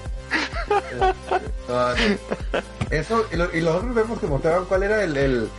No, 1.67 1.79
no. 1.89 1.93
Eso, 2.89 3.25
y, 3.31 3.35
lo, 3.35 3.55
y 3.55 3.61
nosotros 3.61 3.93
vemos 3.95 4.19
que 4.19 4.27
mostraban 4.27 4.65
cuál 4.65 4.83
era 4.83 5.03
el, 5.03 5.17
el 5.17 5.49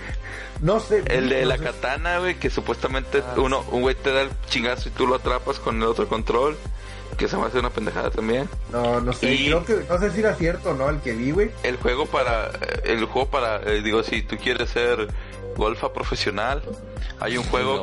no 0.60 0.80
sé. 0.80 1.02
El 1.06 1.28
de 1.28 1.42
no 1.42 1.48
la 1.48 1.58
sé. 1.58 1.64
katana, 1.64 2.18
güey, 2.18 2.36
que 2.38 2.50
supuestamente 2.50 3.22
Ah, 3.26 3.34
uno, 3.38 3.64
un 3.70 3.82
güey 3.82 3.94
te 3.94 4.12
da 4.12 4.22
el 4.22 4.30
chingazo 4.48 4.88
y 4.88 4.92
tú 4.92 5.06
lo 5.06 5.14
atrapas 5.16 5.58
con 5.58 5.76
el 5.76 5.84
otro 5.84 6.08
control. 6.08 6.56
Que 7.16 7.28
se 7.28 7.36
me 7.38 7.44
hace 7.46 7.58
una 7.60 7.70
pendejada 7.70 8.10
también. 8.10 8.46
No, 8.70 9.00
no 9.00 9.12
sé, 9.12 9.32
Y- 9.32 9.46
creo 9.46 9.64
que, 9.64 9.86
no 9.88 9.98
sé 9.98 10.10
si 10.10 10.20
era 10.20 10.34
cierto 10.34 10.70
o 10.70 10.74
no, 10.74 10.90
el 10.90 11.00
que 11.00 11.12
vi, 11.12 11.30
güey. 11.30 11.50
El 11.62 11.76
juego 11.78 12.04
para, 12.04 12.50
el 12.84 13.04
juego 13.06 13.30
para, 13.30 13.56
eh, 13.62 13.80
digo, 13.82 14.02
si 14.02 14.20
tú 14.22 14.36
quieres 14.36 14.68
ser 14.70 15.08
golfa 15.56 15.94
profesional, 15.94 16.62
hay 17.20 17.38
un 17.38 17.44
juego, 17.44 17.82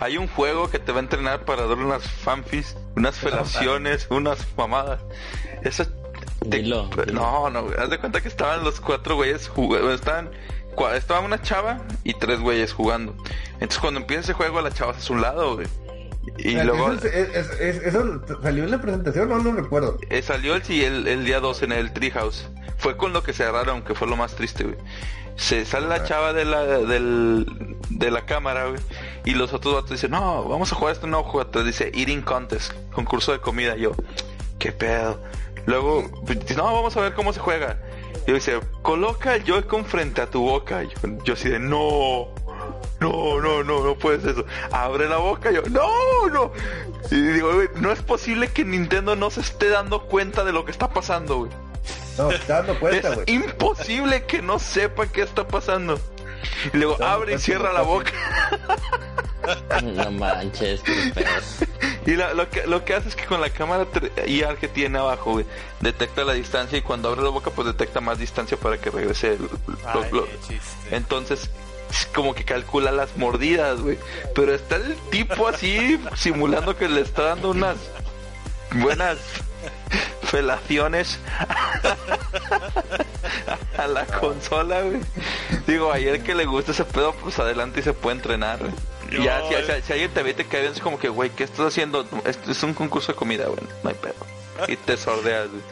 hay 0.00 0.16
un 0.16 0.26
juego 0.26 0.68
que 0.68 0.80
te 0.80 0.90
va 0.90 0.98
a 0.98 1.02
entrenar 1.02 1.44
para 1.44 1.66
darle 1.66 1.84
unas 1.84 2.02
fanfis, 2.10 2.76
unas 2.96 3.16
felaciones, 3.18 4.06
unas 4.10 4.44
mamadas. 4.56 5.00
Eso 5.62 5.84
te- 5.84 6.58
Dilo, 6.58 6.88
dilo. 7.06 7.20
no, 7.20 7.50
no, 7.50 7.66
haz 7.78 7.90
de 7.90 7.98
cuenta 7.98 8.20
que 8.20 8.28
estaban 8.28 8.64
los 8.64 8.80
cuatro 8.80 9.14
güeyes 9.14 9.46
jugando, 9.48 9.92
estaban, 9.92 10.30
estaba 10.94 11.20
una 11.20 11.40
chava 11.42 11.82
y 12.04 12.14
tres 12.14 12.40
güeyes 12.40 12.72
jugando. 12.72 13.14
Entonces 13.54 13.78
cuando 13.78 14.00
empieza 14.00 14.22
ese 14.22 14.32
juego 14.32 14.60
la 14.60 14.70
chava 14.72 14.92
hace 14.92 15.12
a 15.12 15.16
un 15.16 15.22
lado, 15.22 15.56
güey. 15.56 15.66
Y 16.38 16.52
luego 16.54 16.92
eso, 16.92 17.06
es- 17.06 17.34
es- 17.34 17.50
es- 17.60 17.82
eso 17.82 18.22
salió 18.42 18.64
en 18.64 18.70
la 18.70 18.80
presentación, 18.80 19.28
no 19.28 19.38
lo 19.38 19.52
recuerdo. 19.52 19.98
eh, 20.10 20.22
salió 20.22 20.54
el, 20.54 20.62
sí, 20.62 20.84
el, 20.84 21.06
el 21.08 21.24
día 21.24 21.40
2 21.40 21.62
en 21.62 21.72
el 21.72 21.92
Treehouse. 21.92 22.48
Fue 22.78 22.96
con 22.96 23.12
lo 23.12 23.22
que 23.22 23.32
se 23.32 23.42
agarraron, 23.44 23.82
que 23.82 23.94
fue 23.94 24.06
lo 24.08 24.16
más 24.16 24.34
triste, 24.36 24.64
güey. 24.64 24.76
Se 25.36 25.64
sale 25.64 25.86
la 25.88 26.04
chava 26.04 26.32
de 26.34 26.44
la, 26.44 26.64
del, 26.64 27.46
de 27.88 28.10
la 28.10 28.26
cámara, 28.26 28.66
güey. 28.66 28.80
Y 29.24 29.32
los 29.34 29.52
otros 29.52 29.74
vatos 29.74 29.90
dicen, 29.90 30.10
no, 30.10 30.44
vamos 30.44 30.70
a 30.72 30.74
jugar 30.76 30.94
este 30.94 31.06
nuevo 31.06 31.24
juego. 31.24 31.46
Entonces 31.46 31.78
dice, 31.78 31.90
Eating 31.98 32.22
Contest, 32.22 32.72
concurso 32.92 33.32
de 33.32 33.40
comida. 33.40 33.76
Yo, 33.76 33.92
qué 34.58 34.72
pedo. 34.72 35.20
Luego, 35.66 36.22
pues, 36.26 36.56
no, 36.56 36.64
vamos 36.64 36.96
a 36.96 37.00
ver 37.00 37.14
cómo 37.14 37.32
se 37.32 37.40
juega. 37.40 37.78
Y 38.30 38.34
dice, 38.34 38.60
coloca 38.82 39.34
el 39.34 39.42
Joy-Con 39.42 39.84
frente 39.84 40.20
a 40.20 40.30
tu 40.30 40.42
boca. 40.42 40.84
Yo, 40.84 41.24
yo 41.24 41.34
así 41.34 41.48
de, 41.48 41.58
no. 41.58 42.28
No, 43.00 43.40
no, 43.40 43.64
no, 43.64 43.82
no 43.82 43.98
puedes 43.98 44.24
eso. 44.24 44.44
Abre 44.70 45.08
la 45.08 45.16
boca, 45.16 45.50
yo, 45.50 45.62
no, 45.68 46.28
no. 46.28 46.52
Y 47.10 47.16
digo, 47.16 47.52
güey, 47.54 47.68
no 47.76 47.90
es 47.90 48.02
posible 48.02 48.46
que 48.48 48.64
Nintendo 48.64 49.16
no 49.16 49.30
se 49.30 49.40
esté 49.40 49.68
dando 49.68 50.06
cuenta 50.06 50.44
de 50.44 50.52
lo 50.52 50.64
que 50.64 50.70
está 50.70 50.90
pasando, 50.90 51.38
güey. 51.38 51.50
No, 52.18 52.28
te 52.28 52.36
estás 52.36 52.66
dando 52.66 52.78
cuenta, 52.78 53.14
Es 53.14 53.28
imposible 53.34 54.24
que 54.26 54.42
no 54.42 54.60
sepa 54.60 55.08
qué 55.08 55.22
está 55.22 55.48
pasando. 55.48 55.98
Y 56.72 56.76
luego 56.76 57.02
abre 57.02 57.34
y 57.34 57.38
cierra 57.38 57.72
la 57.72 57.82
boca. 57.82 58.12
No 59.82 60.10
manches. 60.12 60.82
Y 62.06 62.10
la- 62.12 62.34
lo, 62.34 62.48
que, 62.50 62.66
lo 62.66 62.84
que 62.84 62.94
hace 62.94 63.08
es 63.08 63.16
que 63.16 63.24
con 63.24 63.40
la 63.40 63.48
cámara 63.50 63.86
IR 64.26 64.56
que 64.56 64.68
tiene 64.68 64.98
abajo, 64.98 65.32
güey, 65.32 65.46
detecta 65.80 66.24
la 66.24 66.34
distancia 66.34 66.78
y 66.78 66.82
cuando 66.82 67.08
abre 67.08 67.22
la 67.22 67.30
boca, 67.30 67.50
pues 67.50 67.66
detecta 67.66 68.00
más 68.00 68.18
distancia 68.18 68.56
para 68.58 68.78
que 68.78 68.90
regrese 68.90 69.32
el, 69.34 69.42
lo- 69.42 69.50
Ay, 69.86 70.10
lo- 70.12 70.26
qué 70.26 70.38
chiste. 70.46 70.94
Entonces, 70.94 71.50
es 71.90 72.06
como 72.14 72.34
que 72.34 72.44
calcula 72.44 72.92
las 72.92 73.16
mordidas, 73.16 73.80
güey. 73.80 73.98
Pero 74.34 74.54
está 74.54 74.76
el 74.76 74.94
tipo 75.10 75.48
así 75.48 75.98
simulando 76.16 76.76
que 76.76 76.88
le 76.88 77.00
está 77.00 77.22
dando 77.22 77.50
unas 77.50 77.76
buenas 78.74 79.16
felaciones 80.30 81.18
a 83.76 83.86
la 83.86 84.06
consola, 84.06 84.82
güey. 84.82 85.00
Digo, 85.66 85.92
ayer 85.92 86.22
que 86.22 86.34
le 86.34 86.44
gusta 86.46 86.72
ese 86.72 86.84
pedo, 86.84 87.12
pues 87.14 87.38
adelante 87.38 87.80
y 87.80 87.82
se 87.82 87.92
puede 87.92 88.16
entrenar, 88.16 88.58
güey. 88.58 88.72
Yo- 89.10 89.20
Y 89.22 89.24
ya, 89.24 89.42
si, 89.48 89.54
si- 89.54 89.82
si 89.82 89.92
alguien 89.92 90.10
te 90.12 90.22
ve 90.22 90.30
y 90.30 90.34
te 90.34 90.46
cae 90.46 90.60
bien, 90.62 90.72
es 90.72 90.80
como 90.80 90.98
que, 90.98 91.08
güey, 91.08 91.30
¿qué 91.30 91.44
estás 91.44 91.66
haciendo? 91.66 92.06
Esto 92.24 92.50
es 92.50 92.62
un 92.62 92.74
concurso 92.74 93.12
de 93.12 93.18
comida, 93.18 93.46
güey. 93.46 93.60
No 93.82 93.90
hay 93.90 93.96
pedo. 93.96 94.14
Y 94.68 94.76
te 94.76 94.96
sordeas, 94.96 95.48
güey. 95.50 95.62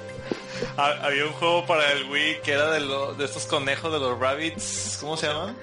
Ha- 0.77 1.07
Había 1.07 1.25
un 1.27 1.33
juego 1.35 1.65
para 1.67 1.93
el 1.93 2.11
Wii 2.11 2.41
que 2.43 2.53
era 2.53 2.71
de, 2.71 2.81
lo- 2.81 3.15
de 3.15 3.25
estos 3.25 3.47
conejos 3.47 3.93
de 3.93 4.01
los 4.01 4.19
rabbits. 4.19 4.99
¿Cómo 5.01 5.17
se 5.17 5.27
llaman? 5.29 5.57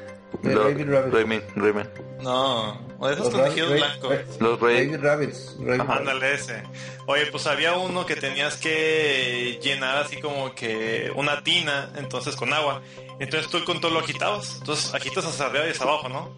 Rayman, 0.43 1.43
Rayman. 1.55 1.89
No, 2.21 2.79
o 2.99 3.07
de 3.07 3.13
esos 3.13 3.29
con 3.29 3.43
tejido 3.43 3.71
blanco. 3.71 4.09
Los 4.39 4.59
Ray 4.59 4.95
Rabbits. 4.95 5.55
ándale 5.87 6.33
ese. 6.33 6.63
Oye, 7.07 7.25
pues 7.27 7.45
había 7.45 7.73
uno 7.73 8.05
que 8.05 8.15
tenías 8.15 8.55
que 8.57 9.59
llenar 9.61 9.97
así 9.97 10.19
como 10.19 10.55
que 10.55 11.11
una 11.15 11.43
tina, 11.43 11.91
entonces 11.97 12.35
con 12.35 12.51
agua. 12.53 12.81
Entonces 13.19 13.49
tú 13.49 13.57
el 13.57 13.63
control 13.63 13.93
lo 13.93 13.99
agitabas. 13.99 14.55
Entonces 14.59 14.93
agitas 14.93 15.25
hacia 15.25 15.45
arriba 15.45 15.67
y 15.67 15.71
hacia 15.71 15.83
abajo, 15.83 16.09
¿no? 16.09 16.31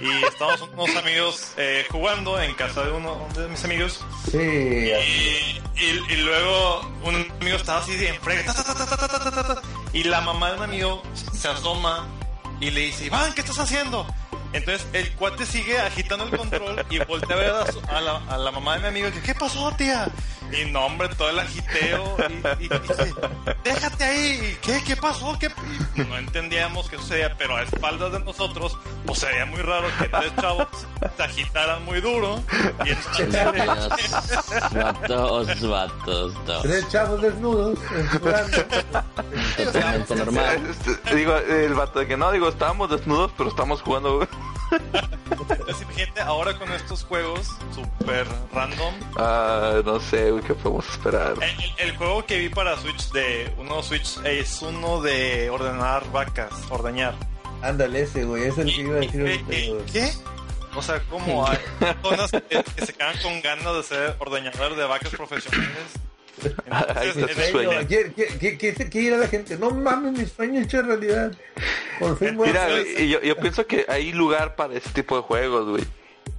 Y 0.00 0.24
estábamos 0.24 0.62
unos 0.72 0.94
amigos 0.96 1.52
eh, 1.56 1.86
jugando 1.90 2.40
en 2.40 2.54
casa 2.54 2.82
de 2.84 2.92
uno 2.92 3.26
de 3.36 3.48
mis 3.48 3.64
amigos. 3.64 4.04
Sí. 4.30 4.38
Y, 4.38 5.60
y, 5.76 6.02
y 6.10 6.16
luego 6.16 6.80
un 7.04 7.14
amigo 7.40 7.56
estaba 7.56 7.80
así 7.80 7.92
en 8.04 8.16
frega. 8.20 8.44
Y 9.92 10.04
la 10.04 10.20
mamá 10.20 10.50
de 10.50 10.56
un 10.58 10.62
amigo 10.64 11.02
se 11.32 11.48
asoma 11.48 12.06
y 12.60 12.70
le 12.70 12.82
dice, 12.82 13.06
Iván, 13.06 13.32
¿qué 13.34 13.40
estás 13.40 13.58
haciendo? 13.58 14.06
Entonces 14.52 14.86
el 14.92 15.10
cuate 15.12 15.46
sigue 15.46 15.78
agitando 15.78 16.24
el 16.24 16.36
control 16.36 16.84
y 16.90 16.98
voltea 17.00 17.36
a 17.36 17.40
ver 17.40 17.50
a, 17.50 17.72
su- 17.72 17.80
a 17.88 18.00
la, 18.00 18.16
a 18.28 18.36
la 18.38 18.50
mamá 18.50 18.74
de 18.74 18.80
mi 18.82 18.86
amigo 18.88 19.08
y 19.08 19.10
dice, 19.12 19.22
¿qué 19.24 19.34
pasó, 19.34 19.72
tía? 19.76 20.08
Y 20.52 20.70
no, 20.70 20.84
hombre, 20.84 21.08
todo 21.16 21.30
el 21.30 21.38
agiteo 21.38 22.16
y, 22.60 22.64
y 22.64 22.68
dice, 22.68 23.14
déjate 23.64 24.04
ahí, 24.04 24.58
¿qué, 24.60 24.82
qué 24.84 24.96
pasó? 24.96 25.38
¿Qué? 25.38 25.50
Y 25.94 26.00
no 26.02 26.18
entendíamos 26.18 26.90
qué 26.90 26.98
sucedía, 26.98 27.34
pero 27.38 27.56
a 27.56 27.62
espaldas 27.62 28.12
de 28.12 28.20
nosotros, 28.20 28.76
pues 29.06 29.20
sería 29.20 29.46
muy 29.46 29.62
raro 29.62 29.88
que 29.98 30.08
tres 30.10 30.32
chavos 30.38 30.66
se 31.16 31.22
agitaran 31.22 31.82
muy 31.86 32.02
duro 32.02 32.42
y 32.84 32.90
vatos, 34.74 35.62
vatos, 35.68 36.34
no. 36.46 36.60
tres 36.60 36.86
chavos 36.90 37.22
desnudos. 37.22 37.78
Totalmente 39.56 40.14
normal. 40.16 40.60
Digo, 41.14 41.36
el 41.36 41.74
vato 41.74 41.98
de 42.00 42.06
que 42.08 42.16
no, 42.16 42.30
digo, 42.32 42.48
estábamos 42.48 42.90
desnudos, 42.90 43.32
pero 43.38 43.48
estamos 43.48 43.80
jugando, 43.82 44.16
güey. 44.16 44.28
Entonces, 45.30 45.82
imagínate 45.82 46.20
ahora 46.20 46.58
con 46.58 46.70
estos 46.72 47.04
juegos 47.04 47.48
super 47.74 48.26
random. 48.52 48.94
Ah, 49.16 49.80
no 49.84 50.00
sé, 50.00 50.32
¿qué 50.46 50.54
podemos 50.54 50.88
esperar? 50.88 51.34
El, 51.42 51.42
el- 51.64 51.72
el 51.90 51.96
juego 51.96 52.24
que 52.26 52.38
vi 52.38 52.48
para 52.48 52.76
Switch 52.78 53.10
de 53.12 53.52
uno 53.58 53.82
Switch 53.82 54.18
es 54.24 54.62
uno 54.62 55.00
de 55.00 55.50
ordenar 55.50 56.10
vacas, 56.12 56.52
ordeñar. 56.70 57.14
Ándale 57.62 58.02
ese, 58.02 58.24
güey. 58.24 58.44
Es 58.44 58.58
el 58.58 58.66
que 58.74 58.80
iba 58.80 58.96
a 58.96 59.00
decir 59.00 59.84
¿Qué? 59.92 60.10
O 60.74 60.82
sea, 60.82 61.00
¿cómo 61.10 61.46
hay 61.46 61.58
personas 61.80 62.30
que, 62.30 62.40
que 62.40 62.86
se 62.86 62.92
quedan 62.94 63.16
con 63.22 63.40
ganas 63.42 63.74
de 63.76 63.82
ser 63.82 64.16
ordeñadores 64.18 64.76
de 64.78 64.84
vacas 64.84 65.10
profesionales? 65.10 65.68
Ahí 66.70 67.08
está 67.08 67.12
tu 67.12 67.20
Entonces, 67.20 67.50
sueño. 67.50 67.72
Sueño, 67.72 67.88
¿Qué, 67.88 68.12
qué, 68.14 68.26
qué, 68.38 68.58
qué, 68.58 68.74
qué 68.74 68.88
quiere 68.88 69.16
la 69.18 69.28
gente? 69.28 69.56
No 69.58 69.70
mames, 69.70 70.12
mi 70.12 70.26
sueño 70.26 70.60
hecho 70.60 70.82
realidad. 70.82 71.32
Por 71.98 72.18
fin 72.18 72.36
voy 72.36 72.48
a 72.48 72.52
Mira, 72.52 72.68
güey, 72.68 73.08
yo, 73.08 73.20
yo 73.20 73.36
pienso 73.36 73.66
que 73.66 73.84
hay 73.88 74.12
lugar 74.12 74.56
para 74.56 74.74
ese 74.74 74.90
tipo 74.90 75.16
de 75.16 75.22
juegos, 75.22 75.68
güey. 75.68 75.84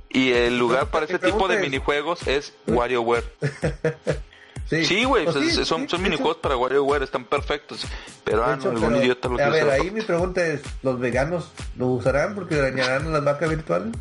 Y 0.09 0.31
el 0.31 0.57
lugar 0.59 0.91
para 0.91 1.05
ese 1.05 1.19
tipo 1.19 1.47
de 1.47 1.57
minijuegos 1.57 2.27
es 2.27 2.53
WarioWare. 2.67 3.25
Sí, 4.69 5.03
güey, 5.03 5.25
Pues 5.25 5.35
pues, 5.35 5.53
sí, 5.53 5.65
son, 5.65 5.81
sí, 5.81 5.89
son 5.89 6.01
minijuegos 6.01 6.37
para 6.37 6.57
WarioWare, 6.57 7.03
están 7.03 7.25
perfectos. 7.25 7.85
Pero, 8.23 8.43
ah, 8.43 8.55
hecho, 8.55 8.69
no, 8.71 8.77
algún 8.77 8.93
pero, 8.93 9.03
idiota 9.03 9.27
lo 9.27 9.39
a 9.39 9.49
ver, 9.49 9.69
ahí 9.69 9.91
mi 9.91 10.01
pregunta 10.01 10.45
es, 10.45 10.61
¿los 10.81 10.99
veganos 10.99 11.51
lo 11.77 11.87
usarán 11.87 12.33
porque 12.33 12.55
dañarán 12.55 13.07
a 13.07 13.09
las 13.11 13.23
vacas 13.23 13.49
virtuales? 13.49 13.93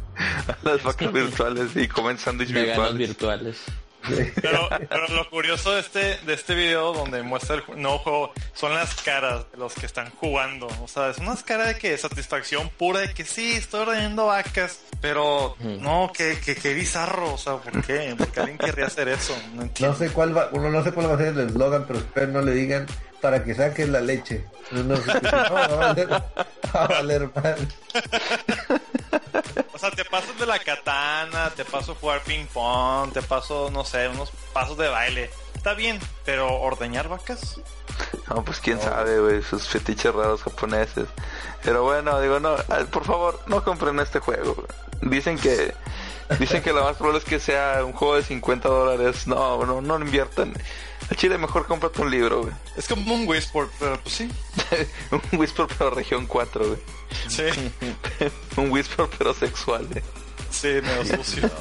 Las 0.63 0.83
vacas 0.83 1.13
virtuales 1.13 1.77
y 1.77 1.89
comen 1.89 2.17
sándwich 2.17 2.53
Veganos 2.53 2.97
virtuales. 2.97 3.09
virtuales. 3.09 3.57
Pero, 4.41 4.69
pero 4.89 5.09
lo 5.09 5.29
curioso 5.31 5.73
de 5.73 5.81
este, 5.81 6.17
de 6.19 6.35
este 6.35 6.55
video 6.55 6.93
donde 6.93 7.23
muestra 7.23 7.57
el 7.57 7.63
nuevo 7.81 7.99
juego 7.99 8.33
son 8.53 8.75
las 8.75 8.95
caras 8.97 9.45
de 9.53 9.59
los 9.59 9.75
que 9.75 9.87
están 9.87 10.11
jugando. 10.11 10.67
O 10.83 10.89
sea, 10.89 11.11
es 11.11 11.19
unas 11.19 11.43
caras 11.43 11.69
de 11.69 11.79
que 11.79 11.97
satisfacción 11.97 12.69
pura 12.79 13.01
de 13.01 13.15
que 13.15 13.25
sí, 13.25 13.53
estoy 13.53 13.81
ordeñando 13.83 14.27
vacas. 14.27 14.81
Pero 15.01 15.57
no, 15.61 16.13
que, 16.15 16.39
que, 16.39 16.55
que 16.55 16.75
bizarro. 16.75 17.35
O 17.35 17.39
sea, 17.39 17.57
¿por 17.57 17.85
qué? 17.85 18.15
Porque 18.17 18.41
alguien 18.41 18.59
querría 18.59 18.87
hacer 18.87 19.09
eso. 19.09 19.37
No 19.51 19.57
No 19.57 19.63
entiendo. 19.63 19.97
sé 19.97 20.11
cuál 20.11 20.37
va, 20.37 20.49
uno 20.53 20.71
no 20.71 20.83
sé 20.85 20.93
cuál 20.93 21.11
va 21.11 21.15
a 21.15 21.19
ser 21.19 21.29
el 21.29 21.41
eslogan, 21.49 21.85
pero 21.87 21.99
espero 22.01 22.27
no 22.29 22.43
le 22.43 22.53
digan 22.53 22.87
para 23.23 23.43
que 23.45 23.55
saques 23.55 23.89
la 23.89 24.01
leche. 24.01 24.45
No, 24.73 24.97
sé, 24.97 25.13
no, 25.23 25.55
va 25.55 25.65
a 25.65 25.69
valer, 25.69 26.11
va 26.11 26.25
a 26.73 26.87
valer 26.89 27.31
mal. 27.35 27.69
O 29.73 29.79
sea, 29.79 29.91
te 29.93 30.05
pasas 30.05 30.39
de 30.39 30.47
la 30.47 30.59
katana, 30.59 31.51
te 31.51 31.65
paso 31.65 31.93
a 31.93 31.95
jugar 31.95 32.21
ping 32.23 32.47
pong, 32.47 33.13
te 33.13 33.23
paso, 33.23 33.71
no 33.71 33.85
sé, 33.85 34.09
unos 34.09 34.31
pasos 34.53 34.77
de 34.77 34.89
baile. 34.89 35.31
Está 35.55 35.75
bien, 35.75 36.01
pero 36.25 36.61
ordeñar 36.61 37.09
vacas. 37.09 37.61
No, 38.29 38.45
pues 38.45 38.59
quién 38.59 38.81
sabe, 38.81 39.21
güey, 39.21 39.43
sus 39.43 39.69
fetiches 39.69 40.13
raros 40.13 40.43
japoneses. 40.43 41.07
Pero 41.63 41.85
bueno, 41.85 42.21
digo, 42.21 42.41
no, 42.41 42.57
ah, 42.69 42.85
por 42.91 43.05
favor, 43.05 43.41
no 43.47 43.63
compren 43.63 44.01
este 44.01 44.19
juego. 44.19 44.55
güey. 44.55 45.13
Dicen 45.13 45.39
que 45.39 45.75
dicen 46.39 46.63
que 46.63 46.73
lo 46.73 46.83
más 46.85 46.97
probable 46.97 47.19
es 47.21 47.25
que 47.25 47.39
sea 47.41 47.85
un 47.85 47.93
juego 47.93 48.17
de 48.17 48.23
50 48.23 48.69
dólares. 48.69 49.27
No, 49.27 49.65
no, 49.67 49.81
no 49.81 49.99
lo 49.99 50.05
inviertan. 50.05 50.53
A 51.11 51.15
Chile 51.15 51.37
mejor 51.37 51.67
cómprate 51.67 52.01
un 52.01 52.11
libro, 52.11 52.43
güey. 52.43 52.53
Es 52.77 52.87
como 52.89 53.15
un 53.15 53.27
Whisper, 53.29 53.67
pero 53.79 53.99
pues 54.01 54.15
sí. 54.15 54.31
un 55.11 55.39
Whisper 55.39 55.67
pero 55.77 55.91
región 55.91 56.27
4, 56.27 56.67
güey. 56.67 56.79
Sí, 57.29 57.43
un 58.57 58.71
Whisper 58.71 59.07
pero 59.19 59.35
sexual, 59.35 59.87
güey. 59.91 60.03
sí, 60.51 60.69
medio 60.83 61.05
sucio. 61.17 61.51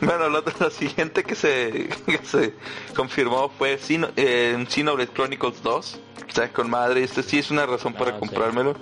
Bueno, 0.00 0.28
lo, 0.28 0.44
lo 0.60 0.70
siguiente 0.70 1.24
que 1.24 1.34
se, 1.34 1.88
que 2.06 2.20
se 2.22 2.54
confirmó 2.94 3.50
fue 3.56 3.78
Xeno- 3.78 4.12
eh, 4.16 4.62
Xenoblade 4.68 5.10
Chronicles 5.12 5.62
2. 5.62 6.00
O 6.28 6.32
sea, 6.32 6.52
con 6.52 6.68
madre, 6.68 7.02
este 7.02 7.22
sí 7.22 7.38
es 7.38 7.50
una 7.50 7.64
razón 7.64 7.94
para 7.94 8.10
Ah, 8.10 8.14
sí. 8.14 8.20
comprármelo. 8.20 8.76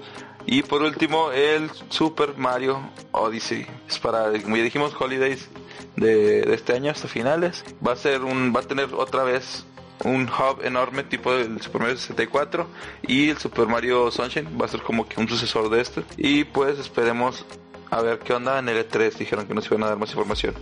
Y 0.47 0.63
por 0.63 0.83
último, 0.83 1.33
el 1.33 1.71
Super 1.89 2.37
Mario 2.37 2.81
Odyssey. 3.13 3.67
Es 3.89 3.99
para, 3.99 4.31
como 4.43 4.57
ya 4.57 4.63
dijimos, 4.63 4.95
Holidays 4.99 5.49
de, 5.97 6.55
este 6.55 6.75
año 6.75 6.91
hasta 6.91 7.09
finales. 7.09 7.65
Va 7.87 7.93
a 7.93 7.97
ser 7.97 8.23
un, 8.23 8.53
va 8.55 8.61
a 8.61 8.63
tener 8.63 8.93
otra 8.95 9.25
vez 9.25 9.65
un 10.05 10.29
hub 10.29 10.63
enorme 10.63 11.05
tipo 11.05 11.33
del 11.33 11.61
Super 11.63 11.83
Mario 11.83 11.97
64 11.97 12.67
y 13.07 13.31
el 13.31 13.39
Super 13.39 13.69
Mario 13.69 14.11
Sunshine 14.11 14.61
va 14.61 14.67
a 14.67 14.69
ser 14.69 14.83
como 14.83 15.09
que 15.09 15.21
un 15.21 15.29
sucesor 15.29 15.71
de 15.71 15.81
este. 15.81 16.05
Y 16.17 16.45
pues 16.45 16.79
esperemos 16.79 17.45
a 17.91 18.03
ver 18.03 18.19
qué 18.19 18.35
onda 18.35 18.59
en 18.59 18.69
el 18.69 18.89
E3. 18.89 19.15
Dijeron 19.15 19.47
que 19.47 19.55
nos 19.55 19.67
iban 19.67 19.85
a 19.85 19.89
dar 19.89 19.99
más 19.99 20.11
información. 20.11 20.55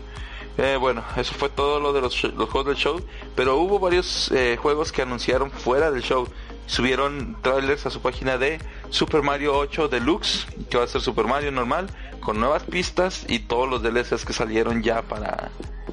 Eh, 0.59 0.77
bueno, 0.79 1.03
eso 1.17 1.35
fue 1.35 1.49
todo 1.49 1.81
lo 1.81 1.93
de 1.93 2.03
los, 2.03 2.23
los 2.25 2.51
juegos 2.51 2.67
del 2.67 2.77
show, 2.77 3.01
pero 3.35 3.57
hubo 3.57 3.79
varios 3.79 4.31
eh, 4.33 4.59
juegos 4.61 4.93
que 4.93 5.03
anunciaron 5.03 5.51
fuera 5.51 5.91
del 5.91 6.03
show. 6.03 6.29
Subieron 6.67 7.37
trailers 7.43 7.87
a 7.87 7.91
su 7.91 8.01
página 8.01 8.39
de 8.39 8.59
Super 8.91 9.23
Mario 9.23 9.57
8 9.57 9.89
Deluxe, 9.89 10.47
que 10.71 10.79
va 10.79 10.85
a 10.85 10.87
ser 10.87 11.01
Super 11.01 11.27
Mario 11.27 11.53
normal, 11.53 11.89
con 12.21 12.41
nuevas 12.41 12.63
pistas 12.63 13.25
y 13.29 13.41
todos 13.41 13.69
los 13.69 13.83
DLCs 13.83 14.25
que 14.25 14.33
salieron 14.33 14.83
ya 14.83 15.03
para, 15.03 15.51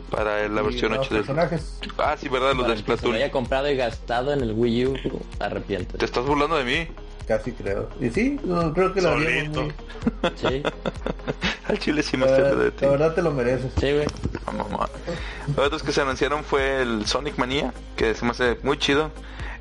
para 0.10 0.48
la 0.48 0.62
Y 0.62 0.66
versión 0.66 0.92
nuevos 0.92 1.08
8 1.08 1.16
del 1.16 1.24
personajes. 1.26 1.80
Ah, 1.98 2.16
sí, 2.18 2.30
verdad, 2.30 2.54
los 2.54 2.62
Para 2.64 2.68
de 2.76 2.80
el 2.80 2.86
que 2.86 2.86
se 2.86 2.92
lo 2.92 2.98
Splatoon. 2.98 3.16
haya 3.16 3.32
comprado 3.32 3.70
y 3.70 3.76
gastado 3.76 4.32
en 4.32 4.42
el 4.42 4.54
Wii 4.54 4.86
U, 4.86 4.94
¿Te 4.94 5.44
arrepiéntete. 5.44 6.06
estás 6.06 6.26
burlando 6.26 6.56
de 6.56 6.64
mí? 6.64 6.88
Casi 7.28 7.52
creo. 7.52 7.90
Y 8.00 8.10
sí, 8.10 8.40
no, 8.44 8.74
creo 8.74 8.94
que 8.94 9.02
lo 9.02 9.12
Solito. 9.14 9.62
muy... 9.64 9.74
Sí, 10.36 10.64
Al 11.68 11.78
chile 11.78 12.02
sí 12.02 12.18
me 12.18 12.26
estoy 12.26 12.58
de 12.58 12.72
ti. 12.72 12.86
la 12.86 12.92
verdad 12.92 13.14
te 13.14 13.22
lo 13.22 13.32
mereces. 13.32 13.72
sí, 13.80 13.92
güey. 13.92 14.06
Mamá. 14.46 14.90
Otros 15.58 15.84
que 15.84 15.92
se 15.92 16.02
anunciaron 16.02 16.44
fue 16.44 16.82
el 16.82 17.06
Sonic 17.06 17.38
Mania, 17.38 17.72
que 17.96 18.16
se 18.16 18.26
me 18.26 18.32
hace 18.32 18.58
muy 18.64 18.78
chido. 18.80 19.12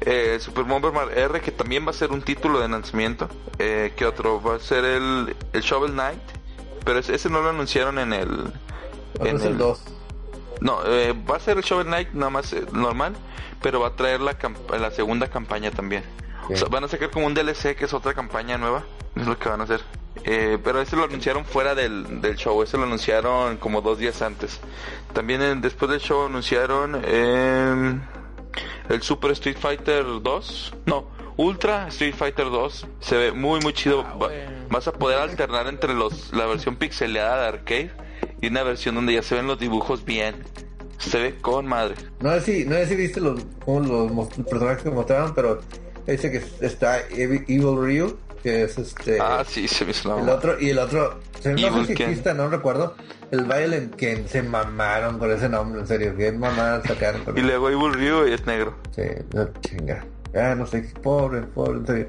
Eh, 0.00 0.38
Super 0.40 0.64
Bomberman 0.64 1.08
R, 1.16 1.40
que 1.40 1.50
también 1.50 1.84
va 1.86 1.90
a 1.90 1.94
ser 1.94 2.12
un 2.12 2.22
título 2.22 2.60
de 2.60 2.68
lanzamiento. 2.68 3.28
Eh, 3.58 3.92
¿Qué 3.96 4.06
otro? 4.06 4.40
Va 4.42 4.56
a 4.56 4.58
ser 4.60 4.84
el, 4.84 5.36
el 5.52 5.60
Shovel 5.62 5.92
Knight. 5.92 6.20
Pero 6.84 6.98
ese, 7.00 7.14
ese 7.14 7.28
no 7.28 7.40
lo 7.40 7.50
anunciaron 7.50 7.98
en 7.98 8.12
el... 8.12 8.52
En 9.20 9.36
es 9.36 9.42
el 9.42 9.58
2. 9.58 9.82
No, 10.60 10.78
eh, 10.86 11.14
va 11.28 11.36
a 11.36 11.40
ser 11.40 11.58
el 11.58 11.64
Shovel 11.64 11.86
Knight 11.86 12.10
nada 12.12 12.30
más 12.30 12.52
eh, 12.52 12.64
normal, 12.72 13.14
pero 13.62 13.80
va 13.80 13.88
a 13.88 13.96
traer 13.96 14.20
la, 14.20 14.36
la 14.78 14.90
segunda 14.90 15.28
campaña 15.28 15.70
también. 15.70 16.04
O 16.50 16.56
sea, 16.56 16.68
van 16.68 16.84
a 16.84 16.88
sacar 16.88 17.10
como 17.10 17.26
un 17.26 17.34
DLC 17.34 17.76
que 17.76 17.84
es 17.84 17.92
otra 17.92 18.14
campaña 18.14 18.56
nueva. 18.56 18.84
Es 19.16 19.26
lo 19.26 19.38
que 19.38 19.48
van 19.48 19.60
a 19.60 19.64
hacer. 19.64 19.82
Eh, 20.24 20.58
pero 20.64 20.80
ese 20.80 20.96
lo 20.96 21.04
anunciaron 21.04 21.44
fuera 21.44 21.74
del, 21.74 22.20
del 22.22 22.36
show. 22.36 22.62
Ese 22.62 22.76
lo 22.78 22.84
anunciaron 22.84 23.56
como 23.58 23.82
dos 23.82 23.98
días 23.98 24.22
antes. 24.22 24.58
También 25.12 25.42
en- 25.42 25.60
después 25.60 25.90
del 25.90 26.00
show 26.00 26.26
anunciaron 26.26 27.00
eh, 27.04 28.00
el 28.88 29.02
Super 29.02 29.32
Street 29.32 29.56
Fighter 29.58 30.04
2. 30.22 30.74
No, 30.86 31.08
Ultra 31.36 31.88
Street 31.88 32.14
Fighter 32.14 32.46
2. 32.46 32.86
Se 33.00 33.16
ve 33.16 33.32
muy, 33.32 33.60
muy 33.60 33.72
chido. 33.72 34.02
Va- 34.02 34.14
bueno. 34.14 34.50
vas 34.70 34.88
a 34.88 34.92
poder 34.92 35.18
alternar 35.18 35.66
entre 35.68 35.94
los 35.94 36.32
la 36.32 36.46
versión 36.46 36.76
pixeleada 36.76 37.42
de 37.42 37.48
arcade 37.48 37.90
y 38.40 38.48
una 38.48 38.62
versión 38.62 38.94
donde 38.94 39.14
ya 39.14 39.22
se 39.22 39.34
ven 39.34 39.46
los 39.46 39.58
dibujos 39.58 40.04
bien. 40.04 40.42
Se 40.98 41.18
ve 41.20 41.36
con 41.40 41.66
madre. 41.66 41.94
No 42.20 42.32
sé 42.34 42.40
si, 42.40 42.64
no 42.64 42.74
sé 42.74 42.86
si 42.86 42.96
viste 42.96 43.20
los, 43.20 43.40
como 43.64 43.80
los, 43.80 44.10
los 44.10 44.46
personajes 44.48 44.82
que 44.82 44.90
mostraron, 44.90 45.32
pero 45.34 45.60
dice 46.06 46.30
que 46.32 46.42
está 46.66 46.98
Evil, 47.10 47.44
Evil 47.46 47.76
Ryu, 47.76 48.18
que 48.42 48.62
es 48.64 48.78
este... 48.78 49.18
Ah, 49.20 49.42
sí, 49.46 49.66
se 49.68 49.84
me 49.84 49.90
hizo 49.92 50.18
El 50.18 50.28
otro, 50.28 50.58
y 50.60 50.70
el 50.70 50.78
otro, 50.78 51.20
se- 51.40 51.54
no 51.54 51.58
Evil 51.68 51.86
sé 51.86 51.96
si 51.96 52.02
exista, 52.02 52.34
no 52.34 52.48
recuerdo. 52.48 52.94
El 53.30 53.44
Violent 53.44 53.94
Ken, 53.96 54.26
se 54.28 54.42
mamaron 54.42 55.18
con 55.18 55.30
ese 55.30 55.48
nombre, 55.48 55.80
en 55.80 55.86
serio, 55.86 56.16
que 56.16 56.32
mamaron 56.32 56.82
sacaron 56.84 57.22
con 57.24 57.36
Y 57.36 57.42
luego 57.42 57.68
Evil 57.70 57.92
Ryu 57.94 58.26
y 58.28 58.32
es 58.32 58.46
negro. 58.46 58.74
Sí, 58.94 59.02
no, 59.34 59.46
chinga. 59.60 60.04
Ah, 60.34 60.54
no 60.56 60.66
sé, 60.66 60.90
pobre, 61.02 61.42
pobre, 61.42 61.78
en 61.78 61.86
serio. 61.86 62.06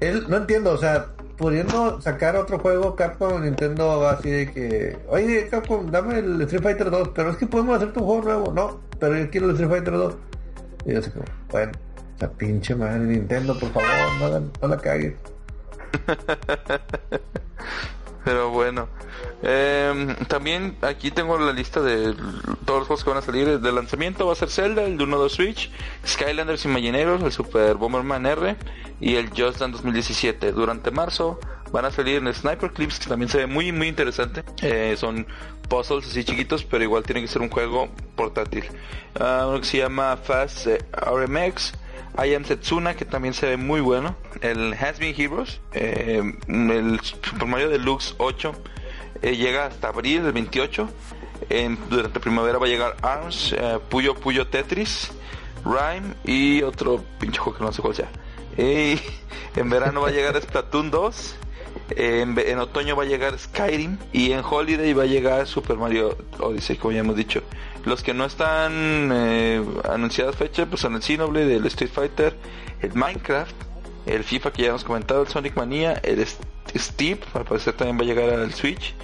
Él, 0.00 0.24
no 0.28 0.36
entiendo, 0.38 0.72
o 0.72 0.78
sea, 0.78 1.06
pudiendo 1.36 2.00
sacar 2.00 2.36
otro 2.36 2.58
juego, 2.58 2.94
Capcom, 2.96 3.42
Nintendo 3.42 4.00
va 4.00 4.12
así 4.12 4.30
de 4.30 4.52
que, 4.52 4.98
oye, 5.08 5.48
Capcom, 5.48 5.90
dame 5.90 6.18
el 6.18 6.40
Street 6.42 6.62
Fighter 6.62 6.90
2, 6.90 7.08
pero 7.14 7.30
es 7.30 7.36
que 7.36 7.46
podemos 7.46 7.76
hacerte 7.76 7.98
un 7.98 8.06
juego 8.06 8.22
nuevo, 8.22 8.52
no, 8.52 8.80
pero 8.98 9.16
yo 9.16 9.30
quiero 9.30 9.46
el 9.46 9.52
Street 9.52 9.70
Fighter 9.70 9.94
2. 9.94 10.14
Y 10.86 10.92
yo 10.92 10.98
así 11.00 11.10
como, 11.10 11.24
bueno, 11.50 11.72
la 12.18 12.28
pinche 12.30 12.74
madre 12.74 13.00
Nintendo, 13.00 13.58
por 13.58 13.70
favor, 13.72 13.88
no, 14.20 14.50
no 14.62 14.68
la 14.68 14.76
cagues. 14.78 15.14
Pero 18.24 18.50
bueno. 18.50 18.88
Em, 19.42 20.14
también 20.26 20.76
aquí 20.82 21.10
tengo 21.10 21.38
la 21.38 21.52
lista 21.52 21.80
de 21.80 22.14
todos 22.66 22.80
los 22.80 22.86
juegos 22.86 23.04
que 23.04 23.10
van 23.10 23.18
a 23.18 23.22
salir 23.22 23.60
de 23.60 23.72
lanzamiento. 23.72 24.26
Va 24.26 24.32
a 24.32 24.36
ser 24.36 24.50
Zelda, 24.50 24.82
el 24.82 24.98
de 24.98 25.04
1 25.04 25.16
2 25.16 25.32
Switch, 25.32 25.70
Skylanders 26.06 26.64
Imagineers, 26.64 27.22
el 27.22 27.32
Super 27.32 27.76
Bomberman 27.76 28.26
R 28.26 28.56
y 29.00 29.16
el 29.16 29.30
Just 29.30 29.58
Dance 29.58 29.72
2017. 29.72 30.52
Durante 30.52 30.90
marzo 30.90 31.40
van 31.72 31.86
a 31.86 31.90
salir 31.90 32.16
en 32.16 32.32
Sniper 32.32 32.72
Clips, 32.72 32.98
que 32.98 33.08
también 33.08 33.28
se 33.28 33.38
ve 33.38 33.46
muy, 33.46 33.72
muy 33.72 33.88
interesante. 33.88 34.44
Eh, 34.62 34.94
son 34.98 35.26
puzzles 35.68 36.06
así 36.06 36.24
chiquitos, 36.24 36.64
pero 36.64 36.84
igual 36.84 37.04
tiene 37.04 37.22
que 37.22 37.28
ser 37.28 37.42
un 37.42 37.48
juego 37.48 37.88
portátil. 38.16 38.64
Ah, 39.18 39.46
uno 39.48 39.60
que 39.60 39.66
se 39.66 39.78
llama 39.78 40.16
Fast 40.16 40.66
eh, 40.66 40.78
RMX. 40.92 41.72
I 42.18 42.34
Am 42.34 42.44
Setsuna, 42.44 42.94
que 42.96 43.04
también 43.04 43.34
se 43.34 43.46
ve 43.46 43.56
muy 43.56 43.80
bueno. 43.80 44.16
El 44.40 44.74
Has 44.74 44.98
Been 44.98 45.14
Heroes. 45.18 45.60
eh, 45.72 46.22
el 46.48 47.00
Super 47.02 47.46
Mario 47.46 47.68
Deluxe 47.68 48.14
8 48.18 48.52
eh, 49.22 49.36
llega 49.36 49.66
hasta 49.66 49.88
abril 49.88 50.22
del 50.24 50.32
28. 50.32 50.88
En- 51.48 51.78
durante 51.88 52.20
primavera 52.20 52.58
va 52.58 52.66
a 52.66 52.68
llegar 52.68 52.96
ARMS, 53.02 53.52
eh, 53.56 53.78
Puyo 53.88 54.14
Puyo 54.14 54.46
Tetris, 54.48 55.10
Rhyme 55.64 56.14
y 56.24 56.62
otro 56.62 57.02
pinche 57.18 57.38
juego 57.38 57.58
que 57.58 57.64
no 57.64 57.72
sé 57.72 57.82
cuál 57.82 57.94
sea. 57.94 58.08
En 59.56 59.68
verano 59.68 60.00
va 60.02 60.08
a 60.08 60.12
llegar 60.12 60.40
Splatoon 60.40 60.90
2. 60.90 61.36
En, 61.96 62.34
ve- 62.34 62.50
en 62.52 62.58
otoño 62.58 62.94
va 62.96 63.02
a 63.04 63.06
llegar 63.06 63.36
Skyrim 63.38 63.96
y 64.12 64.32
en 64.32 64.42
Holiday 64.48 64.92
va 64.92 65.04
a 65.04 65.06
llegar 65.06 65.46
Super 65.46 65.76
Mario 65.76 66.16
Odyssey, 66.38 66.76
como 66.76 66.92
ya 66.92 67.00
hemos 67.00 67.16
dicho. 67.16 67.42
Los 67.84 68.02
que 68.02 68.12
no 68.12 68.24
están 68.24 69.10
eh, 69.12 69.64
anunciadas 69.90 70.36
fechas, 70.36 70.66
pues 70.68 70.82
son 70.82 70.94
el 70.94 71.02
Xenoblade, 71.02 71.56
el 71.56 71.66
Street 71.66 71.90
Fighter, 71.92 72.36
el 72.82 72.92
Minecraft, 72.94 73.54
el 74.06 74.24
FIFA 74.24 74.52
que 74.52 74.62
ya 74.62 74.68
hemos 74.68 74.84
comentado, 74.84 75.22
el 75.22 75.28
Sonic 75.28 75.56
Mania, 75.56 76.00
el 76.02 76.24
Steve, 76.76 77.20
al 77.34 77.44
parecer 77.44 77.74
también 77.74 77.98
va 77.98 78.02
a 78.02 78.06
llegar 78.06 78.30
al 78.30 78.52
Switch, 78.52 78.94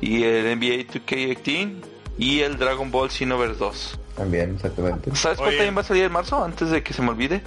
y 0.00 0.24
el 0.24 0.44
NBA 0.58 0.86
2K18 0.92 1.74
y 2.18 2.40
el 2.40 2.58
Dragon 2.58 2.90
Ball 2.90 3.10
Xenoverse 3.10 3.58
2. 3.58 4.00
También, 4.16 4.54
exactamente. 4.56 5.14
¿Sabes 5.14 5.38
cuál 5.38 5.50
también 5.50 5.76
va 5.76 5.80
a 5.80 5.84
salir 5.84 6.04
en 6.04 6.12
marzo? 6.12 6.42
Antes 6.42 6.70
de 6.70 6.82
que 6.82 6.92
se 6.92 7.02
me 7.02 7.10
olvide. 7.10 7.42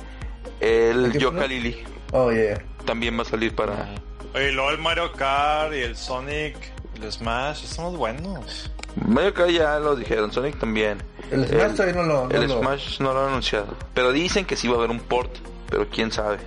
El 0.62 1.12
¿Qué 1.12 1.20
Yoka? 1.20 1.46
Lily 1.48 1.84
Oh, 2.14 2.32
yeah. 2.32 2.62
también 2.86 3.18
va 3.18 3.24
a 3.24 3.26
salir 3.26 3.56
para... 3.56 3.90
Oye, 4.34 4.52
luego 4.52 4.72
el 4.72 4.78
Mario 4.78 5.12
Kart 5.14 5.74
y 5.74 5.80
el 5.80 5.96
Sonic, 5.96 6.56
el 7.04 7.12
Smash, 7.12 7.66
son 7.66 7.86
los 7.86 7.98
buenos. 7.98 8.70
Mario 9.08 9.34
Kart 9.34 9.50
ya 9.52 9.80
lo 9.80 9.96
dijeron, 9.96 10.32
Sonic 10.32 10.60
también. 10.60 11.02
El 11.32 11.48
Smash 11.48 11.72
todavía 11.76 11.96
no 11.96 12.04
lo... 12.04 12.28
no 12.28 12.32
el 12.36 12.48
lo- 12.48 12.60
Smash 12.60 13.00
no 13.00 13.14
lo 13.14 13.22
han 13.24 13.30
anunciado. 13.30 13.68
Pero 13.94 14.12
dicen 14.12 14.46
que 14.46 14.56
sí 14.56 14.68
va 14.68 14.76
a 14.76 14.78
haber 14.80 14.90
un 14.92 15.00
port, 15.00 15.32
pero 15.70 15.88
quién 15.90 16.12
sabe. 16.12 16.38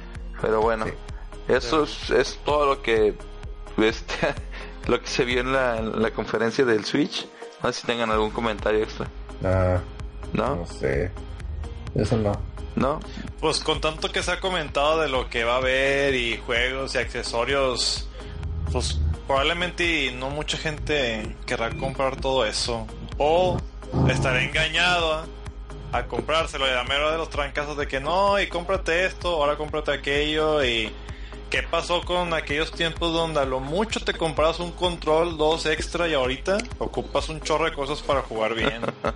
Pero 0.41 0.61
bueno, 0.61 0.85
Sí. 0.87 0.93
eso 1.49 1.85
es, 1.85 2.11
es 2.11 2.39
todo 2.45 2.67
lo 2.67 2.83
que 2.83 3.15
este, 3.79 4.35
lo 4.87 5.01
que 5.01 5.07
se 5.07 5.25
vio 5.25 5.41
en 5.41 5.53
la, 5.53 5.79
en 5.79 6.03
la 6.03 6.11
conferencia 6.11 6.65
del 6.65 6.85
Switch. 6.85 7.27
No 7.63 7.73
sé 7.73 7.81
si 7.81 7.87
tengan 7.87 8.11
algún 8.11 8.31
comentario 8.31 8.83
extra. 8.83 9.07
Ah, 9.43 9.79
¿No? 10.35 10.57
no 10.57 10.67
sé. 10.67 11.11
Eso 11.95 12.17
no. 12.19 12.33
¿No? 12.77 12.99
Pues 13.41 13.61
con 13.61 13.81
tanto 13.81 14.11
que 14.11 14.23
se 14.23 14.33
ha 14.33 14.41
comentado 14.41 15.01
de 15.01 15.09
lo 15.09 15.31
que 15.31 15.45
va 15.45 15.55
a 15.55 15.57
haber 15.59 16.15
y 16.15 16.37
juegos 16.39 16.95
y 16.97 16.99
accesorios, 16.99 18.09
pues 18.73 18.99
probablemente 19.27 20.13
no 20.13 20.31
mucha 20.31 20.57
gente 20.57 21.37
querrá 21.47 21.71
comprar 21.71 22.17
todo 22.17 22.45
eso. 22.45 22.87
O 23.19 23.59
estará 24.09 24.43
engañado 24.43 25.25
a, 25.93 26.05
comprárselo 26.05 26.67
y 26.67 26.71
a 26.71 26.83
mero 26.85 27.13
de 27.13 27.19
los 27.19 27.31
trancazos 27.31 27.77
de 27.77 27.87
que 27.87 28.01
no, 28.01 28.41
y 28.41 28.49
cómprate 28.49 29.07
esto, 29.07 29.29
ahora 29.29 29.57
cómprate 29.57 29.93
aquello 29.93 30.65
y... 30.65 30.93
¿Qué 31.51 31.63
pasó 31.63 32.03
con 32.03 32.35
aquellos 32.35 32.73
tiempos 32.73 33.13
donde 33.13 33.39
a 33.39 33.45
lo 33.45 33.61
mucho 33.61 34.01
te 34.01 34.13
comprabas 34.13 34.59
un 34.59 34.73
control, 34.73 35.37
dos 35.37 35.67
extra 35.67 36.09
y 36.09 36.15
ahorita 36.15 36.59
ocupas 36.79 37.29
un 37.29 37.41
chorro 37.43 37.67
de 37.67 37.73
cosas 37.73 38.03
para 38.03 38.23
jugar 38.23 38.55
bien? 38.55 38.81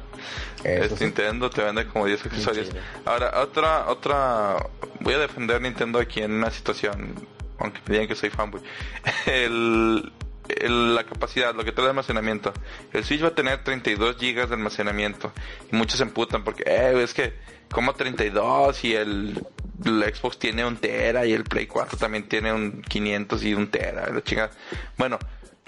Este. 0.64 1.04
Nintendo 1.04 1.50
te 1.50 1.62
vende 1.62 1.86
como 1.86 2.06
10 2.06 2.26
accesorios. 2.26 2.70
Ahora, 3.04 3.40
otra, 3.40 3.88
otra, 3.88 4.56
voy 5.00 5.14
a 5.14 5.18
defender 5.18 5.60
Nintendo 5.60 5.98
aquí 5.98 6.20
en 6.20 6.32
una 6.32 6.50
situación, 6.50 7.14
aunque 7.58 7.80
me 7.86 7.92
digan 7.94 8.08
que 8.08 8.14
soy 8.14 8.30
fanboy. 8.30 8.60
El, 9.26 10.12
el- 10.48 10.94
la 10.94 11.04
capacidad, 11.04 11.54
lo 11.54 11.64
que 11.64 11.72
trae 11.72 11.84
de 11.84 11.90
almacenamiento. 11.90 12.52
El 12.92 13.04
Switch 13.04 13.22
va 13.22 13.28
a 13.28 13.34
tener 13.34 13.62
32 13.64 14.16
gigas 14.16 14.48
de 14.48 14.54
almacenamiento. 14.54 15.32
Y 15.70 15.76
muchos 15.76 15.98
se 15.98 16.04
emputan 16.04 16.42
porque, 16.44 16.62
eh, 16.66 17.00
es 17.02 17.12
que, 17.14 17.34
como 17.70 17.92
32 17.92 18.82
y 18.84 18.94
el, 18.94 19.44
el 19.84 20.14
Xbox 20.14 20.38
tiene 20.38 20.64
un 20.64 20.76
tera 20.78 21.26
y 21.26 21.32
el 21.34 21.44
Play 21.44 21.66
4 21.66 21.98
también 21.98 22.28
tiene 22.28 22.52
un 22.52 22.80
500 22.82 23.44
y 23.44 23.54
un 23.54 23.70
tera, 23.70 24.08
la 24.10 24.22
chingada. 24.22 24.50
Bueno, 24.96 25.18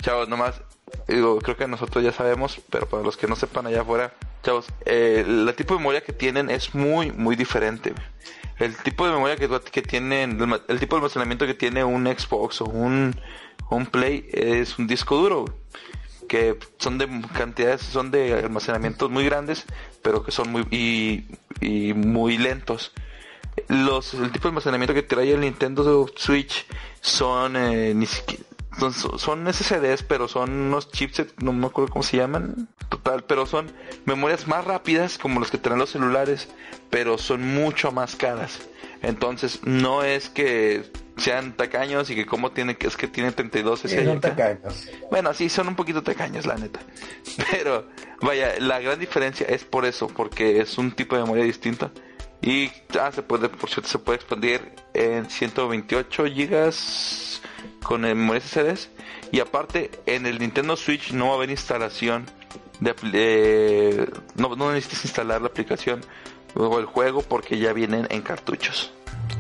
chavos, 0.03 0.29
nomás, 0.31 0.63
digo, 1.07 1.39
creo 1.41 1.57
que 1.59 1.69
nosotros 1.69 2.03
ya 2.03 2.13
sabemos, 2.13 2.59
pero 2.71 2.89
para 2.89 3.03
los 3.03 3.19
que 3.19 3.27
no 3.27 3.37
sepan 3.37 3.67
allá 3.67 3.83
afuera, 3.83 4.15
chavos, 4.43 4.67
eh, 4.87 5.23
el 5.27 5.53
tipo 5.55 5.75
de 5.75 5.81
memoria 5.81 6.01
que 6.01 6.15
tienen 6.15 6.49
es 6.49 6.75
muy, 6.75 7.13
muy 7.13 7.37
diferente. 7.37 7.93
El 8.61 8.77
tipo 8.77 9.07
de 9.07 9.13
memoria 9.13 9.37
que, 9.37 9.49
que 9.73 9.83
tienen, 9.83 10.39
el, 10.69 10.79
tipo 10.79 10.95
de 10.95 11.01
almacenamiento 11.01 11.47
que 11.47 11.55
tiene 11.55 11.83
un 11.83 12.07
Xbox 12.07 12.61
o 12.61 12.67
un, 12.67 13.19
un 13.71 13.87
Play 13.87 14.29
es 14.33 14.79
un 14.79 14.87
disco 14.87 15.17
duro, 15.17 15.47
que 16.29 16.59
son 16.79 16.99
de 16.99 17.09
cantidades, 17.35 17.81
son 17.81 18.11
de 18.11 18.35
almacenamientos 18.35 19.11
muy 19.11 19.25
grandes, 19.25 19.65
pero 20.03 20.23
que 20.23 20.31
son 20.31 20.53
muy, 20.53 20.67
y, 20.71 21.25
y 21.61 21.95
muy 21.95 22.37
lentos. 22.37 22.93
Los 23.69 24.13
el 24.15 24.31
tipo 24.31 24.45
de 24.45 24.49
almacenamiento 24.51 24.93
que 24.95 25.03
trae 25.03 25.33
el 25.33 25.41
Nintendo 25.41 26.07
Switch 26.15 26.67
son 27.01 27.57
eh, 27.57 27.95
ni 27.95 28.07
siquiera 28.07 28.45
son, 28.81 29.19
son 29.19 29.53
SSDs 29.53 30.03
pero 30.03 30.29
son 30.29 30.51
unos 30.51 30.91
chipsets 30.91 31.35
no 31.43 31.53
me 31.53 31.67
acuerdo 31.67 31.93
cómo 31.93 32.03
se 32.03 32.17
llaman 32.17 32.69
total 32.89 33.25
pero 33.25 33.47
son 33.47 33.71
memorias 34.07 34.49
más 34.49 34.65
rápidas 34.65 35.19
como 35.19 35.41
los 35.41 35.51
que 35.51 35.59
traen 35.59 35.79
los 35.79 35.91
celulares 35.91 36.49
pero 36.89 37.19
son 37.19 37.55
mucho 37.55 37.93
más 37.93 38.17
caras 38.17 38.61
entonces 39.03 39.61
no 39.65 40.03
es 40.03 40.29
que 40.29 40.91
sean 41.21 41.57
tacaños 41.57 42.11
y 42.11 42.15
que 42.15 42.27
como 42.27 42.51
tiene 42.51 42.77
que 42.77 42.87
es 42.87 42.97
que 42.97 43.07
tiene 43.07 43.33
32 43.33 43.81
Sí, 43.81 44.05
son 44.05 44.21
tacaños. 44.21 44.89
Bueno, 45.11 45.33
sí, 45.35 45.49
son 45.49 45.69
un 45.69 45.77
poquito 45.77 46.03
tacaños, 46.03 46.47
la 46.47 46.57
neta. 46.57 46.81
Pero, 47.51 47.89
vaya, 48.21 48.59
la 48.59 48.81
gran 48.81 48.99
diferencia 48.99 49.47
es 49.47 49.65
por 49.65 49.85
eso, 49.85 50.09
porque 50.09 50.61
es 50.61 50.79
un 50.79 50.93
tipo 50.93 51.17
de 51.17 51.23
memoria 51.23 51.45
distinta. 51.45 51.91
Y 52.43 52.71
ah, 52.99 53.11
se 53.13 53.23
puede, 53.23 53.49
por 53.49 53.69
cierto, 53.69 53.89
se 53.89 53.99
puede 53.99 54.17
expandir 54.17 54.73
en 54.95 55.29
128 55.29 56.25
gigas 56.27 57.43
con 57.83 58.03
memorias 58.03 58.45
SSDs. 58.45 58.89
Y 59.33 59.41
aparte, 59.41 59.91
en 60.07 60.27
el 60.27 60.39
Nintendo 60.39 60.77
Switch 60.77 61.13
no 61.13 61.27
va 61.27 61.33
a 61.33 61.37
haber 61.37 61.51
instalación 61.51 62.27
de 62.81 62.95
eh, 63.13 64.07
no, 64.37 64.57
no 64.57 64.73
necesitas 64.73 65.05
instalar 65.05 65.41
la 65.43 65.49
aplicación 65.49 66.01
o 66.55 66.79
el 66.79 66.87
juego 66.87 67.23
porque 67.23 67.59
ya 67.59 67.73
vienen 67.73 68.07
en 68.11 68.23
cartuchos. 68.23 68.93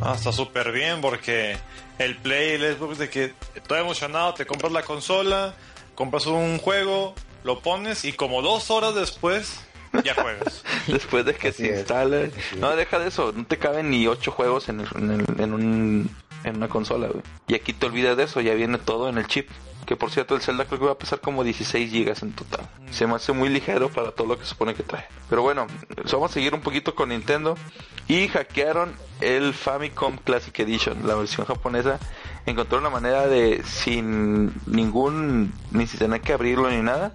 Ah, 0.02 0.14
está 0.16 0.32
súper 0.32 0.72
bien 0.72 1.00
porque 1.00 1.56
el 1.98 2.16
Play 2.18 2.50
y 2.50 2.64
el 2.64 2.76
Xbox 2.76 2.98
de 2.98 3.10
que 3.10 3.32
estoy 3.54 3.80
emocionado, 3.80 4.34
te 4.34 4.46
compras 4.46 4.72
la 4.72 4.82
consola, 4.82 5.54
compras 5.94 6.26
un 6.26 6.58
juego, 6.58 7.14
lo 7.44 7.60
pones 7.60 8.04
y 8.04 8.12
como 8.12 8.42
dos 8.42 8.70
horas 8.70 8.94
después 8.94 9.60
ya 10.04 10.14
juegas. 10.14 10.62
Después 10.86 11.24
de 11.24 11.34
que 11.34 11.48
Así 11.48 11.64
se 11.64 11.72
es. 11.72 11.78
instale. 11.80 12.30
No, 12.58 12.76
deja 12.76 13.00
de 13.00 13.08
eso. 13.08 13.32
No 13.34 13.44
te 13.44 13.58
caben 13.58 13.90
ni 13.90 14.06
ocho 14.06 14.30
juegos 14.30 14.68
en, 14.68 14.80
el- 14.80 14.88
en, 14.94 15.10
el- 15.10 15.40
en 15.40 15.52
un, 15.52 16.16
en 16.44 16.56
una 16.56 16.68
consola, 16.68 17.08
güey. 17.08 17.22
Y 17.48 17.54
aquí 17.54 17.72
te 17.72 17.86
olvidas 17.86 18.16
de 18.16 18.24
eso. 18.24 18.40
Ya 18.40 18.54
viene 18.54 18.78
todo 18.78 19.08
en 19.08 19.18
el 19.18 19.26
chip. 19.26 19.48
Que 19.86 19.96
por 19.96 20.10
cierto, 20.10 20.34
el 20.34 20.42
Zelda 20.42 20.66
creo 20.66 20.78
que 20.78 20.86
va 20.86 20.92
a 20.92 20.98
pesar 20.98 21.20
como 21.20 21.42
16 21.42 21.90
gigas 21.90 22.22
en 22.22 22.32
total. 22.32 22.68
Se 22.90 23.06
me 23.06 23.14
hace 23.14 23.32
muy 23.32 23.48
ligero 23.48 23.88
para 23.88 24.12
todo 24.12 24.26
lo 24.26 24.38
que 24.38 24.44
supone 24.44 24.74
que 24.74 24.82
trae. 24.82 25.06
Pero 25.28 25.42
bueno, 25.42 25.66
vamos 26.12 26.30
a 26.30 26.34
seguir 26.34 26.54
un 26.54 26.60
poquito 26.60 26.94
con 26.94 27.08
Nintendo. 27.08 27.56
Y 28.06 28.28
hackearon 28.28 28.92
el 29.20 29.54
Famicom 29.54 30.16
Classic 30.18 30.56
Edition, 30.60 31.06
la 31.06 31.14
versión 31.14 31.46
japonesa. 31.46 31.98
Encontró 32.46 32.78
una 32.78 32.90
manera 32.90 33.26
de, 33.26 33.62
sin 33.64 34.52
ningún, 34.66 35.52
ni 35.70 35.86
sin 35.86 35.98
tener 35.98 36.20
que 36.20 36.32
abrirlo 36.32 36.70
ni 36.70 36.82
nada, 36.82 37.12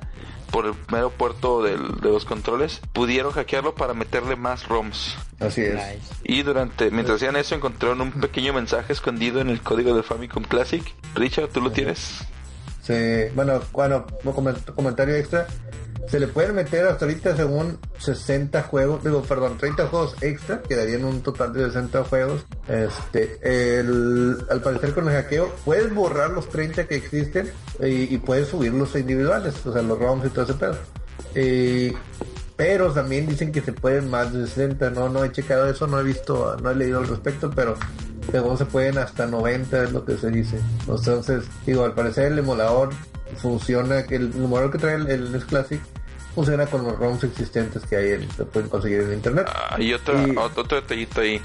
por 0.55 0.67
el 0.67 0.73
mero 0.89 1.09
puerto 1.09 1.61
del- 1.61 1.99
de 1.99 2.07
los 2.09 2.23
controles, 2.23 2.79
pudieron 2.93 3.33
hackearlo 3.33 3.75
para 3.75 3.93
meterle 3.93 4.37
más 4.37 4.69
ROMs. 4.69 5.17
Así 5.41 5.59
es. 5.59 5.73
Nice. 5.75 5.99
Y 6.23 6.43
durante, 6.43 6.91
mientras 6.91 7.17
hacían 7.17 7.35
eso, 7.35 7.55
encontraron 7.55 7.99
un 7.99 8.11
pequeño 8.13 8.53
mensaje 8.53 8.93
escondido 8.93 9.41
en 9.41 9.49
el 9.49 9.59
código 9.61 9.93
del 9.93 10.05
Famicom 10.05 10.43
Classic. 10.45 10.81
Richard, 11.13 11.49
¿tú 11.49 11.59
lo 11.59 11.73
tienes? 11.73 12.19
Se, 12.81 13.33
bueno, 13.35 13.59
bueno, 13.73 14.05
un 14.23 14.33
coment- 14.33 14.73
comentario 14.73 15.15
extra. 15.15 15.45
Se 16.07 16.19
le 16.19 16.27
pueden 16.27 16.55
meter 16.55 16.85
hasta 16.85 17.05
ahorita 17.05 17.35
según 17.35 17.79
60 17.97 18.61
juegos, 18.63 19.03
digo, 19.03 19.21
perdón, 19.23 19.57
30 19.57 19.87
juegos 19.87 20.15
extra, 20.21 20.61
quedarían 20.61 21.03
un 21.03 21.21
total 21.21 21.51
de 21.53 21.65
60 21.65 22.03
juegos. 22.03 22.45
Este, 22.67 23.39
al 24.49 24.61
parecer 24.61 24.93
con 24.93 25.07
el 25.07 25.15
hackeo 25.15 25.53
puedes 25.65 25.93
borrar 25.93 26.29
los 26.29 26.47
30 26.49 26.87
que 26.87 26.95
existen 26.95 27.51
y, 27.79 28.17
puedes 28.19 28.49
subirlos 28.49 28.95
individuales, 28.95 29.65
o 29.65 29.73
sea, 29.73 29.81
los 29.81 29.97
ROMs 29.99 30.25
y 30.25 30.29
todo 30.29 30.45
ese 30.45 30.53
pedo. 30.53 30.77
Y- 31.35 31.93
pero 32.55 32.91
también 32.93 33.27
dicen 33.27 33.51
que 33.51 33.61
se 33.61 33.73
pueden 33.73 34.09
más 34.09 34.31
de 34.33 34.45
60, 34.47 34.89
no, 34.91 35.09
no 35.09 35.23
he 35.23 35.31
checado 35.31 35.69
eso, 35.69 35.87
no 35.87 35.99
he 35.99 36.03
visto, 36.03 36.55
no 36.61 36.71
he 36.71 36.75
leído 36.75 36.99
al 36.99 37.07
respecto, 37.07 37.51
pero 37.53 37.75
según 38.31 38.57
se 38.57 38.65
pueden 38.65 38.97
hasta 38.97 39.25
90 39.27 39.83
es 39.83 39.91
lo 39.91 40.05
que 40.05 40.17
se 40.17 40.29
dice. 40.31 40.59
Entonces, 40.87 41.43
digo, 41.65 41.83
al 41.85 41.93
parecer 41.93 42.31
el 42.31 42.39
emulador 42.39 42.89
funciona, 43.41 44.03
que 44.05 44.15
el 44.15 44.31
emulador 44.35 44.71
que 44.71 44.77
trae 44.77 44.95
el, 44.95 45.07
el 45.09 45.31
NES 45.31 45.45
Classic 45.45 45.81
funciona 46.33 46.65
con 46.67 46.83
los 46.83 46.97
ROMs 46.97 47.23
existentes 47.23 47.85
que 47.85 47.95
hay, 47.97 48.11
en, 48.13 48.31
se 48.31 48.45
pueden 48.45 48.69
conseguir 48.69 49.01
en 49.01 49.13
internet. 49.13 49.47
Ah, 49.49 49.75
y 49.79 49.93
otra, 49.93 50.15
Y- 50.21 50.31
ot- 50.35 50.57
otro 50.57 50.81
detallito 50.81 51.21
ahí. 51.21 51.41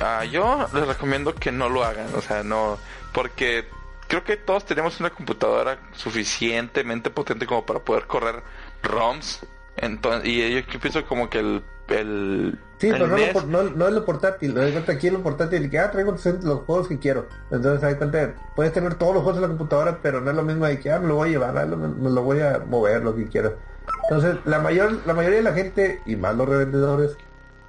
Ah, 0.00 0.24
yo 0.24 0.68
les 0.74 0.86
recomiendo 0.86 1.34
que 1.34 1.50
no 1.52 1.68
lo 1.68 1.84
hagan, 1.84 2.06
o 2.14 2.20
sea, 2.20 2.42
no, 2.42 2.78
porque 3.12 3.66
creo 4.08 4.24
que 4.24 4.36
todos 4.36 4.64
tenemos 4.64 5.00
una 5.00 5.10
computadora 5.10 5.78
suficientemente 5.92 7.10
potente 7.10 7.46
como 7.46 7.64
para 7.66 7.80
poder 7.80 8.06
correr 8.06 8.42
ROMs. 8.82 9.40
Entonces, 9.78 10.28
y 10.28 10.54
yo 10.54 10.66
que 10.66 10.78
pienso 10.78 11.04
como 11.06 11.28
que 11.28 11.38
el, 11.40 11.62
el, 11.88 12.58
Sí, 12.78 12.88
el 12.88 12.94
pero 12.94 13.06
no, 13.08 13.16
lo 13.16 13.42
no, 13.46 13.62
no 13.70 13.88
es 13.88 13.94
lo 13.94 14.04
portátil. 14.04 14.54
Lo 14.54 14.60
cuenta 14.72 14.92
aquí 14.92 15.06
es 15.08 15.12
lo 15.12 15.22
portátil. 15.22 15.70
Que, 15.70 15.78
ah, 15.78 15.90
traigo 15.90 16.12
los 16.42 16.60
juegos 16.64 16.88
que 16.88 16.98
quiero. 16.98 17.26
Entonces, 17.50 17.82
hay 17.84 17.94
cuenta, 17.96 18.34
puedes 18.54 18.72
tener 18.72 18.94
todos 18.94 19.14
los 19.14 19.22
juegos 19.22 19.36
en 19.38 19.42
la 19.42 19.48
computadora, 19.48 19.98
pero 20.02 20.20
no 20.20 20.30
es 20.30 20.36
lo 20.36 20.42
mismo 20.42 20.66
de 20.66 20.78
que, 20.78 20.90
ah, 20.90 20.98
me 20.98 21.08
lo 21.08 21.16
voy 21.16 21.28
a 21.28 21.32
llevar, 21.32 21.58
ah, 21.58 21.66
lo- 21.66 21.76
me 21.76 22.10
lo 22.10 22.22
voy 22.22 22.40
a 22.40 22.58
mover, 22.66 23.02
lo 23.02 23.14
que 23.14 23.26
quiero. 23.28 23.56
Entonces, 24.04 24.36
la 24.44 24.58
mayor 24.60 25.06
la 25.06 25.14
mayoría 25.14 25.38
de 25.38 25.44
la 25.44 25.52
gente, 25.52 26.00
y 26.06 26.16
más 26.16 26.34
los 26.36 26.48
revendedores, 26.48 27.16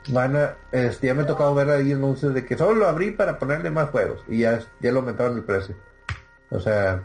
van 0.09 0.35
a, 0.35 0.55
este, 0.71 1.07
ya 1.07 1.13
me 1.13 1.23
ha 1.23 1.27
tocado 1.27 1.53
ver 1.53 1.69
ahí 1.69 1.91
anuncios 1.91 2.33
de 2.33 2.45
que 2.45 2.57
solo 2.57 2.75
lo 2.75 2.87
abrí 2.87 3.11
para 3.11 3.37
ponerle 3.39 3.69
más 3.69 3.89
juegos. 3.89 4.23
Y 4.27 4.39
ya, 4.39 4.59
ya 4.79 4.91
lo 4.91 4.99
aumentaron 4.99 5.37
el 5.37 5.43
precio. 5.43 5.75
O 6.49 6.59
sea, 6.59 7.03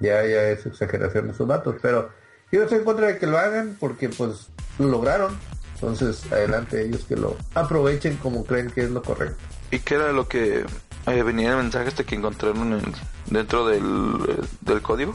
ya, 0.00 0.24
ya 0.24 0.48
es 0.50 0.64
exageración 0.66 1.28
de 1.28 1.34
sus 1.34 1.48
datos. 1.48 1.76
Pero 1.82 2.10
yo 2.54 2.62
estoy 2.64 2.78
en 2.78 2.84
contra 2.84 3.06
de 3.08 3.18
que 3.18 3.26
lo 3.26 3.38
hagan 3.38 3.76
porque 3.78 4.08
pues 4.08 4.48
lo 4.78 4.88
lograron. 4.88 5.36
Entonces, 5.74 6.30
adelante 6.32 6.82
ellos 6.82 7.04
que 7.06 7.16
lo 7.16 7.36
aprovechen 7.54 8.16
como 8.16 8.44
creen 8.44 8.70
que 8.70 8.82
es 8.84 8.90
lo 8.90 9.02
correcto. 9.02 9.36
¿Y 9.70 9.80
qué 9.80 9.96
era 9.96 10.12
lo 10.12 10.28
que 10.28 10.64
eh, 11.06 11.22
venía 11.22 11.48
en 11.52 11.56
el 11.58 11.62
mensaje 11.64 11.88
este 11.88 12.04
que 12.04 12.14
encontraron 12.14 12.72
en- 12.74 12.92
dentro 13.26 13.66
del, 13.66 13.82
eh, 14.28 14.40
del 14.62 14.80
código? 14.82 15.14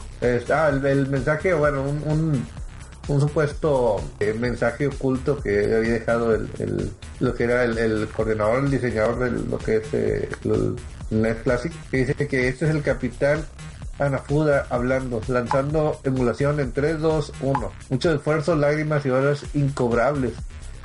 Ah, 0.52 0.68
el, 0.68 0.84
el 0.86 1.08
mensaje, 1.08 1.54
bueno, 1.54 1.82
un, 1.82 2.02
un, 2.06 2.46
un 3.08 3.20
supuesto 3.20 3.96
eh, 4.20 4.34
mensaje 4.38 4.86
oculto 4.86 5.40
que 5.42 5.64
había 5.74 5.92
dejado 5.92 6.34
el, 6.34 6.48
el- 6.58 6.90
lo 7.20 7.34
que 7.34 7.44
era 7.44 7.64
el, 7.64 7.76
el 7.78 8.08
coordinador, 8.08 8.64
el 8.64 8.70
diseñador 8.70 9.18
de 9.18 9.30
lo 9.32 9.58
que 9.58 9.76
es 9.78 9.84
eh, 9.92 10.28
el 10.44 10.76
NES 11.10 11.38
Classic, 11.42 11.72
que 11.90 11.96
dice 11.96 12.14
que 12.28 12.48
este 12.48 12.66
es 12.68 12.70
el 12.74 12.82
capitán 12.82 13.44
Anafuda 14.00 14.66
hablando, 14.70 15.20
lanzando 15.28 16.00
emulación 16.04 16.58
en 16.58 16.72
3, 16.72 17.00
2, 17.00 17.32
1. 17.40 17.72
Mucho 17.90 18.14
esfuerzo, 18.14 18.56
lágrimas 18.56 19.04
y 19.06 19.10
horas 19.10 19.44
incobrables 19.54 20.32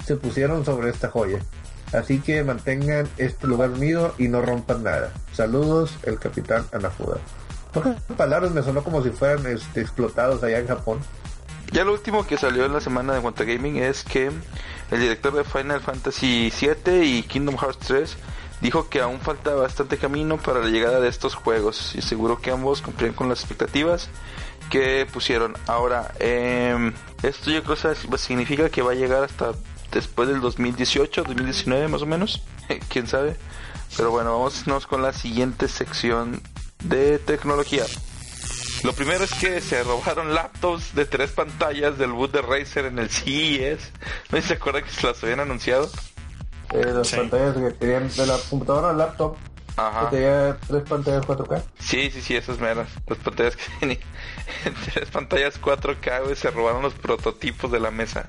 se 0.06 0.16
pusieron 0.18 0.66
sobre 0.66 0.90
esta 0.90 1.10
joya. 1.10 1.40
Así 1.94 2.20
que 2.20 2.44
mantengan 2.44 3.08
este 3.18 3.48
lugar 3.48 3.72
unido 3.72 4.14
y 4.18 4.28
no 4.28 4.42
rompan 4.42 4.84
nada. 4.84 5.12
Saludos, 5.34 5.98
el 6.04 6.20
capitán 6.20 6.66
Anafuda. 6.72 7.18
Pocas 7.74 8.02
palabras 8.18 8.52
me 8.52 8.64
sonó 8.64 8.84
como 8.84 9.02
si 9.02 9.10
fueran 9.10 9.46
este, 9.48 9.82
explotados 9.82 10.44
allá 10.44 10.60
en 10.60 10.68
Japón. 10.68 11.00
Ya 11.72 11.84
lo 11.84 11.94
último 11.94 12.26
que 12.28 12.38
salió 12.38 12.66
en 12.66 12.74
la 12.74 12.82
semana 12.82 13.14
de 13.14 13.22
Cuenta 13.22 13.44
Gaming 13.44 13.78
es 13.78 14.04
que 14.04 14.30
el 14.92 15.00
director 15.00 15.34
de 15.34 15.44
Final 15.44 15.82
Fantasy 15.82 16.52
VII 16.58 17.04
y 17.04 17.24
Kingdom 17.24 17.58
Hearts 17.58 17.88
3 17.88 18.18
dijo 18.62 18.90
que 18.90 19.02
aún 19.02 19.20
falta 19.20 19.54
bastante 19.54 19.98
camino 19.98 20.38
para 20.38 20.60
la 20.60 20.70
llegada 20.70 21.00
de 21.00 21.10
estos 21.10 21.36
juegos 21.36 21.96
y 21.96 22.02
seguro 22.02 22.40
que 22.40 22.52
ambos 22.52 22.82
cumplirán 22.82 23.16
con 23.16 23.30
las 23.30 23.40
expectativas 23.40 24.10
que 24.70 25.08
pusieron. 25.12 25.56
Ahora, 25.68 26.14
em, 26.20 26.94
esto 27.24 27.52
yo 27.52 27.64
creo 27.64 27.78
que 27.78 28.18
significa 28.18 28.70
que 28.70 28.82
va 28.82 28.92
a 28.92 28.96
llegar 28.96 29.24
hasta 29.24 29.52
después 29.92 30.28
del 30.28 30.42
2018, 30.42 31.24
2019 31.24 31.88
más 31.88 32.02
o 32.02 32.06
menos, 32.06 32.42
quién 32.90 33.08
sabe. 33.08 33.38
Pero 33.96 34.12
bueno, 34.12 34.40
vámonos 34.40 34.88
con 34.88 35.02
la 35.02 35.14
siguiente 35.14 35.68
sección 35.68 36.42
de 36.84 37.20
tecnología. 37.20 37.86
Lo 38.84 38.94
primero 38.94 39.24
es 39.24 39.34
que 39.34 39.62
se 39.62 39.84
robaron 39.84 40.34
laptops 40.36 40.94
de 40.94 41.06
tres 41.06 41.32
pantallas 41.32 41.98
del 41.98 42.12
boot 42.12 42.32
de 42.32 42.42
Razer 42.42 42.86
en 42.86 43.00
el 43.00 43.10
CES. 43.10 43.92
¿No 44.32 44.42
se 44.42 44.54
acuerdan 44.54 44.84
que 44.84 44.92
se 44.92 45.08
las 45.08 45.24
habían 45.24 45.40
anunciado? 45.40 45.90
Eh, 46.74 46.86
las 46.94 47.08
Sí. 47.08 47.18
pantallas 47.18 47.56
que 47.56 47.72
tenían 47.72 48.10
de 48.10 48.26
la 48.26 48.38
computadora 48.50 48.90
al 48.90 48.98
laptop, 48.98 49.36
Ajá. 49.78 50.10
que 50.10 50.16
tenía 50.18 50.58
tres 50.68 50.84
pantallas 50.84 51.26
4K. 51.26 51.62
Sí, 51.80 52.10
sí, 52.12 52.22
sí, 52.22 52.36
esas 52.36 52.60
meras. 52.60 52.88
Las 53.08 53.18
pantallas 53.20 53.56
que 53.56 53.64
tenían 53.80 54.00
tres 54.94 55.10
pantallas 55.12 55.60
4K, 55.62 56.24
güey, 56.24 56.36
se 56.36 56.50
robaron 56.52 56.82
los 56.82 56.94
prototipos 56.94 57.72
de 57.72 57.80
la 57.80 57.92
mesa. 57.92 58.26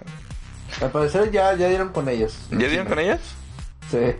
Al 0.80 0.90
parecer 0.90 1.30
ya, 1.30 1.54
ya 1.54 1.68
dieron 1.68 1.90
con 1.90 2.08
ellas. 2.08 2.36
¿Ya 2.50 2.68
dieron 2.68 2.86
con 2.86 2.98
ellas? 2.98 3.20
Sí. 3.90 4.14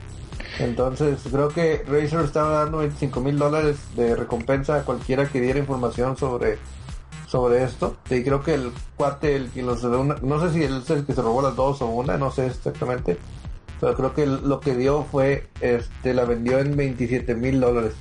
Entonces 0.59 1.19
creo 1.31 1.49
que 1.49 1.85
Razer 1.87 2.21
estaba 2.21 2.61
dando 2.61 2.79
25 2.79 3.21
mil 3.21 3.39
dólares 3.39 3.77
de 3.97 4.15
recompensa 4.17 4.77
a 4.77 4.83
cualquiera 4.85 5.27
que 5.27 5.41
diera 5.41 5.59
información 5.59 6.17
sobre 6.17 6.59
sobre 7.27 7.65
esto. 7.65 7.97
Y 8.09 8.23
creo 8.23 8.43
que 8.43 8.55
el 8.55 8.73
cuate, 8.97 9.35
el 9.35 9.51
que 9.51 9.63
los 9.63 9.83
una- 9.83 10.17
no 10.23 10.41
sé 10.41 10.55
si 10.55 10.63
él 10.63 10.81
es 10.83 10.89
el 10.91 11.05
que 11.05 11.13
se 11.13 11.21
robó 11.23 11.43
las 11.43 11.57
dos 11.57 11.83
o 11.83 11.87
una, 11.87 12.17
no 12.17 12.31
sé 12.31 12.47
exactamente. 12.47 13.19
Pero 13.81 13.95
creo 13.95 14.15
que 14.15 14.27
lo 14.27 14.61
que 14.61 14.75
dio 14.75 15.05
fue, 15.05 15.49
este, 15.61 16.15
la 16.15 16.25
vendió 16.25 16.59
en 16.59 16.77
27 16.77 17.35
mil 17.35 17.61
dólares. 17.61 17.95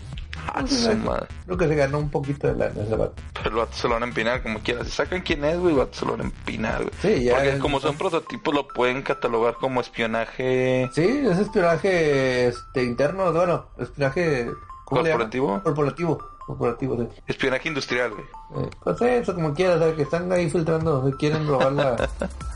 Ah, 0.53 0.65
su 0.67 0.93
madre. 0.97 1.27
Creo 1.45 1.57
que 1.57 1.67
se 1.67 1.75
ganó 1.75 1.97
un 1.97 2.09
poquito 2.09 2.47
de 2.47 2.55
lana 2.55 2.81
ese 2.83 2.95
vato. 2.95 3.13
Pero 3.33 3.49
el 3.49 3.55
vato 3.55 3.73
se 3.73 3.87
lo 3.87 3.93
van 3.95 4.03
a 4.03 4.05
empinar 4.07 4.43
como 4.43 4.59
quiera. 4.59 4.83
Si 4.83 4.91
sacan 4.91 5.21
quién 5.21 5.43
es, 5.45 5.57
güey, 5.57 5.73
el 5.73 5.79
vato 5.79 5.93
se 5.97 6.05
lo 6.05 6.11
van 6.11 6.21
a 6.21 6.23
empinar, 6.25 6.77
güey. 6.83 6.91
Sí, 7.01 7.23
ya 7.23 7.33
Porque 7.35 7.49
es- 7.53 7.59
como 7.59 7.79
son 7.79 7.97
prototipos, 7.97 8.53
lo 8.53 8.67
pueden 8.67 9.01
catalogar 9.01 9.55
como 9.55 9.81
espionaje. 9.81 10.89
Sí, 10.93 11.23
es 11.25 11.39
espionaje 11.39 12.47
este, 12.47 12.83
interno, 12.83 13.31
bueno, 13.31 13.65
espionaje. 13.77 14.49
¿Corporativo? 14.85 15.61
Corporativo. 15.63 16.17
Corporativo, 16.45 16.97
sí. 16.97 17.07
Espionaje 17.25 17.69
industrial, 17.69 18.11
güey. 18.11 18.25
Eh, 18.65 18.69
pues 18.83 19.01
eso, 19.01 19.33
como 19.33 19.53
quieras, 19.53 19.81
que 19.95 20.03
están 20.03 20.31
ahí 20.31 20.47
filtrando, 20.49 21.11
quieren 21.17 21.47
robar 21.47 21.71
la... 21.71 22.09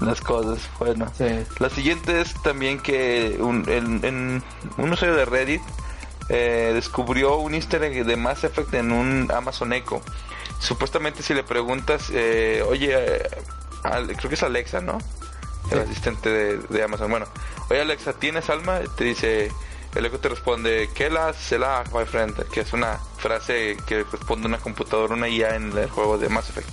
Las 0.00 0.20
cosas, 0.20 0.60
bueno. 0.78 1.12
sí. 1.16 1.24
La 1.58 1.68
siguiente 1.70 2.20
es 2.20 2.34
también 2.42 2.78
que 2.80 3.36
un, 3.40 3.68
en, 3.68 4.04
en 4.04 4.42
un 4.78 4.92
usuario 4.92 5.14
de 5.16 5.24
Reddit 5.26 5.60
eh, 6.28 6.70
descubrió 6.74 7.36
un 7.36 7.54
easter 7.54 7.82
egg 7.82 8.04
de 8.06 8.16
Mass 8.16 8.44
Effect 8.44 8.72
en 8.74 8.92
un 8.92 9.30
Amazon 9.34 9.72
Echo. 9.72 10.00
Supuestamente 10.58 11.22
si 11.22 11.34
le 11.34 11.42
preguntas, 11.42 12.08
eh, 12.12 12.64
oye, 12.68 12.92
eh, 12.94 13.22
al- 13.82 14.06
creo 14.16 14.28
que 14.28 14.34
es 14.34 14.42
Alexa, 14.42 14.80
¿no? 14.80 14.98
El 15.70 15.78
Sí. 15.78 15.84
asistente 15.90 16.28
de, 16.30 16.58
de 16.58 16.82
Amazon. 16.82 17.10
Bueno, 17.10 17.26
oye 17.68 17.80
Alexa, 17.82 18.12
¿tienes 18.14 18.48
alma? 18.50 18.80
Te 18.96 19.04
dice, 19.04 19.52
el 19.94 20.06
eco 20.06 20.18
te 20.18 20.28
responde, 20.30 20.88
¿qué 20.94 21.10
la 21.10 21.34
la 21.58 21.84
my 21.92 22.04
friend? 22.06 22.34
Que 22.50 22.60
es 22.60 22.72
una 22.72 22.98
frase 23.18 23.76
que 23.86 24.04
responde 24.04 24.46
una 24.46 24.58
computadora, 24.58 25.14
una 25.14 25.28
IA 25.28 25.56
en 25.56 25.76
el 25.76 25.90
juego 25.90 26.16
de 26.18 26.28
Mass 26.28 26.48
Effect. 26.50 26.68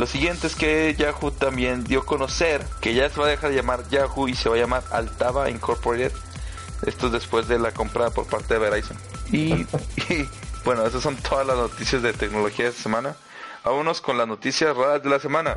Lo 0.00 0.06
siguiente 0.06 0.46
es 0.46 0.56
que 0.56 0.94
Yahoo 0.96 1.30
también 1.30 1.84
dio 1.84 2.00
a 2.00 2.06
conocer 2.06 2.64
que 2.80 2.94
ya 2.94 3.10
se 3.10 3.20
va 3.20 3.26
a 3.26 3.28
dejar 3.28 3.50
de 3.50 3.56
llamar 3.56 3.86
Yahoo 3.90 4.28
y 4.28 4.34
se 4.34 4.48
va 4.48 4.54
a 4.56 4.58
llamar 4.58 4.82
Altava 4.90 5.50
Incorporated. 5.50 6.10
Esto 6.86 7.08
es 7.08 7.12
después 7.12 7.48
de 7.48 7.58
la 7.58 7.72
compra 7.72 8.08
por 8.08 8.26
parte 8.26 8.54
de 8.54 8.60
Verizon. 8.60 8.96
Y, 9.30 9.52
y, 10.08 10.26
bueno, 10.64 10.86
esas 10.86 11.02
son 11.02 11.16
todas 11.16 11.46
las 11.46 11.58
noticias 11.58 12.00
de 12.00 12.14
tecnología 12.14 12.64
de 12.64 12.70
esta 12.70 12.82
semana. 12.82 13.14
Vámonos 13.62 14.00
con 14.00 14.16
las 14.16 14.26
noticias 14.26 14.74
raras 14.74 15.02
de 15.02 15.10
la 15.10 15.20
semana. 15.20 15.54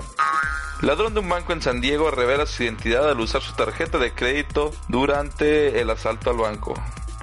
Ladrón 0.81 1.13
de 1.13 1.21
un 1.21 1.29
banco 1.29 1.53
en 1.53 1.61
San 1.61 1.79
Diego 1.79 2.11
revela 2.11 2.45
su 2.45 2.63
identidad 2.63 3.09
al 3.09 3.21
usar 3.21 3.41
su 3.41 3.53
tarjeta 3.53 3.97
de 3.97 4.11
crédito 4.13 4.73
durante 4.89 5.79
el 5.79 5.89
asalto 5.89 6.31
al 6.31 6.35
banco. 6.35 6.73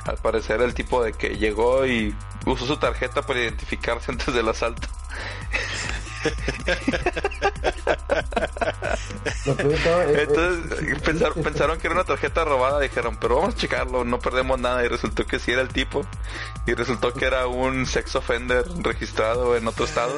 Al 0.07 0.17
parecer 0.17 0.63
el 0.63 0.73
tipo 0.73 1.05
de 1.05 1.13
que 1.13 1.37
llegó 1.37 1.85
y 1.85 2.15
usó 2.47 2.65
su 2.65 2.79
tarjeta 2.79 3.21
para 3.21 3.41
identificarse 3.41 4.11
antes 4.11 4.33
del 4.33 4.49
asalto. 4.49 4.89
Entonces 9.47 10.83
es- 10.89 11.03
pensar- 11.03 11.35
pensaron 11.35 11.79
que 11.79 11.87
era 11.87 11.95
una 11.97 12.05
tarjeta 12.05 12.45
robada, 12.45 12.81
dijeron, 12.81 13.17
pero 13.21 13.37
vamos 13.37 13.55
a 13.55 13.59
checarlo, 13.59 14.05
no 14.05 14.19
perdemos 14.19 14.59
nada 14.61 14.85
y 14.85 14.89
resultó 14.89 15.27
que 15.27 15.39
sí 15.39 15.53
era 15.53 15.63
el 15.63 15.69
tipo 15.69 16.05
y 16.67 16.75
resultó 16.75 17.13
que 17.13 17.25
era 17.27 17.47
un 17.47 17.87
sex 17.87 18.15
offender 18.17 18.65
registrado 18.83 19.57
en 19.57 19.67
otro 19.69 19.85
estado. 19.85 20.13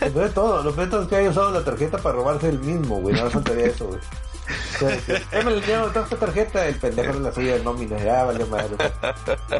Lo 0.00 0.10
de 0.20 0.28
todo, 0.30 0.62
lo 0.62 0.74
peor 0.74 1.02
es 1.02 1.08
que 1.08 1.16
haya 1.16 1.30
usado 1.30 1.50
la 1.50 1.64
tarjeta 1.64 1.98
para 1.98 2.16
robarse 2.16 2.48
el 2.48 2.58
mismo, 2.58 3.00
güey. 3.00 3.14
No 3.14 3.24
me 3.24 3.30
faltaría 3.30 3.66
eso, 3.66 3.86
güey. 3.86 4.00
O 4.00 4.78
sea, 4.78 4.98
"Dame 5.30 5.52
el 5.52 5.60
dinero, 5.60 5.90
tengo 5.90 6.04
esta 6.06 6.16
tarjeta, 6.16 6.66
el 6.66 6.76
pendejo 6.76 7.12
de 7.14 7.20
la 7.20 7.32
suya 7.32 7.54
de 7.58 7.64
nómina, 7.64 7.98
ya 7.98 8.24
vale 8.24 8.44
madre. 8.46 8.76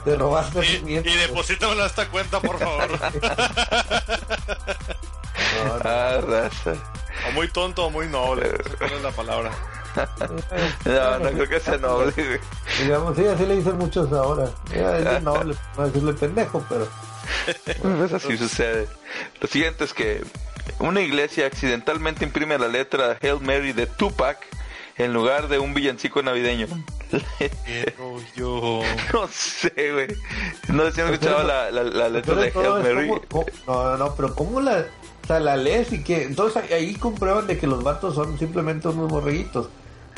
Te 0.04 0.16
robaste 0.16 0.66
Y, 0.66 0.80
mismo. 0.82 1.10
y 1.10 1.14
deposítamelo 1.16 1.82
a 1.82 1.86
esta 1.86 2.08
cuenta, 2.08 2.40
por 2.40 2.58
favor. 2.58 2.88
No. 5.68 5.80
Ah, 5.84 6.20
raza. 6.26 6.74
o 7.28 7.32
muy 7.32 7.48
tonto 7.48 7.86
o 7.86 7.90
muy 7.90 8.06
noble. 8.08 8.50
¿Cuál 8.78 8.92
es 8.92 9.02
la 9.02 9.10
palabra? 9.12 9.50
No, 10.84 11.18
no 11.18 11.30
creo 11.30 11.48
que 11.48 11.58
sea 11.60 11.76
noble, 11.78 12.12
güey. 12.12 12.38
Digamos, 12.82 13.16
sí, 13.16 13.26
así 13.26 13.46
le 13.46 13.56
dicen 13.56 13.78
muchos 13.78 14.12
ahora. 14.12 14.48
Ya, 14.72 14.98
es 15.16 15.22
noble, 15.24 15.56
no 15.76 15.84
decirle 15.86 16.12
pendejo, 16.12 16.64
pero. 16.68 16.86
Pues 17.82 18.12
así 18.12 18.36
sucede. 18.36 18.86
Lo 19.40 19.48
siguiente 19.48 19.84
es 19.84 19.94
que 19.94 20.22
una 20.78 21.00
iglesia 21.00 21.46
accidentalmente 21.46 22.24
imprime 22.24 22.58
la 22.58 22.68
letra 22.68 23.18
Hail 23.20 23.40
Mary 23.40 23.72
de 23.72 23.86
Tupac 23.86 24.38
en 24.98 25.12
lugar 25.12 25.48
de 25.48 25.58
un 25.58 25.74
villancico 25.74 26.22
navideño. 26.22 26.66
Yo. 28.36 28.82
no 29.12 29.28
sé, 29.28 29.92
güey. 29.92 30.08
No 30.68 30.84
sé 30.86 30.92
si 30.92 31.00
han 31.00 31.12
escuchado 31.14 31.42
la, 31.44 31.70
la, 31.70 31.82
la 31.82 32.08
letra 32.08 32.34
de 32.36 32.52
Hail 32.54 32.82
Mary. 32.94 33.08
como- 33.28 33.46
no, 33.66 33.84
no, 33.84 33.96
no, 33.96 34.14
pero 34.14 34.34
¿cómo 34.34 34.60
la, 34.60 34.84
sea, 35.28 35.38
la 35.40 35.56
lees 35.56 35.92
y 35.92 36.02
que 36.02 36.24
entonces 36.24 36.62
ahí- 36.72 36.94
comprueban 36.96 37.46
de 37.46 37.56
que 37.58 37.66
los 37.68 37.84
vatos 37.84 38.14
son 38.16 38.36
simplemente 38.38 38.88
unos 38.88 39.08
borreguitos. 39.08 39.68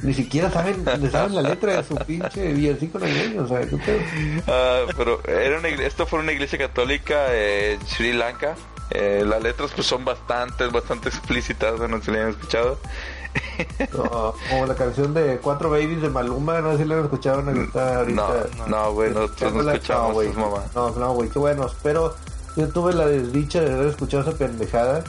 Ni 0.02 0.14
siquiera 0.14 0.50
saben, 0.50 0.82
le 0.98 1.10
saben 1.10 1.34
la 1.34 1.42
letra 1.42 1.74
de 1.76 1.84
su 1.84 1.94
pinche 1.96 2.54
villancico 2.54 2.98
navideño, 2.98 3.42
o 3.42 3.46
sea, 3.48 3.60
¿qué 3.60 3.76
pedo? 3.76 3.98
Ah, 4.46 4.84
pero 4.96 5.20
era 5.28 5.58
una 5.58 5.68
iglesia, 5.68 5.88
esto 5.88 6.06
fue 6.06 6.20
una 6.20 6.32
iglesia 6.32 6.58
católica 6.58 7.34
en 7.36 7.78
Sri 7.86 8.14
Lanka. 8.14 8.54
Eh, 8.92 9.24
las 9.26 9.42
letras 9.42 9.70
pues 9.74 9.86
son 9.86 10.04
bastante, 10.06 10.66
bastante 10.68 11.10
explícitas, 11.10 11.76
bueno, 11.76 12.00
si 12.02 12.10
le 12.10 12.22
han 12.22 12.30
escuchado. 12.30 12.78
No, 13.92 14.34
como 14.48 14.66
la 14.66 14.74
canción 14.74 15.14
de 15.14 15.38
Cuatro 15.38 15.70
Babies 15.70 16.02
de 16.02 16.08
Maluma, 16.08 16.60
no 16.60 16.72
sé 16.72 16.78
si 16.78 16.84
la 16.86 16.96
han 16.96 17.04
escuchado 17.04 17.40
en 17.50 17.64
está 17.64 17.98
ahorita. 17.98 18.46
No, 18.58 18.66
no, 18.66 18.92
güey, 18.94 19.10
nosotros 19.10 19.40
no 19.40 19.46
Escuchándola, 19.60 19.74
escuchamos 19.74 20.12
güey. 20.14 20.28
sus 20.28 20.36
mamás. 20.36 20.74
No, 20.74 20.90
no, 20.90 21.12
güey, 21.12 21.28
qué 21.28 21.38
bueno. 21.38 21.66
Pero 21.82 22.16
yo 22.56 22.68
tuve 22.68 22.92
la 22.94 23.06
desdicha 23.06 23.60
de 23.60 23.72
haber 23.72 23.88
escuchado 23.88 24.28
esa 24.28 24.38
pendejada. 24.38 25.02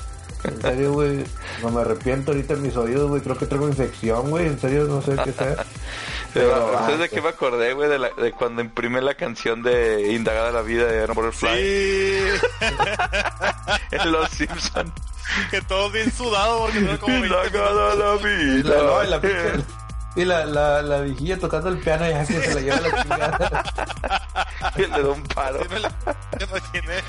En 0.43 0.59
serio, 0.59 0.93
güey, 0.93 1.23
no 1.61 1.69
me 1.69 1.81
arrepiento 1.81 2.31
ahorita 2.31 2.55
en 2.55 2.63
mis 2.63 2.75
oídos, 2.75 3.07
güey. 3.09 3.21
Creo 3.21 3.37
que 3.37 3.45
traigo 3.45 3.67
infección, 3.67 4.29
güey. 4.31 4.47
En 4.47 4.59
serio, 4.59 4.85
no 4.85 4.99
sé 5.01 5.15
qué 5.23 5.31
sea. 5.33 5.55
Pero, 6.33 6.49
Pero, 6.49 6.73
¿Sabes 6.79 6.97
de 6.99 7.05
ah, 7.05 7.07
qué 7.09 7.21
me 7.21 7.29
acordé, 7.29 7.73
güey? 7.73 7.89
De, 7.89 7.99
la- 7.99 8.09
de 8.09 8.31
cuando 8.31 8.61
imprimí 8.61 8.99
la 9.01 9.13
canción 9.15 9.61
de 9.61 10.13
Indagada 10.13 10.51
la 10.51 10.61
vida 10.63 10.85
de 10.85 11.01
Aaron 11.03 11.15
Butterfly 11.15 11.49
Sí. 11.57 12.23
en 13.91 14.11
Los 14.11 14.29
Simpsons. 14.31 14.91
que 15.51 15.61
todos 15.61 15.91
bien 15.93 16.11
sudados 16.11 16.61
porque 16.61 16.79
no 16.81 16.97
como 16.99 17.13
20 17.21 17.27
Indagada 17.27 17.95
la 17.95 18.15
vida. 18.15 18.75
no, 18.77 19.03
la, 19.03 19.21
pinche- 19.21 19.63
y 20.15 20.25
la, 20.25 20.45
la, 20.45 20.81
la 20.81 21.01
viejilla 21.01 21.39
tocando 21.39 21.69
el 21.69 21.77
piano 21.79 22.07
ya 22.09 22.25
que 22.25 22.41
se 22.41 22.53
la 22.55 22.61
lleva 22.61 22.79
la 22.81 23.01
chingada. 23.03 23.63
Y 24.75 24.81
le 24.81 24.87
da 25.03 25.09
un 25.09 25.23
paro. 25.23 25.59
Sí 25.63 25.69
me 25.69 25.79
la 25.79 25.91
imaginé. 26.39 27.03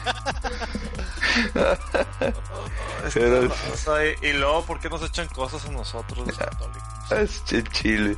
Pero 3.14 3.52
O 3.72 3.76
sea, 3.76 4.06
y, 4.06 4.26
y 4.28 4.32
luego, 4.34 4.64
¿por 4.64 4.80
qué 4.80 4.88
nos 4.88 5.02
echan 5.02 5.28
cosas 5.28 5.64
a 5.66 5.70
nosotros 5.70 6.26
los 6.26 6.36
católicos? 6.38 6.82
es 7.10 7.44
ch- 7.44 7.68
chile. 7.70 8.16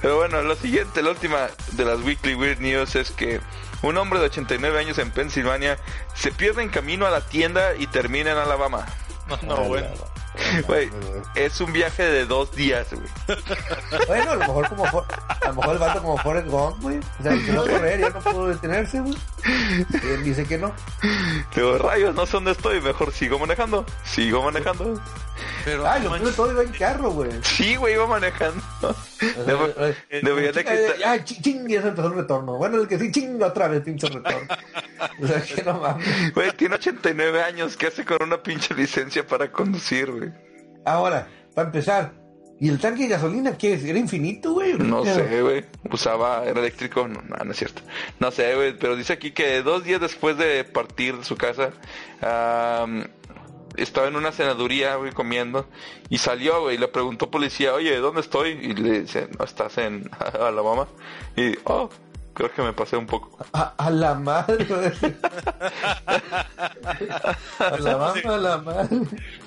Pero 0.00 0.16
bueno, 0.16 0.42
lo 0.42 0.56
siguiente, 0.56 1.02
la 1.02 1.10
última 1.10 1.48
de 1.72 1.84
las 1.84 2.00
Weekly 2.00 2.34
Weird 2.34 2.58
News 2.60 2.96
es 2.96 3.12
que 3.12 3.40
un 3.82 3.96
hombre 3.96 4.18
de 4.18 4.26
89 4.26 4.78
años 4.78 4.98
en 4.98 5.12
Pensilvania 5.12 5.78
se 6.14 6.32
pierde 6.32 6.62
en 6.62 6.68
camino 6.70 7.06
a 7.06 7.10
la 7.10 7.20
tienda 7.20 7.74
y 7.76 7.86
termina 7.86 8.32
en 8.32 8.38
Alabama. 8.38 8.86
No, 9.28 9.38
no, 9.44 9.56
bueno. 9.64 9.86
Güey, 10.66 10.90
es 11.34 11.60
un 11.60 11.72
viaje 11.72 12.02
de 12.04 12.26
dos 12.26 12.54
días, 12.54 12.88
güey. 12.92 13.38
Bueno, 14.06 14.30
a 14.32 14.34
lo 14.34 14.40
mejor 14.40 14.68
como 14.68 14.84
For- 14.86 15.04
a 15.40 15.48
lo 15.48 15.54
mejor 15.54 15.72
el 15.74 15.78
vato 15.78 16.02
como 16.02 16.18
Forrest 16.18 16.48
Gump, 16.48 16.80
güey. 16.82 16.98
O 16.98 17.22
sea, 17.22 17.32
empezó 17.32 17.60
a 17.62 17.68
correr 17.68 17.98
y 18.00 18.02
ya 18.02 18.10
no 18.10 18.20
pudo 18.20 18.48
detenerse, 18.48 19.00
güey. 19.00 19.16
Y 19.44 20.06
él 20.08 20.24
dice 20.24 20.44
que 20.44 20.58
no. 20.58 20.72
Digo, 21.54 21.78
rayos, 21.78 22.14
no 22.14 22.26
sé 22.26 22.32
dónde 22.32 22.52
estoy, 22.52 22.80
mejor 22.80 23.12
sigo 23.12 23.38
manejando. 23.38 23.84
Sigo 24.04 24.42
manejando. 24.42 25.00
Pero, 25.64 25.88
Ay, 25.88 26.02
lo 26.02 26.10
peor 26.10 26.24
de 26.24 26.32
todo 26.32 26.52
iba 26.52 26.62
en 26.62 26.72
carro, 26.72 27.10
güey. 27.10 27.30
Sí, 27.42 27.76
güey, 27.76 27.94
iba 27.94 28.06
manejando. 28.06 28.62
Debería 30.10 30.52
de 30.52 30.64
quitar. 30.64 30.98
Ya, 30.98 31.24
ching, 31.24 31.42
ching, 31.42 31.68
ya 31.68 31.82
se 31.82 31.88
empezó 31.88 32.08
el 32.08 32.14
retorno. 32.14 32.56
Bueno, 32.56 32.80
el 32.80 32.88
que 32.88 32.98
sí, 32.98 33.10
chinga 33.10 33.48
otra 33.48 33.68
vez, 33.68 33.82
pinche 33.82 34.08
retorno. 34.08 34.48
O 35.22 35.26
sea, 35.26 35.42
que 35.42 35.62
no 35.62 35.74
mames. 35.80 36.34
Güey, 36.34 36.52
tiene 36.52 36.74
89 36.76 37.42
años. 37.42 37.76
¿Qué 37.76 37.86
hace 37.88 38.04
con 38.04 38.18
una 38.22 38.42
pinche 38.42 38.74
licencia 38.74 39.26
para 39.26 39.50
conducir, 39.50 40.10
güey? 40.10 40.30
Ahora, 40.84 41.28
para 41.54 41.68
empezar, 41.68 42.12
¿y 42.58 42.68
el 42.68 42.78
tanque 42.78 43.04
de 43.04 43.08
gasolina 43.10 43.56
qué 43.56 43.74
es? 43.74 43.84
¿Era 43.84 43.98
infinito, 43.98 44.52
güey? 44.52 44.74
No 44.74 45.04
sé, 45.04 45.42
güey. 45.42 45.64
Usaba, 45.90 46.44
era 46.44 46.60
eléctrico. 46.60 47.06
No, 47.08 47.20
no, 47.22 47.36
no 47.44 47.50
es 47.50 47.56
cierto. 47.56 47.82
No 48.20 48.30
sé, 48.30 48.54
güey. 48.54 48.76
Pero 48.78 48.96
dice 48.96 49.12
aquí 49.12 49.32
que 49.32 49.62
dos 49.62 49.84
días 49.84 50.00
después 50.00 50.36
de 50.36 50.64
partir 50.64 51.16
de 51.16 51.24
su 51.24 51.36
casa, 51.36 51.70
am, 52.20 53.04
estaba 53.76 54.08
en 54.08 54.16
una 54.16 54.32
senaduría, 54.32 54.96
güey, 54.96 55.12
comiendo. 55.12 55.66
Y 56.08 56.18
salió, 56.18 56.62
güey. 56.62 56.76
Y 56.76 56.78
le 56.78 56.88
preguntó 56.88 57.30
policía, 57.30 57.74
oye, 57.74 57.96
¿dónde 57.98 58.20
estoy? 58.20 58.50
Y 58.50 58.74
le 58.74 59.00
dice, 59.02 59.28
no, 59.38 59.44
estás 59.44 59.78
en 59.78 60.10
Alabama. 60.40 60.88
Y, 61.36 61.54
oh, 61.64 61.90
creo 62.32 62.52
que 62.52 62.62
me 62.62 62.72
pasé 62.72 62.96
un 62.96 63.06
poco. 63.06 63.38
A, 63.52 63.74
a 63.76 63.90
la 63.90 64.14
madre. 64.14 64.66
A 67.58 67.76
la 67.78 67.96
madre, 67.96 68.22
a 68.24 68.36
la 68.36 68.58
madre. 68.58 68.98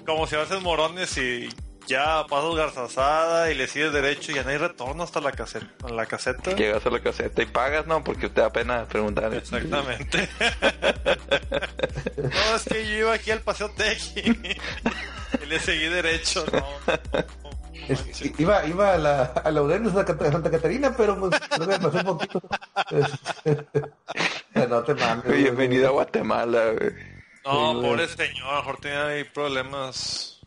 como 0.05 0.25
si 0.27 0.35
haces 0.35 0.61
morones 0.61 1.17
y 1.17 1.49
ya 1.87 2.25
pasas 2.27 2.55
garzazada 2.55 3.51
y 3.51 3.55
le 3.55 3.67
sigues 3.67 3.93
derecho 3.93 4.31
y 4.31 4.35
ya 4.35 4.43
no 4.43 4.49
hay 4.49 4.57
retorno 4.57 5.03
hasta 5.03 5.21
la 5.21 5.31
caseta. 5.31 5.67
La 5.89 6.05
caseta. 6.05 6.51
Llegas 6.55 6.85
a 6.85 6.89
la 6.89 6.99
caseta 6.99 7.41
y 7.41 7.45
pagas, 7.45 7.85
¿no? 7.87 8.03
Porque 8.03 8.29
te 8.29 8.41
da 8.41 8.51
pena 8.51 8.85
preguntar. 8.85 9.33
Exactamente. 9.33 10.29
no, 12.17 12.55
es 12.55 12.63
que 12.63 12.87
yo 12.87 12.97
iba 12.97 13.13
aquí 13.13 13.31
al 13.31 13.41
Paseo 13.41 13.69
Teji 13.71 14.21
y 15.41 15.45
le 15.45 15.59
seguí 15.59 15.87
derecho, 15.87 16.45
no. 16.51 16.65
Es- 17.87 18.39
iba, 18.39 18.65
iba 18.65 18.93
a 18.93 18.97
la, 18.97 19.23
a 19.23 19.51
la 19.51 19.61
UDEN 19.61 19.83
de 19.85 19.91
Santa 19.91 20.17
Cat- 20.17 20.31
Santa 20.31 20.49
Catarina, 20.51 20.93
pero 20.95 21.19
pues, 21.19 21.39
creo 21.49 21.67
que 21.67 21.79
pasó 21.79 21.97
un 21.97 22.05
poquito. 22.17 22.41
no 24.69 24.83
te 24.83 24.93
mames. 24.95 25.25
Bienvenido 25.25 25.87
a 25.89 25.91
Guatemala, 25.91 26.71
güey. 26.71 26.93
No, 27.45 27.71
Sí, 27.71 27.75
güey. 27.77 27.89
pobre 27.89 28.07
señor, 28.07 28.47
a 28.47 28.55
lo 28.55 28.63
mejor 28.63 28.87
ahí 28.87 29.23
problemas. 29.25 30.39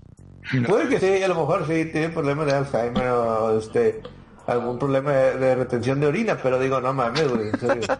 Puede 0.67 0.89
que 0.89 0.99
sí, 0.99 1.23
a 1.23 1.29
lo 1.29 1.35
mejor 1.35 1.67
sí, 1.67 1.85
tiene 1.93 2.09
problemas 2.09 2.47
de 2.47 2.53
Alzheimer 2.55 3.09
o 3.09 3.59
este, 3.59 4.01
algún 4.47 4.79
problema 4.79 5.13
de, 5.13 5.37
de 5.39 5.55
retención 5.55 6.01
de 6.01 6.07
orina, 6.07 6.39
pero 6.43 6.59
digo, 6.59 6.81
no 6.81 6.95
mames, 6.95 7.29
güey, 7.29 7.51
en 7.51 7.61
serio. 7.61 7.87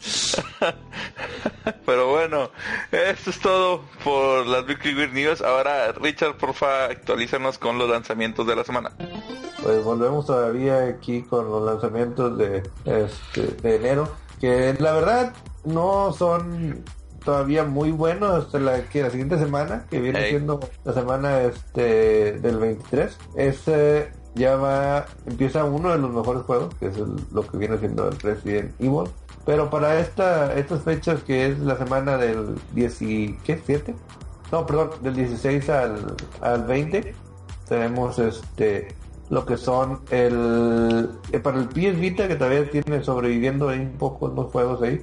Pero 1.86 2.08
bueno, 2.10 2.50
esto 2.92 3.30
es 3.30 3.40
todo 3.40 3.82
por 4.04 4.46
las 4.46 4.66
Weekly 4.66 4.94
Weird 4.94 5.12
News. 5.12 5.40
Ahora, 5.42 5.92
Richard, 5.92 6.36
porfa, 6.36 6.84
actualízanos 6.86 7.58
con 7.58 7.78
los 7.78 7.88
lanzamientos 7.88 8.46
de 8.46 8.56
la 8.56 8.64
semana. 8.64 8.92
Pues 9.62 9.82
volvemos 9.82 10.26
todavía 10.26 10.84
aquí 10.86 11.22
con 11.22 11.48
los 11.50 11.64
lanzamientos 11.64 12.36
de, 12.38 12.62
este, 12.84 13.42
de 13.62 13.76
enero, 13.76 14.08
que 14.40 14.74
la 14.78 14.92
verdad 14.92 15.32
no 15.64 16.12
son 16.12 16.84
todavía 17.24 17.64
muy 17.64 17.90
buenos 17.90 18.44
hasta 18.44 18.58
la, 18.58 18.82
que 18.84 19.02
la 19.02 19.10
siguiente 19.10 19.38
semana, 19.38 19.86
que 19.90 20.00
viene 20.00 20.20
siendo 20.28 20.60
la 20.84 20.92
semana 20.92 21.40
este 21.42 22.32
del 22.38 22.58
23. 22.58 23.18
Este 23.36 24.12
ya 24.34 24.56
va, 24.56 25.06
empieza 25.26 25.64
uno 25.64 25.90
de 25.90 25.98
los 25.98 26.10
mejores 26.10 26.42
juegos, 26.42 26.74
que 26.76 26.86
es 26.86 26.96
el- 26.96 27.16
lo 27.32 27.42
que 27.46 27.56
viene 27.58 27.76
siendo 27.78 28.08
el 28.08 28.18
Resident 28.20 28.72
Evil. 28.80 29.10
Pero 29.48 29.70
para 29.70 29.98
esta, 29.98 30.52
estas 30.58 30.82
fechas 30.82 31.22
que 31.22 31.46
es 31.46 31.58
la 31.60 31.74
semana 31.78 32.18
del 32.18 32.56
10 32.74 33.00
y, 33.00 33.38
¿qué? 33.44 33.58
¿7? 33.58 33.94
No, 34.52 34.66
perdón, 34.66 34.90
del 35.00 35.14
16 35.14 35.70
al, 35.70 36.16
al 36.42 36.64
20 36.64 37.14
tenemos 37.66 38.18
este 38.18 38.88
lo 39.30 39.46
que 39.46 39.56
son 39.56 40.00
el 40.10 41.08
eh, 41.32 41.38
para 41.38 41.58
el 41.58 41.68
PS 41.68 41.98
Vita 41.98 42.28
que 42.28 42.36
todavía 42.36 42.70
tiene 42.70 43.02
sobreviviendo 43.02 43.70
ahí 43.70 43.80
un 43.80 43.98
poco 43.98 44.28
los 44.28 44.50
juegos 44.52 44.82
ahí 44.82 45.02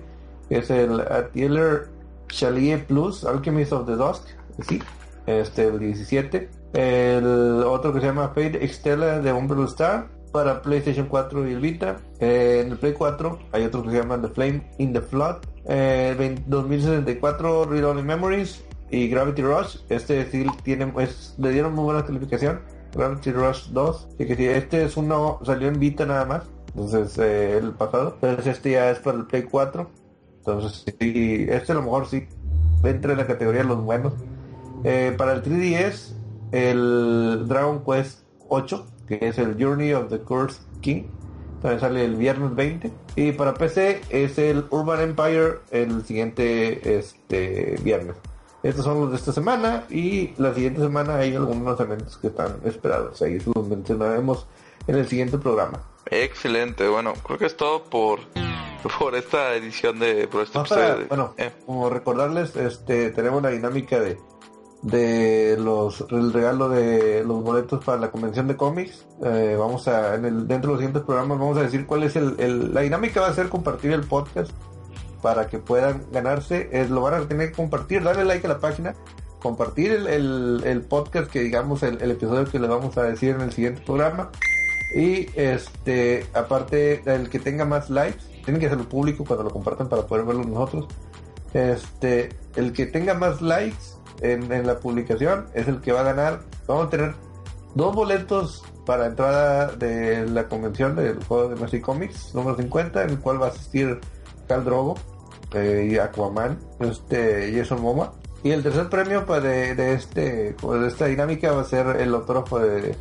es 0.50 0.70
el 0.70 1.00
Atelier 1.02 1.89
Chalier 2.28 2.86
Plus 2.86 3.24
Alchemist 3.24 3.72
of 3.72 3.88
the 3.88 3.96
Dusk 3.96 4.28
sí, 4.68 4.80
este, 5.26 5.68
el 5.68 5.80
17. 5.80 6.50
El 6.74 7.64
otro 7.66 7.93
que 7.93 8.02
se 8.02 8.08
llama 8.08 8.30
Fate 8.30 8.64
Extella 8.64 9.20
de 9.20 9.32
Umbrella 9.32 9.66
Star 9.66 10.08
para 10.36 10.62
PlayStation 10.62 11.08
4 11.08 11.48
y 11.48 11.54
el 11.54 11.62
Vita. 11.62 12.02
Eh, 12.20 12.62
en 12.66 12.74
el 12.74 12.78
Play 12.78 12.92
4 12.92 13.40
hay 13.54 13.64
otro 13.64 13.84
que 13.84 13.92
se 13.92 14.00
llama 14.00 14.22
The 14.22 14.28
Flame 14.28 14.70
in 14.80 14.92
the 14.92 15.00
Flood. 15.00 15.38
Eh, 15.64 16.36
2064 16.48 17.64
Read 17.64 17.86
Only 17.86 18.04
Memories 18.04 18.62
y 18.92 19.08
Gravity 19.08 19.44
Rush. 19.44 19.78
Este 19.88 20.30
sí 20.30 20.46
tiene, 20.64 20.92
es, 21.00 21.36
le 21.38 21.52
dieron 21.52 21.74
muy 21.74 21.86
buena 21.86 22.06
calificación. 22.06 22.60
Gravity 22.94 23.32
Rush 23.32 23.70
2. 23.70 24.08
Y 24.20 24.26
que 24.26 24.36
si 24.36 24.46
este 24.46 24.84
es 24.84 24.98
uno, 24.98 25.40
salió 25.46 25.70
en 25.70 25.80
Vita 25.80 26.06
nada 26.06 26.26
más. 26.26 26.44
Entonces, 26.76 27.18
eh, 27.18 27.58
el 27.58 27.72
pasado. 27.72 28.18
Entonces, 28.22 28.58
este 28.58 28.72
ya 28.72 28.92
es 28.92 29.00
para 29.00 29.18
el 29.20 29.28
Play 29.28 29.44
4. 29.44 29.90
Entonces, 30.40 30.84
sí, 31.00 31.46
este 31.48 31.72
a 31.72 31.76
lo 31.76 31.84
mejor 31.84 32.08
sí 32.08 32.28
entra 32.84 33.14
en 33.14 33.20
la 33.20 33.26
categoría 33.26 33.62
de 33.62 33.70
los 33.70 33.82
buenos. 33.82 34.12
Eh, 34.84 35.16
para 35.18 35.32
el 35.32 35.44
3DS, 35.44 36.14
el 36.52 37.46
Dragon 37.48 37.86
Quest 37.86 38.26
8, 38.50 38.86
que 39.08 39.20
es 39.22 39.38
el 39.38 39.56
Journey 39.62 39.93
of 39.93 40.10
the 40.10 40.20
Curse 40.20 40.60
King. 40.82 41.03
También 41.62 41.80
sale 41.80 42.06
el 42.06 42.16
viernes 42.16 42.53
20. 42.56 42.91
Y 43.16 43.32
para 43.32 43.53
PC 43.53 44.01
es 44.10 44.38
el 44.38 44.66
Urban 44.70 45.01
Empire 45.01 45.60
el 45.72 46.03
siguiente 46.06 46.97
este 46.99 47.78
viernes. 47.82 48.16
Estos 48.64 48.84
son 48.86 48.99
los 48.99 49.12
de 49.12 49.18
esta 49.18 49.32
semana 49.32 49.84
y 49.89 50.34
la 50.38 50.53
siguiente 50.53 50.82
semana 50.82 51.18
hay 51.18 51.36
algunos 51.36 51.80
eventos 51.80 52.18
que 52.18 52.28
están 52.28 52.58
esperados. 52.66 53.22
Ahí 53.22 53.39
los 53.56 53.68
mencionaremos 53.68 54.47
en 54.88 54.95
el 54.95 55.08
siguiente 55.08 55.38
programa. 55.38 55.82
Excelente, 56.08 56.88
bueno, 56.88 57.14
creo 57.24 57.38
que 57.38 57.45
es 57.45 57.58
todo 57.58 57.84
por 57.84 58.20
por 58.99 59.16
esta 59.16 59.56
edición 59.56 59.99
de 59.99 60.28
por 60.28 60.43
este 60.43 60.60
para- 60.60 60.97
bueno, 61.08 61.34
eh, 61.38 61.51
como 61.66 61.89
recordarles, 61.89 62.56
este 62.56 63.10
tenemos 63.12 63.41
la 63.41 63.49
dinámica 63.49 63.99
de 63.99 64.18
de 64.86 65.58
los 65.60 66.06
el 66.12 66.32
regalo 66.32 66.70
de 66.70 67.24
los 67.26 67.44
boletos 67.44 67.84
para 67.84 68.00
la 68.00 68.12
convención 68.12 68.48
de 68.48 68.56
cómics. 68.56 69.06
Eh, 69.24 69.56
vamos 69.60 69.88
a 69.88 70.14
en 70.16 70.26
el 70.26 70.48
dentro 70.48 70.70
de 70.70 70.74
los 70.76 70.80
siguientes 70.80 71.02
programas 71.04 71.40
vamos 71.40 71.58
a 71.58 71.64
decir 71.64 71.88
cuál 71.88 72.04
es 72.04 72.16
el, 72.16 72.36
el- 72.40 72.72
la 72.74 72.82
dinámica 72.82 73.20
va 73.20 73.28
a 73.30 73.34
ser 73.34 73.50
compartir 73.50 73.92
el 73.94 74.04
podcast 74.04 74.52
para 75.24 75.48
que 75.48 75.58
puedan 75.58 76.04
ganarse. 76.12 76.70
Es, 76.72 76.92
lo 76.92 77.02
van 77.02 77.16
a 77.16 77.28
tener 77.28 77.50
que 77.50 77.56
compartir, 77.56 78.04
darle 78.04 78.26
like 78.26 78.46
a 78.46 78.50
la 78.50 78.60
página, 78.60 78.94
compartir 79.42 79.92
el, 79.92 80.06
el- 80.08 80.62
el 80.64 80.82
podcast 80.84 81.32
que 81.32 81.40
digamos 81.40 81.82
el, 81.82 82.00
episodio 82.12 82.46
que 82.46 82.60
le 82.60 82.68
vamos 82.68 82.96
a 83.00 83.04
decir 83.04 83.32
en 83.32 83.42
el 83.42 83.52
siguiente 83.54 83.82
programa. 83.84 84.30
Y 84.96 85.28
este, 85.36 86.28
aparte, 86.36 87.02
el 87.12 87.28
que 87.30 87.40
tenga 87.40 87.66
más 87.66 87.90
likes, 87.90 88.20
tienen 88.44 88.60
que 88.62 88.68
hacerlo 88.68 88.88
público 88.88 89.26
cuando 89.26 89.46
lo 89.46 89.50
compartan 89.50 89.90
para 89.90 90.04
poder 90.04 90.26
verlo 90.26 90.44
nosotros. 90.44 90.86
Este, 91.56 92.30
el 92.56 92.72
que 92.72 92.86
tenga 92.86 93.16
más 93.16 93.42
likes 93.42 93.95
en, 94.22 94.66
la 94.66 94.80
publicación 94.80 95.47
es 95.53 95.68
el 95.68 95.82
que 95.82 95.91
va 95.91 96.01
a 96.01 96.03
ganar. 96.03 96.41
Vamos 96.68 96.88
a 96.88 96.89
tener 96.89 97.16
dos 97.74 97.95
boletos 97.95 98.63
para 98.86 99.07
entrada 99.07 99.68
de 99.68 100.28
la 100.28 100.47
convención 100.47 100.95
del 100.95 101.24
juego 101.24 101.49
de 101.49 101.55
Magic 101.55 101.82
Comics 101.82 102.34
número 102.34 102.55
50, 102.55 103.03
en 103.03 103.09
el 103.11 103.20
cual 103.20 103.41
va 103.41 103.47
a 103.47 103.49
asistir 103.49 103.99
Cal 104.47 104.63
Drogo 104.63 104.95
eh, 105.53 105.89
y 105.91 105.97
Aquaman, 105.97 106.59
este 106.80 107.53
Jason 107.55 107.82
Momoa. 107.82 108.13
Y 108.43 108.51
el 108.51 108.61
tercer 108.61 108.89
premio 108.89 109.26
pues, 109.26 109.41
de, 109.41 109.93
este 109.93 110.55
pues, 110.61 110.80
de 110.82 110.88
esta 110.88 111.05
dinámica 111.07 111.51
va 111.51 111.61
a 111.61 111.66
ser 111.66 111.88
el 111.99 112.13
autógrafo 112.13 112.59
de, 112.59 112.95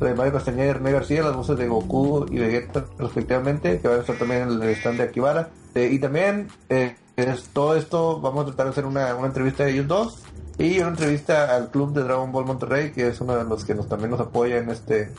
de 0.00 0.14
Mario 0.14 0.32
Castañeda 0.32 0.70
y 0.70 0.72
René 0.72 0.92
García, 0.92 1.22
las 1.22 1.36
voces 1.36 1.56
de 1.56 1.68
Goku 1.68 2.26
y 2.30 2.38
Vegeta 2.38 2.84
respectivamente, 2.98 3.80
que 3.80 3.86
van 3.86 3.98
a 3.98 4.00
estar 4.00 4.16
también 4.16 4.48
el 4.48 4.62
stand 4.70 4.98
de 4.98 5.04
Akibara. 5.04 5.50
Eh, 5.76 5.88
y 5.92 6.00
también 6.00 6.48
eh, 6.68 6.96
es, 7.16 7.44
todo 7.52 7.76
esto 7.76 8.20
vamos 8.20 8.42
a 8.42 8.46
tratar 8.46 8.66
de 8.66 8.70
hacer 8.70 8.86
una, 8.86 9.14
una 9.14 9.28
entrevista 9.28 9.64
de 9.64 9.72
ellos 9.72 9.86
dos 9.86 10.22
y 10.58 10.78
una 10.80 10.88
entrevista 10.88 11.54
al 11.54 11.70
club 11.70 11.92
de 11.92 12.02
Dragon 12.02 12.32
Ball 12.32 12.44
Monterrey, 12.44 12.92
que 12.92 13.08
es 13.08 13.20
uno 13.20 13.36
de 13.36 13.44
los 13.44 13.64
que 13.64 13.74
nos 13.74 13.88
también 13.88 14.10
nos 14.10 14.20
apoya 14.20 14.58
en 14.58 14.70
este 14.70 15.12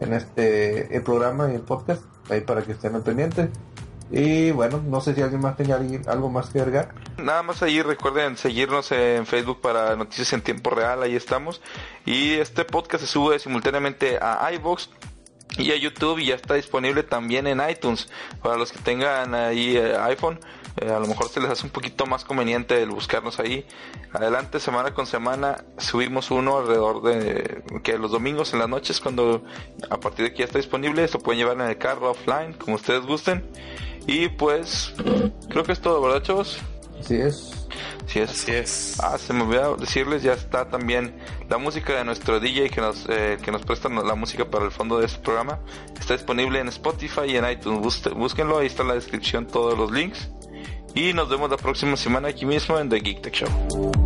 en 0.00 0.12
este 0.12 0.94
el 0.96 1.02
programa 1.02 1.50
y 1.50 1.54
el 1.54 1.62
podcast, 1.62 2.02
ahí 2.30 2.40
para 2.40 2.62
que 2.62 2.72
estén 2.72 2.94
al 2.94 3.02
pendiente. 3.02 3.50
Y 4.10 4.50
bueno, 4.50 4.82
no 4.86 5.00
sé 5.00 5.14
si 5.14 5.22
alguien 5.22 5.40
más 5.40 5.58
alguien- 5.58 6.02
algo 6.08 6.28
más 6.30 6.50
que 6.50 6.60
agregar. 6.60 6.94
Nada 7.16 7.42
más 7.42 7.62
ahí 7.62 7.80
recuerden 7.82 8.36
seguirnos 8.36 8.92
en 8.92 9.26
Facebook 9.26 9.60
para 9.60 9.96
noticias 9.96 10.32
en 10.34 10.42
tiempo 10.42 10.70
real, 10.70 11.02
ahí 11.02 11.16
estamos. 11.16 11.62
Y 12.04 12.34
este 12.34 12.64
podcast 12.64 13.04
se 13.04 13.10
sube 13.10 13.38
simultáneamente 13.38 14.18
a 14.20 14.50
iVoox 14.52 14.88
y 15.56 15.70
a 15.70 15.76
YouTube 15.76 16.18
y 16.18 16.26
ya 16.26 16.34
está 16.34 16.54
disponible 16.54 17.02
también 17.02 17.46
en 17.46 17.62
iTunes. 17.68 18.08
Para 18.42 18.56
los 18.56 18.72
que 18.72 18.78
tengan 18.78 19.34
ahí 19.34 19.76
eh, 19.76 19.96
iPhone, 19.98 20.38
eh, 20.76 20.90
a 20.90 20.98
lo 20.98 21.06
mejor 21.06 21.28
se 21.28 21.40
les 21.40 21.50
hace 21.50 21.64
un 21.64 21.70
poquito 21.70 22.06
más 22.06 22.24
conveniente 22.24 22.82
el 22.82 22.90
buscarnos 22.90 23.38
ahí. 23.40 23.66
Adelante, 24.12 24.60
semana 24.60 24.92
con 24.94 25.06
semana, 25.06 25.64
subimos 25.78 26.30
uno 26.30 26.58
alrededor 26.58 27.02
de 27.02 27.62
que 27.82 27.98
los 27.98 28.10
domingos 28.10 28.52
en 28.52 28.58
las 28.60 28.68
noches, 28.68 29.00
cuando 29.00 29.42
a 29.90 29.98
partir 29.98 30.24
de 30.26 30.32
que 30.32 30.38
ya 30.40 30.44
está 30.46 30.58
disponible, 30.58 31.06
se 31.08 31.18
pueden 31.18 31.38
llevar 31.40 31.56
en 31.60 31.68
el 31.68 31.78
carro 31.78 32.10
offline, 32.10 32.52
como 32.54 32.76
ustedes 32.76 33.04
gusten. 33.06 33.44
Y 34.06 34.28
pues, 34.28 34.92
creo 35.48 35.64
que 35.64 35.72
es 35.72 35.80
todo, 35.80 36.00
¿verdad, 36.02 36.22
chavos? 36.22 36.58
Así 37.00 37.16
es. 37.16 37.66
Sí 38.06 38.18
es. 38.20 38.30
Así 38.30 38.52
es. 38.52 39.00
Ah, 39.02 39.16
se 39.18 39.32
me 39.32 39.42
olvidó 39.42 39.76
decirles, 39.76 40.22
ya 40.22 40.34
está 40.34 40.68
también 40.68 41.16
la 41.48 41.56
música 41.56 41.94
de 41.94 42.04
nuestro 42.04 42.38
DJ 42.38 42.68
que 42.70 42.80
nos, 42.82 43.06
eh, 43.08 43.38
que 43.42 43.50
nos 43.50 43.62
presta 43.62 43.88
la 43.88 44.14
música 44.14 44.44
para 44.50 44.64
el 44.66 44.70
fondo 44.70 44.98
de 44.98 45.06
este 45.06 45.20
programa. 45.20 45.58
Está 45.98 46.14
disponible 46.14 46.60
en 46.60 46.68
Spotify 46.68 47.22
y 47.28 47.36
en 47.36 47.50
iTunes. 47.50 47.80
Búsque- 47.80 48.10
Búsquenlo, 48.14 48.58
ahí 48.58 48.66
está 48.66 48.82
en 48.82 48.88
la 48.88 48.94
descripción 48.94 49.46
todos 49.46 49.76
los 49.78 49.90
links. 49.90 50.28
Y 50.94 51.12
nos 51.12 51.28
vemos 51.28 51.50
la 51.50 51.56
próxima 51.56 51.96
semana 51.96 52.28
aquí 52.28 52.46
mismo 52.46 52.78
en 52.78 52.88
The 52.88 53.00
Geek 53.00 53.20
Tech 53.20 53.34
Show. 53.34 54.03